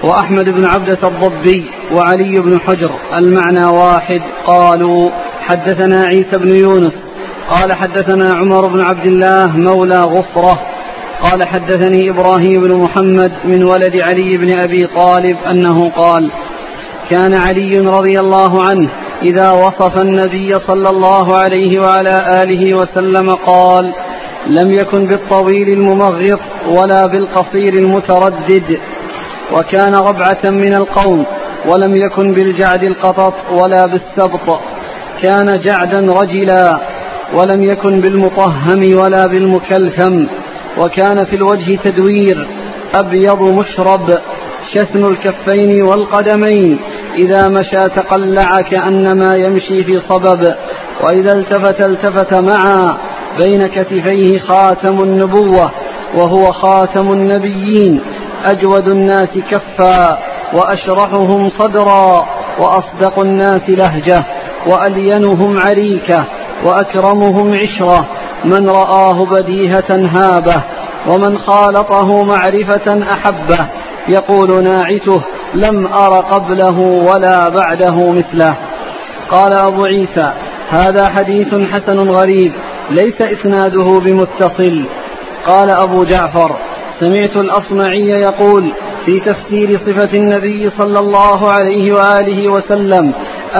وأحمد 0.04 0.46
بن 0.46 0.66
عبدة 0.66 1.08
الضبي 1.08 1.70
وعلي 1.92 2.42
بن 2.42 2.60
حجر 2.60 2.92
المعنى 3.14 3.66
واحد. 3.66 4.22
قالوا 4.46 5.10
حدثنا 5.42 6.04
عيسى 6.04 6.40
بن 6.40 6.56
يونس 6.56 7.05
قال 7.50 7.74
حدثنا 7.74 8.34
عمر 8.34 8.68
بن 8.68 8.82
عبد 8.82 9.06
الله 9.06 9.58
مولى 9.58 10.00
غفرة. 10.00 10.76
قال 11.22 11.48
حدثني 11.48 12.10
إبراهيم 12.10 12.62
بن 12.62 12.76
محمد 12.76 13.32
من 13.46 13.64
ولد 13.64 13.96
علي 13.96 14.38
بن 14.38 14.60
أبي 14.60 14.88
طالب 14.88 15.38
أنه 15.52 15.90
قال 15.90 16.32
كان 17.10 17.34
علي 17.34 17.80
رضي 17.80 18.20
الله 18.20 18.64
عنه 18.64 18.90
إذا 19.22 19.52
وصف 19.52 19.98
النبي 19.98 20.60
صلى 20.68 20.90
الله 20.90 21.38
عليه 21.38 21.80
وعلى 21.82 22.44
آله 22.44 22.78
وسلم 22.78 23.36
قال 23.36 23.94
لم 24.48 24.74
يكن 24.74 25.08
بالطويل 25.08 25.70
الممغط 25.70 26.40
ولا 26.68 27.06
بالقصير 27.06 27.74
المتردد 27.74 28.80
وكان 29.54 29.96
ربعة 29.96 30.44
من 30.46 30.74
القوم 30.74 31.26
ولم 31.68 31.96
يكن 31.96 32.34
بالجعد 32.34 32.84
القطط 32.84 33.34
ولا 33.52 33.86
بالسبط 33.86 34.60
كان 35.22 35.60
جعدا 35.60 36.00
رجلا 36.00 36.95
ولم 37.36 37.64
يكن 37.64 38.02
بالمطهم 38.02 38.98
ولا 38.98 39.26
بالمكلثم 39.26 40.26
وكان 40.78 41.26
في 41.26 41.36
الوجه 41.36 41.76
تدوير 41.84 42.48
أبيض 42.96 43.42
مشرب 43.42 44.10
شثن 44.74 45.06
الكفين 45.06 45.84
والقدمين 45.84 46.80
إذا 47.16 47.48
مشى 47.48 47.88
تقلع 47.96 48.62
كأنما 48.62 49.34
يمشي 49.40 49.84
في 49.84 50.00
صبب 50.10 50.54
وإذا 51.04 51.34
التفت 51.34 51.88
التفت 51.88 52.34
معا 52.44 52.98
بين 53.44 53.62
كتفيه 53.62 54.40
خاتم 54.40 55.04
النبوة 55.04 55.72
وهو 56.16 56.46
خاتم 56.52 57.12
النبيين 57.12 58.02
أجود 58.46 58.88
الناس 58.88 59.30
كفا 59.52 60.18
وأشرحهم 60.54 61.50
صدرا 61.50 62.26
وأصدق 62.60 63.20
الناس 63.20 63.62
لهجة 63.70 64.26
وألينهم 64.68 65.60
عريكة 65.60 66.26
وأكرمهم 66.64 67.54
عشرة 67.54 68.08
من 68.46 68.70
رآه 68.70 69.26
بديهة 69.26 70.00
هابه 70.18 70.64
ومن 71.10 71.38
خالطه 71.38 72.24
معرفة 72.24 73.12
أحبه. 73.14 73.68
يقول 74.10 74.64
ناعته 74.64 75.22
لم 75.54 75.88
أر 75.88 76.14
قبله 76.14 76.80
ولا 76.80 77.50
بعده 77.50 78.12
مثله. 78.12 78.58
قال 79.32 79.54
أبو 79.54 79.86
عيسى 79.86 80.34
هذا 80.70 81.10
حديث 81.10 81.54
حسن 81.54 82.10
غريب 82.10 82.52
ليس 82.90 83.22
إسناده 83.22 84.00
بمتصل. 84.00 84.86
قال 85.48 85.70
أبو 85.70 86.04
جعفر 86.04 86.56
سمعت 87.00 87.36
الأصمعي 87.36 88.10
يقول 88.10 88.74
في 89.06 89.20
تفسير 89.20 89.72
صفة 89.72 90.18
النبي 90.18 90.70
صلى 90.78 91.00
الله 91.00 91.52
عليه 91.52 91.94
وآله 91.94 92.52
وسلم 92.52 93.14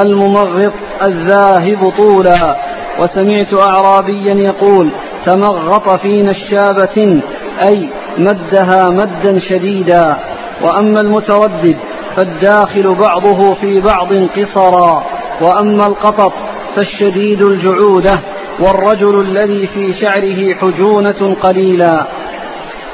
الممغط 0.06 0.74
الذاهب 1.04 1.90
طولا. 1.98 2.56
وسمعت 3.00 3.54
أعرابيا 3.54 4.34
يقول 4.34 4.90
تمغط 5.26 5.90
في 5.90 6.24
نشابة 6.24 7.22
أي 7.68 7.90
مدها 8.18 8.90
مدا 8.90 9.40
شديدا. 9.50 10.18
وأما 10.62 11.02
المتردد 11.02 11.78
فالداخل 12.16 12.96
بعضه 12.96 13.54
في 13.54 13.82
بعض 13.82 14.14
قصرا. 14.14 15.04
وأما 15.42 15.88
القطط 15.88 16.34
فالشديد 16.76 17.42
الجعودة. 17.42 18.20
والرجل 18.60 19.20
الذي 19.20 19.68
في 19.68 19.94
شعره 19.94 20.54
حجونة 20.54 21.36
قليلا. 21.42 22.08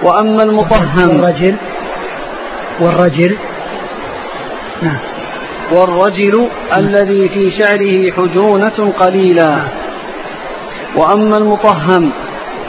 وأما 0.03 0.43
المطهم 0.43 1.09
والرجل 1.09 1.55
والرجل. 2.81 3.37
نعم. 4.81 4.99
والرجل 5.71 6.47
الذي 6.77 7.29
في 7.29 7.51
شعره 7.59 8.11
حجونة 8.11 8.93
قليلا. 8.99 9.80
وأما 10.95 11.37
المطهم 11.37 12.11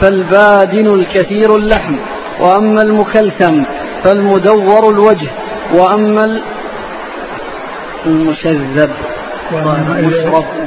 فالبادن 0.01 0.87
الكثير 0.99 1.55
اللحم 1.55 1.95
وأما 2.39 2.81
المكلثم 2.81 3.63
فالمدور 4.03 4.89
الوجه 4.89 5.29
وأما 5.73 6.41
المشذب 8.05 8.91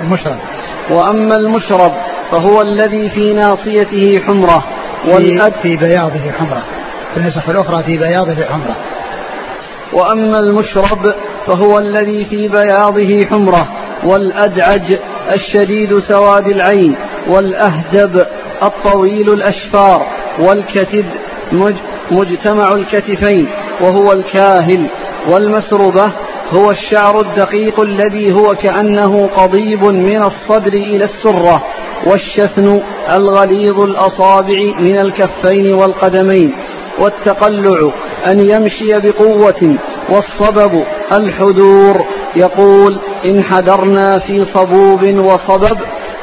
المشرب. 0.03 0.39
وأما 0.91 1.37
المشرب 1.37 1.93
فهو 2.31 2.63
الذي 2.63 3.11
في 3.11 3.35
ناصيته 3.35 4.23
حمرة 4.27 4.65
والأد 5.09 5.53
في 5.63 5.77
بياضه 5.77 6.31
حمرة. 6.39 6.63
في 7.15 7.21
النسخ 7.21 7.49
الأخرى 7.49 7.83
في 7.83 7.99
بياضه 7.99 8.45
حمرة. 8.45 8.77
وأما 9.93 10.39
المشرب 10.39 11.15
فهو 11.47 11.79
الذي 11.79 12.25
في 12.25 12.49
بياضه 12.49 13.27
حمرة 13.31 13.69
والأدعج 14.05 14.97
الشديد 15.35 15.99
سواد 15.99 16.47
العين 16.47 16.97
والأهدب 17.29 18.27
الطويل 18.63 19.33
الأشفار 19.33 20.07
والكتد 20.39 21.07
مجتمع 22.11 22.69
الكتفين 22.75 23.49
وهو 23.81 24.13
الكاهل 24.13 24.91
والمسربة 25.29 26.13
هو 26.51 26.71
الشعر 26.71 27.21
الدقيق 27.21 27.81
الذي 27.81 28.33
هو 28.33 28.55
كأنه 28.55 29.27
قضيب 29.27 29.85
من 29.85 30.23
الصدر 30.23 30.73
إلى 30.73 31.05
السرة 31.05 31.65
والشثن 32.07 32.81
الغليظ 33.17 33.81
الأصابع 33.81 34.59
من 34.81 35.01
الكفين 35.01 35.75
والقدمين 35.75 36.53
والتقلع 37.01 37.91
أن 38.31 38.41
يمشي 38.41 38.93
بقوة 39.01 39.77
والصبب 40.09 40.85
الحذور 41.13 42.05
يقول 42.37 43.01
إن 43.25 43.45
حذرنا 43.45 44.19
في 44.19 44.45
صبوب 44.55 45.03
وصبب 45.19 45.79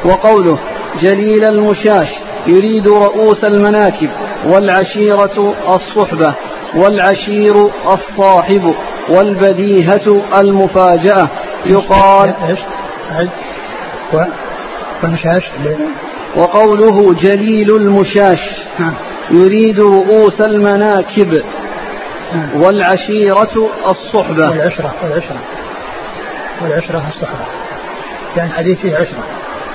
وقوله 0.06 0.60
جليل 1.02 1.46
المشاش 1.46 2.08
يريد 2.48 2.88
رؤوس 2.88 3.44
المناكب 3.44 4.10
والعشيرة 4.46 5.56
الصحبة 5.68 6.36
والعشير 6.76 7.70
الصاحب 7.86 8.74
والبديهة 9.10 10.22
المفاجأة. 10.40 11.30
يقال 11.66 12.34
والمشاش؟ 15.04 15.44
وقوله 16.36 17.14
جليل 17.14 17.76
المشاش 17.76 18.40
نعم. 18.80 18.94
يريد 19.32 19.80
رؤوس 19.80 20.42
المناكب 20.42 21.44
نعم. 22.34 22.62
والعشيرة 22.62 23.70
الصحبة. 23.86 24.50
والعشرة 24.50 24.94
والعشرة. 25.04 25.40
والعشرة 26.62 27.08
الصحبة. 27.08 27.46
يعني 28.38 28.50
الحديث 28.50 28.78
فيه 28.80 28.96
عشرة. 28.96 29.24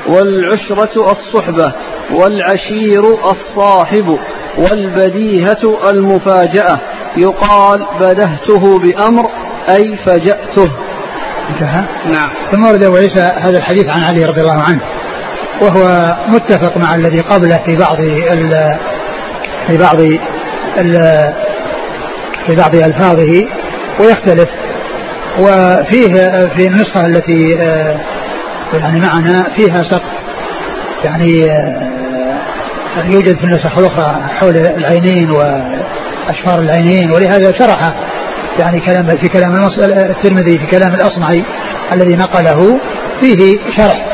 والعشرة 0.07 1.13
الصحبة 1.13 1.73
والعشير 2.11 3.03
الصاحب 3.25 4.19
والبديهة 4.59 5.91
المفاجأة. 5.91 6.81
يقال 7.17 7.87
بدهته 8.01 8.79
بأمر 8.79 9.31
أي 9.69 9.99
فجأته. 10.07 10.71
انتهى؟ 11.51 11.85
نعم. 12.07 12.31
ثم 12.53 12.67
ورد 12.67 12.85
أبو 12.85 12.97
عيسى 12.97 13.21
هذا 13.21 13.59
الحديث 13.59 13.87
عن 13.87 14.03
علي 14.05 14.21
رضي 14.21 14.41
الله 14.41 14.63
عنه 14.63 14.81
وهو 15.63 16.17
متفق 16.29 16.77
مع 16.77 16.95
الذي 16.95 17.21
قبله 17.21 17.57
في 17.67 17.77
بعض 17.77 18.01
ال 18.01 18.51
في 19.69 19.77
بعض 19.77 20.01
ال 20.79 20.93
في 22.47 22.57
بعض 22.57 22.75
ألفاظه 22.75 23.47
ويختلف. 24.01 24.49
وفيه 25.39 26.13
في 26.57 26.67
النسخة 26.67 27.07
التي 27.07 27.57
آه، 27.61 28.01
يعني 28.73 29.01
معنا 29.01 29.47
فيها 29.57 29.83
سقط 29.91 30.13
يعني 31.05 31.51
آه، 31.51 33.05
يوجد 33.05 33.39
في 33.39 33.45
النسخ 33.45 33.79
الأخرى 33.79 34.29
حول 34.41 34.57
العينين 34.57 35.31
وأشفار 35.31 36.61
العينين 36.61 37.11
ولهذا 37.11 37.59
شرح 37.59 37.93
يعني 38.61 38.81
كلام 38.81 39.07
في 39.07 39.29
كلام 39.29 39.53
الترمذي 39.81 40.59
في 40.59 40.67
كلام 40.67 40.95
الأصمعي 40.95 41.45
الذي 41.93 42.17
نقله 42.17 42.81
فيه 43.21 43.59
شرح 43.77 44.09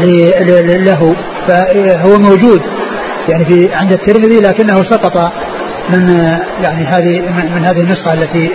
له 0.00 1.16
فهو 1.48 2.18
موجود 2.18 2.62
يعني 3.28 3.44
في 3.44 3.74
عند 3.74 3.92
الترمذي 3.92 4.40
لكنه 4.40 4.82
سقط 4.90 5.32
من 5.90 6.08
يعني 6.62 6.84
هذه 6.84 7.20
من 7.54 7.64
هذه 7.64 7.80
النسخة 7.80 8.14
التي 8.14 8.50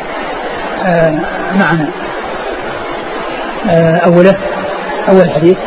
آه، 0.85 1.19
معنا. 1.55 1.89
آه، 3.69 3.97
أوله. 3.97 4.37
أول 5.09 5.31
حديث 5.31 5.57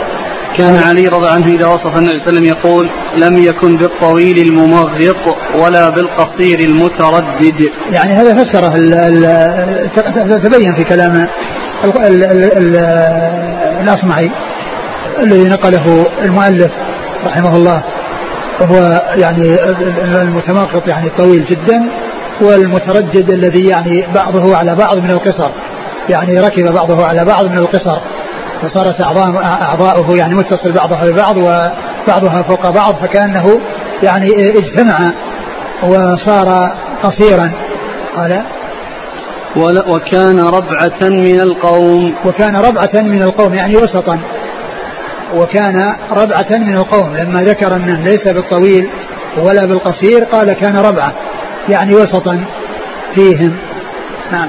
كان 0.59 0.76
علي 0.88 1.09
رضي 1.09 1.28
عنه 1.28 1.47
إذا 1.47 1.66
وصف 1.66 1.86
النبي 1.99 2.09
صلى 2.09 2.09
الله 2.09 2.11
عليه 2.11 2.22
وسلم 2.22 2.45
يقول 2.45 2.91
لم 3.18 3.38
يكن 3.38 3.76
بالطويل 3.76 4.38
الممغط 4.38 5.36
ولا 5.59 5.91
بالقصير 5.91 6.61
المتردد. 6.61 7.61
يعني 7.93 8.12
هذا 8.12 8.34
فسره 8.34 8.68
تبين 10.38 10.76
في 10.76 10.84
كلام 10.84 11.28
الأصمعي 13.82 14.30
الذي 15.18 15.49
نقله 15.49 16.07
المؤلف 16.22 16.70
رحمه 17.26 17.57
الله 17.57 17.84
وهو 18.61 19.03
يعني 19.16 19.57
المتمغط 20.22 20.88
يعني 20.88 21.11
طويل 21.11 21.45
جدا 21.45 21.91
والمتردد 22.43 23.30
الذي 23.30 23.68
يعني 23.68 24.07
بعضه 24.14 24.57
على 24.57 24.74
بعض 24.74 24.97
من 24.97 25.11
القصر 25.11 25.51
يعني 26.09 26.41
ركب 26.41 26.72
بعضه 26.72 27.07
على 27.07 27.24
بعض 27.24 27.45
من 27.45 27.59
القصر. 27.59 28.01
فصارت 28.63 29.01
أعضاؤه 29.01 30.17
يعني 30.17 30.35
متصل 30.35 30.73
بعضها 30.73 31.01
ببعض 31.11 31.37
وبعضها 31.37 32.43
فوق 32.43 32.71
بعض 32.71 32.95
فكأنه 32.95 33.61
يعني 34.03 34.29
اجتمع 34.59 35.13
وصار 35.83 36.77
قصيرا. 37.03 37.53
قال 38.17 38.45
وكان 39.89 40.41
ربعة 40.41 41.01
من 41.11 41.41
القوم. 41.41 42.15
وكان 42.25 42.57
ربعة 42.57 43.03
من 43.03 43.23
القوم 43.23 43.55
يعني 43.55 43.77
وسطا. 43.77 44.19
وكان 45.35 45.95
ربعة 46.11 46.59
من 46.59 46.77
القوم 46.77 47.17
لما 47.17 47.43
ذكر 47.43 47.77
أنه 47.77 48.01
ليس 48.05 48.29
بالطويل 48.33 48.89
ولا 49.37 49.67
بالقصير 49.67 50.25
قال 50.25 50.53
كان 50.53 50.79
ربعة 50.79 51.13
يعني 51.69 51.95
وسطا 51.95 52.45
فيهم. 53.15 53.57
نعم. 54.33 54.49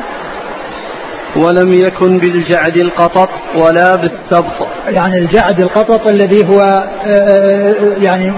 ولم 1.36 1.74
يكن 1.74 2.18
بالجعد 2.18 2.78
القطط 2.78 3.30
ولا 3.56 3.96
بالسبط. 3.96 4.68
يعني 4.88 5.18
الجعد 5.18 5.60
القطط 5.60 6.08
الذي 6.08 6.46
هو 6.46 6.62
آه، 6.62 7.08
آه، 7.08 7.76
يعني 8.02 8.34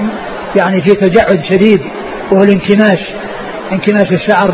يعني 0.55 0.81
في 0.81 0.95
تجعد 0.95 1.43
شديد 1.51 1.81
وهو 2.31 2.43
الانكماش 2.43 2.99
انكماش 3.71 4.11
الشعر 4.11 4.51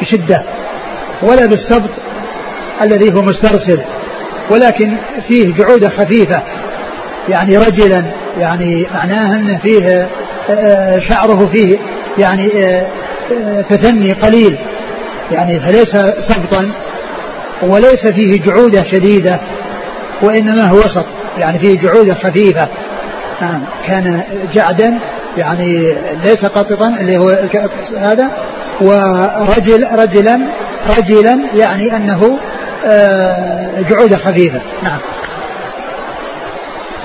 بشدة. 0.00 0.42
ولا 1.22 1.46
بالسبط 1.46 1.90
الذي 2.82 3.14
هو 3.14 3.22
مسترسل 3.22 3.80
ولكن 4.50 4.96
فيه 5.28 5.54
جعودة 5.54 5.88
خفيفة. 5.88 6.42
يعني 7.28 7.56
رجلا 7.56 8.04
يعني 8.38 8.86
معناه 8.94 9.36
أن 9.36 9.58
فيه 9.58 10.08
آه، 10.50 10.98
شعره 10.98 11.46
فيه 11.52 11.78
يعني 12.18 12.50
تثني 13.68 14.12
قليل. 14.12 14.58
يعني 15.32 15.60
فليس 15.60 15.96
سبطا 16.28 16.72
وليس 17.62 18.06
فيه 18.06 18.42
جعودة 18.42 18.84
شديدة 18.92 19.40
وإنما 20.22 20.70
هو 20.70 20.76
وسط 20.76 21.06
يعني 21.38 21.58
فيه 21.58 21.78
جعودة 21.78 22.14
خفيفة. 22.14 22.68
نعم 23.40 23.62
كان 23.86 24.22
جعدا 24.54 24.98
يعني 25.36 25.94
ليس 26.24 26.44
قططا 26.44 26.88
اللي 27.00 27.16
هو 27.18 27.28
هذا 27.98 28.30
ورجل 28.80 29.86
رجلا 29.92 30.40
رجلا 30.98 31.40
يعني 31.54 31.96
أنه 31.96 32.38
آه، 32.86 33.82
جعودة 33.90 34.16
خفيفة. 34.16 34.60
نعم. 34.82 34.98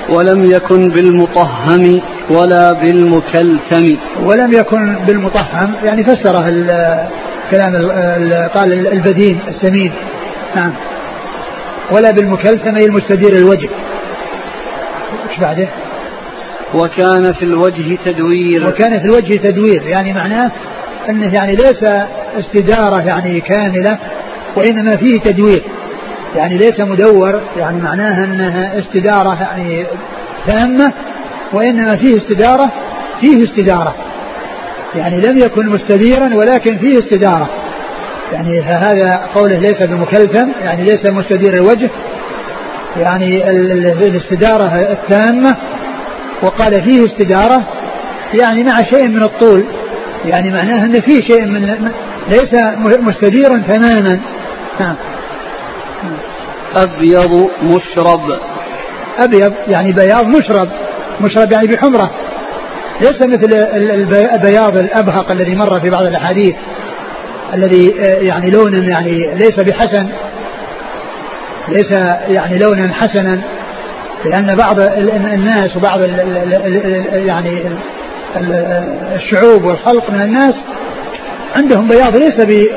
ولم 0.10 0.44
يكن 0.44 0.90
بالمطهم 0.90 2.02
ولا 2.30 2.72
بالمكلثم. 2.72 3.98
ولم 4.26 4.52
يكن 4.52 4.96
بالمطهم 5.08 5.74
يعني 5.84 6.04
فسره 6.04 6.42
كلام 7.52 7.74
قال 8.54 8.88
البدين 8.88 9.40
السمين. 9.48 9.94
نعم 10.58 10.74
ولا 11.92 12.12
بالمكلثم 12.12 12.76
أي 12.76 12.86
المستدير 12.86 13.38
الوجه 13.38 13.70
إيش 15.30 15.40
بعده؟ 15.40 15.68
وكان 16.74 17.34
في 17.34 17.46
الوجه 17.46 17.98
تدوير. 18.06 18.68
وكان 18.68 19.00
في 19.00 19.06
الوجه 19.06 19.36
تدوير. 19.36 19.84
يعني 19.88 20.14
معناه 20.14 20.52
أنه 21.10 21.34
يعني 21.34 21.56
ليس 21.56 21.84
استدارة 22.40 23.02
يعني 23.02 23.42
كاملة 23.42 23.98
وإنما 24.56 24.98
فيه 24.98 25.20
تدوير. 25.20 25.64
يعني 26.36 26.58
ليس 26.58 26.80
مدور 26.80 27.42
يعني 27.58 27.82
معناها 27.82 28.24
أنها 28.24 28.80
استدارة 28.80 29.42
يعني 29.42 29.86
تامة 30.48 30.94
وإنما 31.54 31.96
فيه 31.96 32.18
استدارة 32.18 32.72
فيه 33.22 33.44
استدارة. 33.44 33.96
يعني 34.96 35.22
لم 35.22 35.38
يكن 35.38 35.70
مستديرا 35.70 36.36
ولكن 36.36 36.78
فيه 36.78 36.98
استدارة. 37.00 37.50
يعني 38.34 38.64
فهذا 38.64 39.30
قوله 39.36 39.58
ليس 39.58 39.84
بمكلفا 39.84 40.52
يعني 40.62 40.84
ليس 40.84 41.10
مستدير 41.10 41.54
الوجه 41.54 41.90
يعني 42.98 43.50
الاستدارة 44.08 44.66
التامة 44.66 45.56
وقال 46.44 46.84
فيه 46.86 47.06
استدارة 47.06 47.68
يعني 48.40 48.64
مع 48.64 48.84
شيء 48.84 49.08
من 49.08 49.24
الطول 49.24 49.66
يعني 50.26 50.52
معناه 50.52 50.86
أن 50.86 51.02
فيه 51.02 51.22
شيء 51.22 51.46
من 51.46 51.90
ليس 52.30 52.54
مستديرا 53.00 53.64
تماما. 53.68 54.20
نعم 54.80 54.96
أبيض 56.76 57.50
مشرب. 57.64 58.40
أبيض 59.20 59.54
يعني 59.68 59.92
بياض 59.92 60.26
مشرب 60.26 60.70
مشرب 61.22 61.52
يعني 61.52 61.68
بحمرة 61.68 62.12
ليس 63.02 63.22
مثل 63.22 63.68
البياض 64.36 64.78
الأبهق 64.78 65.32
الذي 65.32 65.56
مر 65.56 65.80
في 65.80 65.90
بعض 65.90 66.06
الأحاديث. 66.06 66.56
الذي 67.54 67.94
آه، 68.00 68.20
يعني 68.22 68.50
لون 68.50 68.90
يعني 68.90 69.36
ليس 69.36 69.60
بحسن 69.60 70.08
ليس 71.68 71.92
يعني 72.28 72.58
لونا 72.58 72.94
حسنا 72.94 73.42
لأن 74.26 74.56
بعض 74.56 74.80
الناس 74.80 75.78
وبعض 75.78 76.00
يعني 77.14 77.64
الشعوب 79.16 79.64
والخلق 79.64 80.10
من 80.10 80.22
الناس 80.22 80.56
عندهم 81.56 81.88
بياض 81.88 82.18
ليس 82.18 82.40
ب 82.40 82.68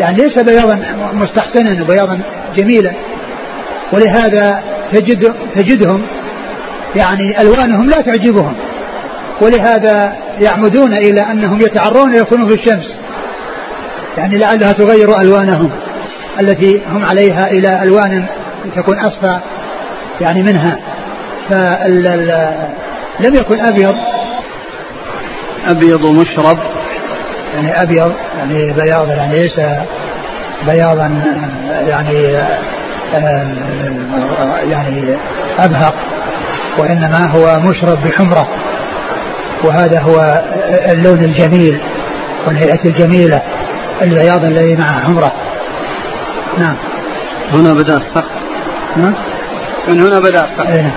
يعني 0.00 0.16
ليس 0.16 0.38
بياضا 0.38 0.80
مستحسنا 1.12 1.82
وبياضا 1.82 2.20
جميلا. 2.56 2.92
ولهذا 3.92 4.62
تجد 4.92 5.34
تجدهم 5.54 6.02
يعني 6.96 7.40
ألوانهم 7.40 7.90
لا 7.90 8.00
تعجبهم. 8.00 8.54
ولهذا 9.40 10.16
يعمدون 10.40 10.92
إلى 10.92 11.20
أنهم 11.20 11.60
يتعرون 11.60 12.14
يكونوا 12.14 12.48
في 12.48 12.54
الشمس. 12.54 12.98
يعني 14.18 14.38
لعلها 14.38 14.72
تغير 14.72 15.20
ألوانهم 15.20 15.70
التي 16.40 16.82
هم 16.88 17.04
عليها 17.04 17.50
إلى 17.50 17.82
ألوان 17.82 18.26
تكون 18.76 18.98
أصفى 18.98 19.40
يعني 20.20 20.42
منها. 20.42 20.78
فلم 21.50 23.34
يكن 23.34 23.60
أبيض. 23.60 23.94
أبيض 25.66 26.06
مشرب 26.06 26.58
يعني 27.54 27.82
أبيض 27.82 28.12
يعني 28.38 28.72
بياض 28.72 29.08
يعني 29.08 29.38
ليس 29.42 29.60
بياضا 30.66 31.22
يعني 31.86 32.38
يعني 34.70 35.16
أبهق 35.58 35.94
وإنما 36.78 37.30
هو 37.30 37.60
مشرب 37.60 37.98
بحمرة. 38.04 38.48
وهذا 39.64 40.00
هو 40.00 40.42
اللون 40.88 41.24
الجميل 41.24 41.80
والهيئة 42.46 42.84
الجميلة. 42.84 43.42
البياض 44.02 44.44
الذي 44.44 44.76
معه 44.76 45.04
عمره. 45.04 45.32
نعم. 46.58 46.76
هنا 47.52 47.72
بدأ 47.72 47.96
السقف. 47.96 48.30
نعم. 48.96 49.14
من 49.88 50.00
هنا 50.00 50.18
بدأ 50.18 50.40
السقف. 50.40 50.74
اي 50.74 50.82
نعم 50.82 50.92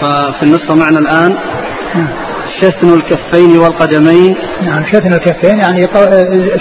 ففي 0.00 0.42
النسخة 0.42 0.74
معنا 0.74 0.98
الآن. 0.98 1.36
نعم. 1.94 2.08
شتن 2.60 2.94
الكفين 2.94 3.58
والقدمين. 3.58 4.36
نعم 4.62 4.86
شتن 4.86 5.12
الكفين 5.12 5.58
يعني 5.58 5.88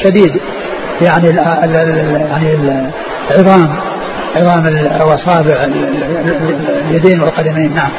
شديد. 0.03 0.41
يعني 1.01 1.29
ال 1.29 1.39
ال 1.39 1.75
ال 1.75 2.31
يعني 2.31 2.91
العظام 3.31 3.75
عظام. 4.35 4.67
الاصابع 4.67 5.67
اليدين 6.89 7.21
والقدمين. 7.21 7.73
نعم. 7.73 7.91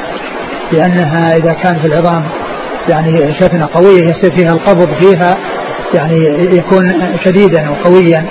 لأنها 0.71 1.35
إذا 1.35 1.53
كان 1.53 1.79
في 1.79 1.87
العظام 1.87 2.23
يعني 2.89 3.33
شتنه 3.39 3.69
قوية 3.73 4.03
يصير 4.03 4.31
فيها 4.35 4.53
القبض 4.53 4.89
فيها. 5.01 5.37
يعني 5.95 6.25
يكون 6.57 6.93
شديدا 7.25 7.69
وقويا. 7.69 8.25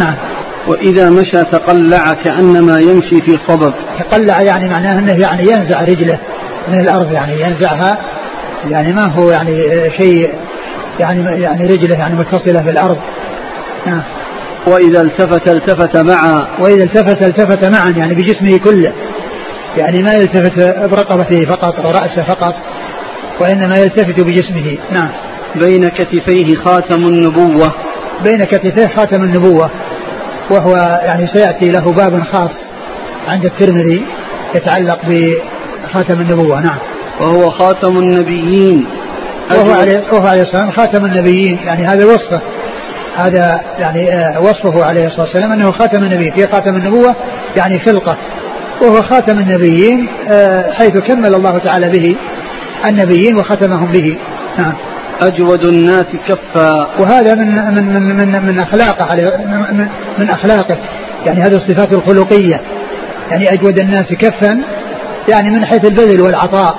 نعم. 0.00 0.14
وإذا 0.68 1.10
مشى 1.10 1.44
تقلع 1.52 2.12
كأنما 2.24 2.78
يمشي 2.78 3.20
في 3.20 3.38
صبب 3.48 3.74
تقلع 3.98 4.42
يعني 4.42 4.68
معناه 4.68 4.98
أنه 4.98 5.12
يعني 5.12 5.42
ينزع 5.42 5.84
رجله 5.84 6.18
من 6.68 6.80
الأرض 6.80 7.12
يعني 7.12 7.40
ينزعها 7.40 7.98
يعني 8.70 8.92
ما 8.92 9.06
هو 9.06 9.30
يعني 9.30 9.62
شيء 9.98 10.32
يعني 11.00 11.42
يعني 11.42 11.66
رجله 11.66 11.98
يعني 11.98 12.14
متصلة 12.14 12.62
بالأرض 12.62 12.98
نعم. 13.86 14.02
وإذا 14.66 15.00
التفت 15.00 15.48
التفت 15.48 15.96
معا. 15.96 16.48
وإذا 16.58 16.84
التفت 16.84 17.22
التفت 17.22 17.72
معا 17.72 17.90
يعني 17.90 18.14
بجسمه 18.14 18.58
كله. 18.58 18.92
يعني 19.76 20.02
ما 20.02 20.12
يلتفت 20.12 20.58
برقبته 20.90 21.44
فقط 21.44 21.80
أو 21.80 21.90
رأسه 21.90 22.24
فقط 22.24 22.54
وإنما 23.40 23.78
يلتفت 23.78 24.20
بجسمه. 24.20 24.78
نعم. 24.92 25.08
بين 25.54 25.88
كتفيه 25.88 26.56
خاتم 26.56 27.06
النبوة. 27.06 27.74
بين 28.24 28.44
كتفيه 28.44 28.88
خاتم 28.96 29.22
النبوة 29.22 29.70
وهو 30.50 30.76
يعني 31.02 31.26
سيأتي 31.26 31.70
له 31.70 31.92
باب 31.92 32.22
خاص 32.22 32.64
عند 33.28 33.44
الترمذي 33.44 34.04
يتعلق 34.54 34.98
بخاتم 35.06 36.20
النبوة 36.20 36.60
نعم. 36.60 36.78
وهو 37.20 37.50
خاتم 37.50 37.96
النبيين. 37.98 38.86
وهو 39.50 39.72
عليه, 39.72 40.04
وهو 40.12 40.26
عليه 40.26 40.42
السلام 40.42 40.70
خاتم 40.70 41.04
النبيين 41.04 41.58
يعني 41.64 41.86
هذا 41.86 42.06
وصفه. 42.06 42.40
هذا 43.16 43.60
يعني 43.78 44.12
آه، 44.12 44.40
وصفه 44.40 44.84
عليه 44.84 45.06
الصلاة 45.06 45.26
والسلام 45.26 45.52
أنه 45.52 45.72
خاتم 45.72 46.02
النبي. 46.02 46.30
في 46.30 46.52
خاتم 46.52 46.76
النبوة 46.76 47.16
يعني 47.56 47.78
خلقة. 47.78 48.16
وهو 48.82 49.02
خاتم 49.02 49.38
النبيين 49.38 50.08
آه، 50.28 50.72
حيث 50.72 50.98
كمل 50.98 51.34
الله 51.34 51.58
تعالى 51.58 51.88
به 51.88 52.16
النبيين 52.88 53.36
وختمهم 53.36 53.92
به. 53.92 54.16
نعم. 54.58 54.74
أجود 55.22 55.64
الناس 55.64 56.06
كفا. 56.28 56.72
وهذا 57.00 57.34
من 57.34 57.74
من 57.74 57.84
من 57.84 58.16
من, 58.16 58.46
من 58.46 58.58
أخلاقه 58.58 59.16
من, 59.72 59.88
من 60.18 60.30
أخلاقه. 60.30 60.76
يعني 61.26 61.40
هذه 61.40 61.56
الصفات 61.56 61.92
الخلقية. 61.92 62.60
يعني 63.30 63.52
أجود 63.52 63.78
الناس 63.78 64.12
كفا 64.12 64.60
يعني 65.30 65.50
من 65.50 65.64
حيث 65.64 65.84
البذل 65.84 66.22
والعطاء. 66.22 66.78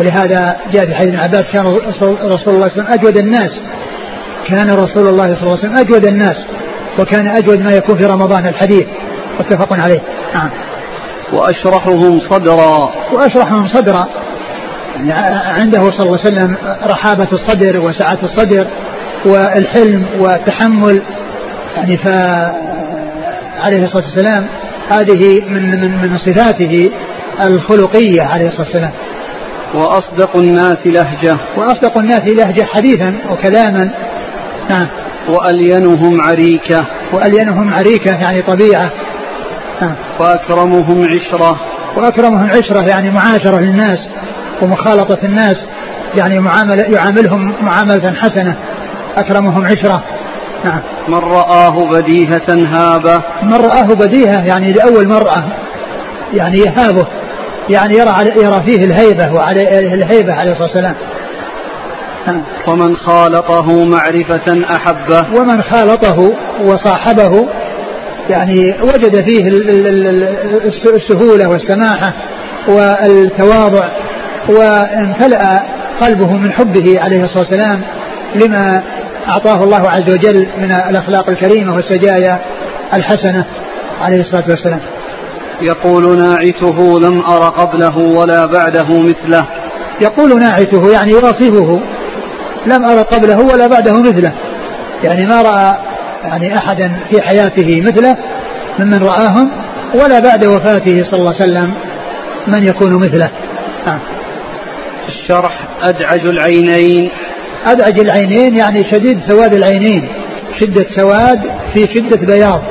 ولهذا 0.00 0.56
جاء 0.72 0.86
في 0.86 0.94
حديث 0.94 1.08
ابن 1.08 1.18
عباس 1.18 1.42
كان 1.52 1.64
رسول 1.66 2.14
الله 2.18 2.36
صلى 2.36 2.54
الله 2.54 2.62
عليه 2.62 2.72
وسلم 2.72 2.86
أجود 2.86 3.18
الناس. 3.18 3.50
كان 4.48 4.70
رسول 4.70 5.08
الله 5.08 5.24
صلى 5.24 5.42
الله 5.42 5.58
عليه 5.58 5.68
وسلم 5.68 5.76
أجود 5.76 6.06
الناس. 6.06 6.36
وكان 6.98 7.28
أجود 7.28 7.60
ما 7.60 7.70
يكون 7.70 7.98
في 7.98 8.06
رمضان 8.06 8.46
الحديث. 8.46 8.86
متفق 9.40 9.72
عليه. 9.72 10.00
نعم. 10.34 10.50
وأشرحهم 11.32 12.20
صدرا. 12.30 12.92
وأشرحهم 13.12 13.68
صدرا. 13.68 14.08
عنده 15.60 15.82
صلى 15.82 16.00
الله 16.00 16.20
عليه 16.24 16.36
وسلم 16.36 16.56
رحابة 16.86 17.28
الصدر 17.32 17.80
وسعة 17.80 18.18
الصدر 18.22 18.66
والحلم 19.26 20.06
والتحمل 20.20 21.02
يعني 21.76 21.96
ف 21.96 22.08
عليه 23.60 23.84
الصلاة 23.84 24.04
والسلام 24.04 24.46
هذه 24.90 25.44
من 25.48 25.80
من 25.80 26.10
من 26.10 26.18
صفاته 26.18 26.90
الخلقية 27.42 28.22
عليه 28.22 28.48
الصلاة 28.48 28.66
والسلام. 28.66 28.92
وأصدق 29.74 30.36
الناس 30.36 30.86
لهجة. 30.86 31.36
وأصدق 31.56 31.98
الناس 31.98 32.20
لهجة 32.20 32.64
حديثا 32.64 33.14
وكلاما. 33.30 33.90
نعم. 34.70 34.86
وألينهم 35.28 36.20
عريكة. 36.20 36.86
وألينهم 37.12 37.74
عريكة 37.74 38.14
يعني 38.14 38.42
طبيعة. 38.42 38.90
نعم. 39.82 39.94
وأكرمهم 40.20 41.04
عشرة. 41.04 41.60
وأكرمهم 41.96 42.50
عشرة 42.50 42.88
يعني 42.88 43.10
معاشرة 43.10 43.60
للناس. 43.60 43.98
ومخالطة 44.62 45.24
الناس 45.24 45.66
يعني 46.14 46.40
معاملة 46.40 46.82
يعاملهم 46.82 47.54
معاملة 47.62 48.12
حسنة 48.12 48.56
أكرمهم 49.16 49.64
عشرة. 49.64 50.02
نعم. 50.64 50.80
من 51.08 51.14
رآه 51.14 51.90
بديهة 51.90 52.48
هابه. 52.48 53.22
من 53.42 53.54
رآه 53.54 53.94
بديهة 53.94 54.44
يعني 54.44 54.72
لأول 54.72 55.08
مرة 55.08 55.44
يعني 56.34 56.58
يهابه 56.58 57.06
يعني 57.70 57.96
يرى 57.96 58.12
يرى 58.36 58.62
فيه 58.66 58.84
الهيبة 58.84 59.32
وعلى 59.34 59.78
الهيبة 59.78 60.32
عليه 60.32 60.52
الصلاة 60.52 60.68
والسلام. 60.68 60.96
ومن 62.66 62.96
خالطه 62.96 63.84
معرفة 63.84 64.76
أحبه. 64.76 65.40
ومن 65.40 65.62
خالطه 65.62 66.32
وصاحبه 66.64 67.48
يعني 68.30 68.74
وجد 68.82 69.28
فيه 69.28 69.48
السهولة 70.94 71.48
والسماحة 71.48 72.12
والتواضع. 72.68 73.88
وامتلأ 74.48 75.62
قلبه 76.00 76.32
من 76.32 76.52
حبه 76.52 77.00
عليه 77.00 77.24
الصلاة 77.24 77.44
والسلام 77.44 77.82
لما 78.34 78.82
أعطاه 79.28 79.64
الله 79.64 79.90
عز 79.90 80.10
وجل 80.10 80.48
من 80.58 80.70
الأخلاق 80.70 81.30
الكريمة 81.30 81.74
والسجايا 81.76 82.40
الحسنة 82.94 83.44
عليه 84.00 84.20
الصلاة 84.20 84.44
والسلام. 84.48 84.80
يقول 85.60 86.18
ناعته 86.18 87.00
لم 87.00 87.20
أر 87.20 87.42
قبله 87.42 87.98
ولا 87.98 88.46
بعده 88.46 89.00
مثله. 89.00 89.46
يقول 90.02 90.38
ناعته 90.40 90.92
يعني 90.92 91.14
واصفه 91.14 91.80
لم 92.66 92.84
أر 92.84 93.02
قبله 93.02 93.38
ولا 93.38 93.66
بعده 93.66 94.00
مثله. 94.00 94.32
يعني 95.02 95.26
ما 95.26 95.42
رأى 95.42 95.76
يعني 96.24 96.56
أحدا 96.58 96.92
في 97.10 97.22
حياته 97.22 97.80
مثله 97.80 98.16
ممن 98.78 98.98
رآهم 98.98 99.50
ولا 99.94 100.20
بعد 100.20 100.44
وفاته 100.44 101.04
صلى 101.10 101.18
الله 101.20 101.34
عليه 101.34 101.44
وسلم 101.44 101.74
من 102.46 102.68
يكون 102.68 102.94
مثله. 102.94 103.30
آه. 103.86 104.15
الشرح 105.08 105.68
أدعج 105.82 106.26
العينين. 106.26 107.10
أدعج 107.66 108.00
العينين 108.00 108.56
يعني 108.56 108.90
شديد 108.90 109.20
سواد 109.28 109.54
العينين. 109.54 110.08
شدة 110.60 110.86
سواد 110.96 111.40
في 111.74 111.94
شدة 111.94 112.26
بياض. 112.26 112.62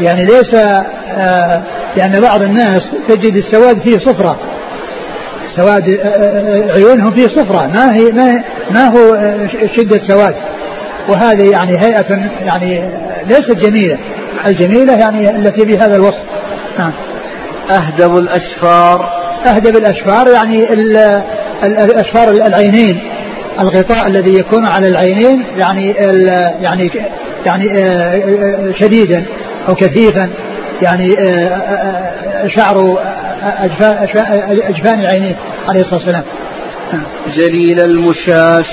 يعني 0.00 0.24
ليس 0.24 0.54
آه 0.54 1.62
لأن 1.96 2.20
بعض 2.20 2.42
الناس 2.42 2.80
تجد 3.08 3.36
السواد 3.36 3.80
فيه 3.80 3.98
صفرة. 3.98 4.38
سواد 5.56 5.88
آه، 5.88 6.06
آه، 6.06 6.72
عيونهم 6.72 7.10
فيه 7.10 7.26
صفرة. 7.26 7.66
ما 7.66 7.94
هي 7.94 8.12
ما, 8.12 8.44
ما 8.70 8.86
هو 8.86 9.16
شدة 9.76 10.00
سواد. 10.08 10.34
وهذه 11.08 11.50
يعني 11.50 11.78
هيئة 11.78 12.30
يعني 12.40 12.90
ليست 13.26 13.56
جميلة. 13.56 13.98
الجميلة 14.46 14.98
يعني 14.98 15.30
التي 15.30 15.64
بهذا 15.64 15.96
الوصف. 15.96 16.22
نعم. 16.78 16.92
أهدب 17.70 18.16
الأشفار. 18.16 19.16
أهدب 19.46 19.76
الأشفار 19.76 20.28
يعني 20.28 20.66
الأشفار 21.64 22.30
العينين 22.30 23.00
الغطاء 23.60 24.06
الذي 24.06 24.38
يكون 24.38 24.66
على 24.66 24.88
العينين 24.88 25.44
يعني 25.56 25.90
يعني 26.60 26.90
يعني 27.46 27.68
شديدا 28.80 29.24
أو 29.68 29.74
كثيفا 29.74 30.30
يعني 30.82 31.08
شعر 32.56 32.98
أجفان 34.68 35.00
العينين 35.00 35.36
عليه 35.68 35.80
الصلاة 35.80 36.00
والسلام. 36.00 36.24
جليل 37.36 37.80
المشاش. 37.84 38.66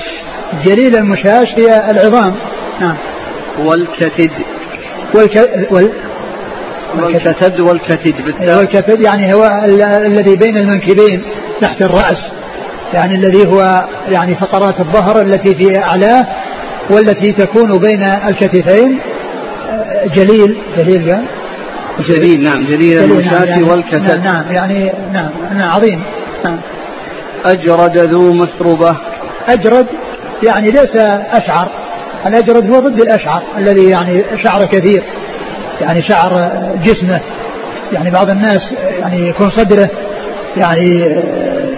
جليل 0.64 0.96
المشاش 0.96 1.46
هي 1.56 1.90
العظام. 1.90 2.34
نعم. 2.80 2.96
والكتد. 3.58 4.30
والك... 5.14 5.50
وال... 5.70 5.92
والكتد 7.02 7.60
والكتد 7.60 8.24
بالتالي 8.24 8.54
والكتد 8.56 9.00
يعني 9.00 9.34
هو 9.34 9.64
الذي 10.06 10.36
بين 10.36 10.56
المنكبين 10.56 11.22
تحت 11.60 11.82
الرأس. 11.82 12.30
يعني 12.94 13.14
الذي 13.14 13.46
هو 13.46 13.84
يعني 14.08 14.34
فقرات 14.34 14.80
الظهر 14.80 15.20
التي 15.20 15.54
في 15.54 15.78
أعلاه 15.78 16.26
والتي 16.90 17.32
تكون 17.32 17.78
بين 17.78 18.02
الكتفين 18.02 19.00
جليل 20.14 20.56
جليل 20.76 21.12
قال 21.12 21.24
جليل 22.08 22.42
نعم 22.42 22.66
جليل 22.66 22.98
المشاة 22.98 23.38
نعم 23.38 23.48
يعني 23.48 23.62
والكتب 23.62 24.24
نعم, 24.24 24.24
نعم 24.24 24.52
يعني 24.52 24.92
نعم, 25.12 25.30
نعم 25.54 25.70
عظيم 25.70 26.02
نعم. 26.44 26.58
أجرد 27.44 27.98
ذو 27.98 28.32
مسربة. 28.32 28.96
أجرد 29.48 29.86
يعني 30.42 30.70
ليس 30.70 30.96
أشعر 31.32 31.68
الأجرد 32.26 32.70
هو 32.70 32.80
ضد 32.80 33.00
الأشعر 33.00 33.42
الذي 33.58 33.90
يعني 33.90 34.24
شعر 34.44 34.64
كثير 34.64 35.02
يعني 35.80 36.02
شعر 36.02 36.50
جسمه. 36.84 37.20
يعني 37.92 38.10
بعض 38.10 38.30
الناس 38.30 38.74
يعني 39.00 39.28
يكون 39.28 39.50
صدره 39.50 39.90
يعني 40.56 41.14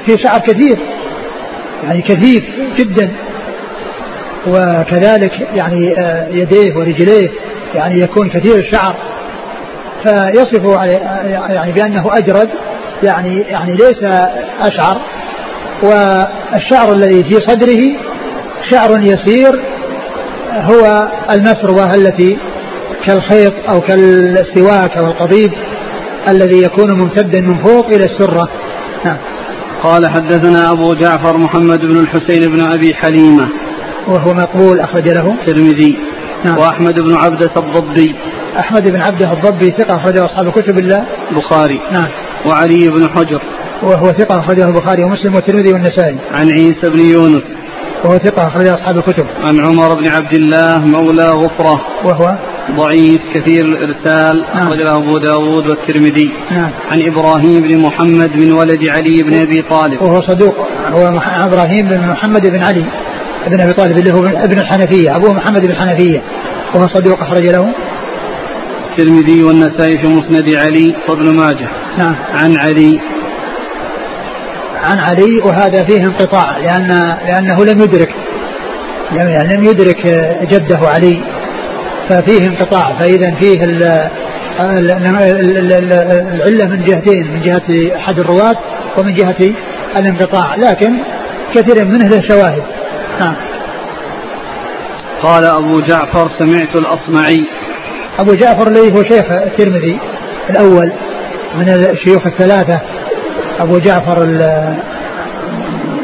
في 0.07 0.17
شعر 0.23 0.41
كثير. 0.41 0.79
يعني 1.85 2.03
كثيف 2.03 2.45
جدا. 2.77 3.13
وكذلك 4.47 5.49
يعني 5.55 5.95
يديه 6.31 6.77
ورجليه 6.77 7.31
يعني 7.75 8.01
يكون 8.01 8.29
كثير 8.29 8.57
الشعر. 8.59 8.97
فيصف 10.05 10.65
يعني 11.51 11.73
بأنه 11.73 12.19
أجرد 12.19 12.49
يعني 13.03 13.41
يعني 13.41 13.73
ليس 13.73 14.03
أشعر. 14.61 15.01
والشعر 15.83 16.93
الذي 16.93 17.25
في 17.25 17.41
صدره 17.41 17.83
شعر 18.71 19.01
يسير 19.01 19.61
هو 20.53 21.09
المسروة 21.31 21.95
التي 21.95 22.39
كالخيط 23.07 23.53
أو 23.69 23.81
كالسواك 23.81 24.97
أو 24.97 25.07
القضيب 25.07 25.53
الذي 26.29 26.63
يكون 26.63 26.93
ممتدا 26.93 27.41
من 27.41 27.59
فوق 27.59 27.87
إلى 27.87 28.05
السرة. 28.05 28.49
نعم. 29.05 29.17
قال 29.87 30.11
حدثنا 30.11 30.73
أبو 30.73 30.95
جعفر 30.95 31.37
محمد 31.39 31.81
بن 31.81 32.01
الحسين 32.01 32.51
بن 32.51 32.73
أبي 32.73 32.95
حليمة. 32.95 33.49
وهو 34.09 34.35
مقبول 34.35 34.81
أخرج 34.81 35.09
له. 35.09 35.35
الترمذي 35.41 35.99
نعم. 36.45 36.59
وأحمد 36.59 37.01
بن 37.01 37.15
عبدة 37.15 37.51
الضبي. 37.57 38.15
أحمد 38.59 38.89
بن 38.89 39.01
عبدة 39.01 39.33
الضبي 39.33 39.71
ثقة 39.71 39.97
أخرجه 39.97 40.25
أصحاب 40.25 40.51
كتب 40.51 40.79
الله 40.79 41.07
البخاري 41.31 41.81
نعم. 41.93 42.09
وعلي 42.47 42.89
بن 42.89 43.09
حجر. 43.09 43.43
وهو 43.83 44.13
ثقة 44.13 44.41
أخرجه 44.41 44.69
البخاري 44.69 45.05
ومسلم 45.05 45.35
والترمذي 45.35 45.73
والنسائي. 45.73 46.19
عن 46.35 46.51
عيسى 46.51 46.91
بن 46.91 47.01
يونس. 47.01 47.43
وهو 48.05 48.19
ثقة 48.19 48.47
أخرج 48.47 48.67
أصحاب 48.69 48.97
الكتب. 48.97 49.27
عن 49.43 49.65
عمر 49.65 49.95
بن 49.95 50.09
عبد 50.09 50.35
الله 50.35 50.87
مولى 50.87 51.31
غفرة. 51.31 51.81
وهو 52.05 52.39
ضعيف 52.71 53.21
كثير 53.35 53.65
الإرسال 53.65 54.45
نعم. 54.55 54.67
أخرج 54.67 54.79
له 54.79 54.97
أبو 54.97 55.19
داود 55.19 55.67
والترمذي. 55.67 56.33
نعم. 56.51 56.71
عن 56.91 57.03
إبراهيم 57.03 57.63
بن 57.63 57.79
محمد 57.79 58.33
بن 58.33 58.53
ولد 58.53 58.81
علي 58.91 59.23
بن 59.23 59.35
أبي 59.35 59.63
طالب. 59.71 60.03
وهو 60.03 60.21
صدوق 60.21 60.55
هو 60.87 61.21
إبراهيم 61.39 61.89
بن 61.89 62.09
محمد 62.09 62.47
بن 62.47 62.65
علي 62.65 62.87
بن 63.47 63.61
أبي 63.61 63.73
طالب 63.73 63.99
اللي 63.99 64.13
هو 64.13 64.27
ابن 64.27 64.59
الحنفية 64.59 65.17
أبوه 65.17 65.33
محمد 65.33 65.63
بن 65.63 65.71
الحنفية 65.71 66.23
وهو 66.75 66.87
صدوق 66.87 67.21
أخرج 67.21 67.47
له 67.47 67.75
الترمذي 68.91 69.43
والنسائي 69.43 69.99
في 69.99 70.07
مسند 70.07 70.55
علي 70.57 70.97
وابن 71.09 71.35
ماجه 71.35 71.69
نعم 71.99 72.17
عن 72.35 72.57
علي 72.57 73.01
عن 74.83 74.99
علي 74.99 75.39
وهذا 75.45 75.85
فيه 75.85 76.07
انقطاع 76.07 76.59
لأن 76.59 76.89
لأنه 77.27 77.65
لم 77.65 77.81
يدرك 77.81 78.15
يعني 79.13 79.55
لم 79.55 79.65
يدرك 79.65 80.07
جده 80.51 80.79
علي 80.89 81.23
ففيه 82.09 82.47
انقطاع 82.47 82.99
فإذا 82.99 83.35
فيه 83.35 83.59
العلة 86.35 86.67
من 86.69 86.85
جهتين 86.85 87.33
من 87.33 87.41
جهة 87.41 87.97
أحد 87.97 88.19
الرواة 88.19 88.57
ومن 88.99 89.15
جهة 89.15 89.55
الانقطاع 89.97 90.55
لكن 90.55 90.99
كثير 91.55 91.85
منه 91.85 92.09
له 92.09 92.23
شواهد 92.29 92.63
نعم. 93.21 93.35
قال 95.23 95.45
أبو 95.45 95.81
جعفر 95.81 96.31
سمعت 96.39 96.77
الأصمعي. 96.77 97.47
أبو 98.19 98.35
جعفر 98.35 98.69
الذي 98.69 98.93
هو 98.93 99.03
شيخ 99.03 99.31
الترمذي 99.31 99.99
الأول 100.51 100.93
من 101.59 101.69
الشيوخ 101.69 102.27
الثلاثة. 102.27 102.81
أبو 103.61 103.79
جعفر 103.79 104.23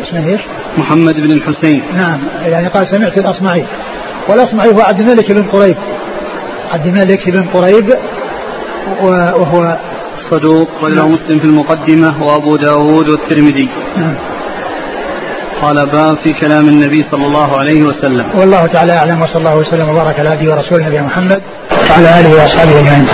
اسمه 0.02 0.26
إيش؟ 0.26 0.40
محمد 0.78 1.14
بن 1.14 1.32
الحسين. 1.32 1.82
نعم 1.94 2.20
يعني 2.44 2.68
قال 2.68 2.88
سمعت 2.94 3.18
الأصمعي. 3.18 3.66
والأصمعي 4.28 4.68
هو 4.68 4.80
عبد 4.80 5.00
الملك 5.00 5.32
بن 5.32 5.42
قريب. 5.42 5.76
عبد 6.72 6.86
الملك 6.86 7.30
بن 7.30 7.48
قريب 7.48 7.92
وهو 9.02 9.78
صدوق 10.30 10.68
وله 10.82 10.96
نعم. 10.96 11.12
مسلم 11.12 11.38
في 11.38 11.44
المقدمة 11.44 12.24
وأبو 12.24 12.56
داود 12.56 13.10
والترمذي. 13.10 13.68
نعم. 13.96 14.14
قال 15.62 15.86
باب 15.86 16.16
في 16.24 16.32
كلام 16.32 16.68
النبي 16.68 17.04
صلى 17.10 17.26
الله 17.26 17.58
عليه 17.58 17.82
وسلم. 17.82 18.26
والله 18.38 18.66
تعالى 18.66 18.92
أعلم 18.92 19.22
وصلى 19.22 19.38
الله 19.38 19.56
وسلم 19.56 19.88
وبارك 19.88 20.18
على 20.18 20.28
عبده 20.28 20.50
ورسوله 20.50 20.86
نبينا 20.86 21.02
محمد 21.02 21.42
وعلى 21.90 22.20
آله 22.20 22.34
وأصحابه 22.34 22.78
أجمعين. 22.80 23.06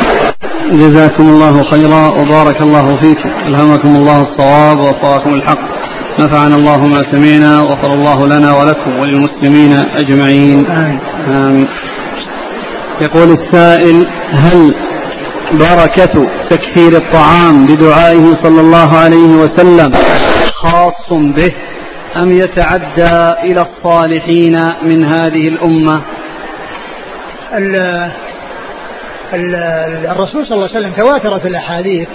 جزاكم 0.73 1.29
الله 1.29 1.63
خيرا 1.71 2.07
وبارك 2.09 2.61
الله 2.61 2.97
فيكم. 2.97 3.29
ألهمكم 3.47 3.89
الله 3.89 4.23
الصواب 4.23 4.79
ووفقكم 4.79 5.35
الحق. 5.35 5.78
نفعنا 6.19 6.57
الله 6.57 6.87
ما 6.87 7.03
سمعنا 7.13 7.61
وغفر 7.63 7.95
الله 7.95 8.27
لنا 8.27 8.53
ولكم 8.55 8.99
وللمسلمين 8.99 9.73
أجمعين. 9.97 10.67
آمين. 11.29 11.69
يقول 13.01 13.29
السائل 13.33 14.07
هل 14.33 14.75
بركة 15.53 16.27
تكثير 16.51 16.93
الطعام 16.93 17.67
بدعائه 17.67 18.35
صلى 18.45 18.61
الله 18.61 18.99
عليه 18.99 19.27
وسلم 19.43 19.93
خاص 20.55 21.13
به 21.13 21.53
أم 22.23 22.33
يتعدى 22.33 23.33
إلى 23.43 23.61
الصالحين 23.63 24.57
من 24.83 25.05
هذه 25.05 25.49
الأمة؟ 25.49 26.03
ال 27.55 27.77
ال 29.35 29.55
الرسول 30.07 30.47
صلى 30.47 30.55
الله 30.55 30.69
عليه 30.69 30.79
وسلم 30.79 30.93
تواترت 30.93 31.47
الأحاديث 31.47 32.09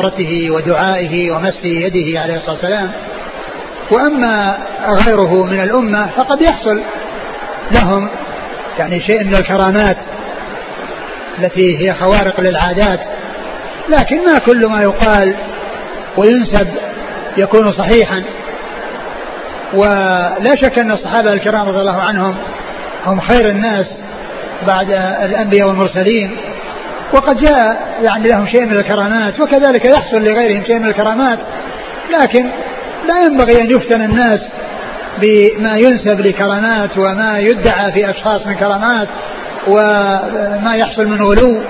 ودعائه 0.50 1.30
ومس 1.30 1.64
يده 1.64 2.20
عليه 2.20 2.36
الصلاة 2.36 2.52
والسلام. 2.52 2.90
وأما 3.90 4.58
غيره 5.06 5.44
من 5.44 5.60
الأمة 5.60 6.06
فقد 6.16 6.40
يحصل 6.40 6.80
لهم 7.72 8.08
يعني 8.78 9.00
شيء 9.00 9.24
من 9.24 9.34
الكرامات 9.34 9.96
التي 11.38 11.78
هي 11.78 11.94
خوارق 11.94 12.40
للعادات. 12.40 13.00
لكن 13.88 14.24
ما 14.24 14.38
كل 14.38 14.66
ما 14.66 14.82
يقال 14.82 15.34
وينسب 16.16 16.68
يكون 17.36 17.72
صحيحا. 17.72 18.22
ولا 19.74 20.56
شك 20.62 20.78
أن 20.78 20.92
الصحابة 20.92 21.32
الكرام 21.32 21.68
رضي 21.68 21.80
الله 21.80 22.02
عنهم 22.02 22.36
هم 23.06 23.20
خير 23.20 23.48
الناس 23.48 24.00
بعد 24.66 24.90
الأنبياء 25.22 25.68
والمرسلين. 25.68 26.36
وقد 27.12 27.36
جاء 27.36 27.96
يعني 28.02 28.28
لهم 28.28 28.46
شيء 28.46 28.66
من 28.66 28.76
الكرامات 28.76 29.40
وكذلك 29.40 29.84
يحصل 29.84 30.16
لغيرهم 30.16 30.64
شيء 30.64 30.78
من 30.78 30.88
الكرامات 30.88 31.38
لكن 32.20 32.46
لا 33.08 33.20
ينبغي 33.20 33.62
أن 33.62 33.70
يفتن 33.70 34.02
الناس 34.02 34.40
بما 35.18 35.76
ينسب 35.76 36.20
لكرامات 36.20 36.98
وما 36.98 37.38
يدعى 37.38 37.92
في 37.92 38.10
أشخاص 38.10 38.46
من 38.46 38.54
كرامات 38.54 39.08
وما 39.68 40.74
يحصل 40.74 41.06
من 41.06 41.22
غلو 41.22 41.62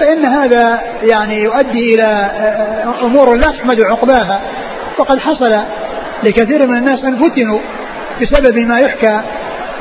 فإن 0.00 0.26
هذا 0.26 0.80
يعني 1.02 1.42
يؤدي 1.42 1.94
إلى 1.94 2.30
أمور 3.02 3.36
لا 3.36 3.52
تحمد 3.52 3.80
عقباها. 3.80 4.40
وقد 4.98 5.18
حصل 5.18 5.60
لكثير 6.22 6.66
من 6.66 6.78
الناس 6.78 7.04
أن 7.04 7.16
فتنوا 7.16 7.58
بسبب 8.22 8.58
ما 8.58 8.78
يحكى 8.78 9.20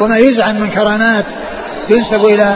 وما 0.01 0.17
يزعم 0.17 0.55
من 0.61 0.69
كرامات 0.69 1.25
تنسب 1.89 2.25
إلى 2.25 2.55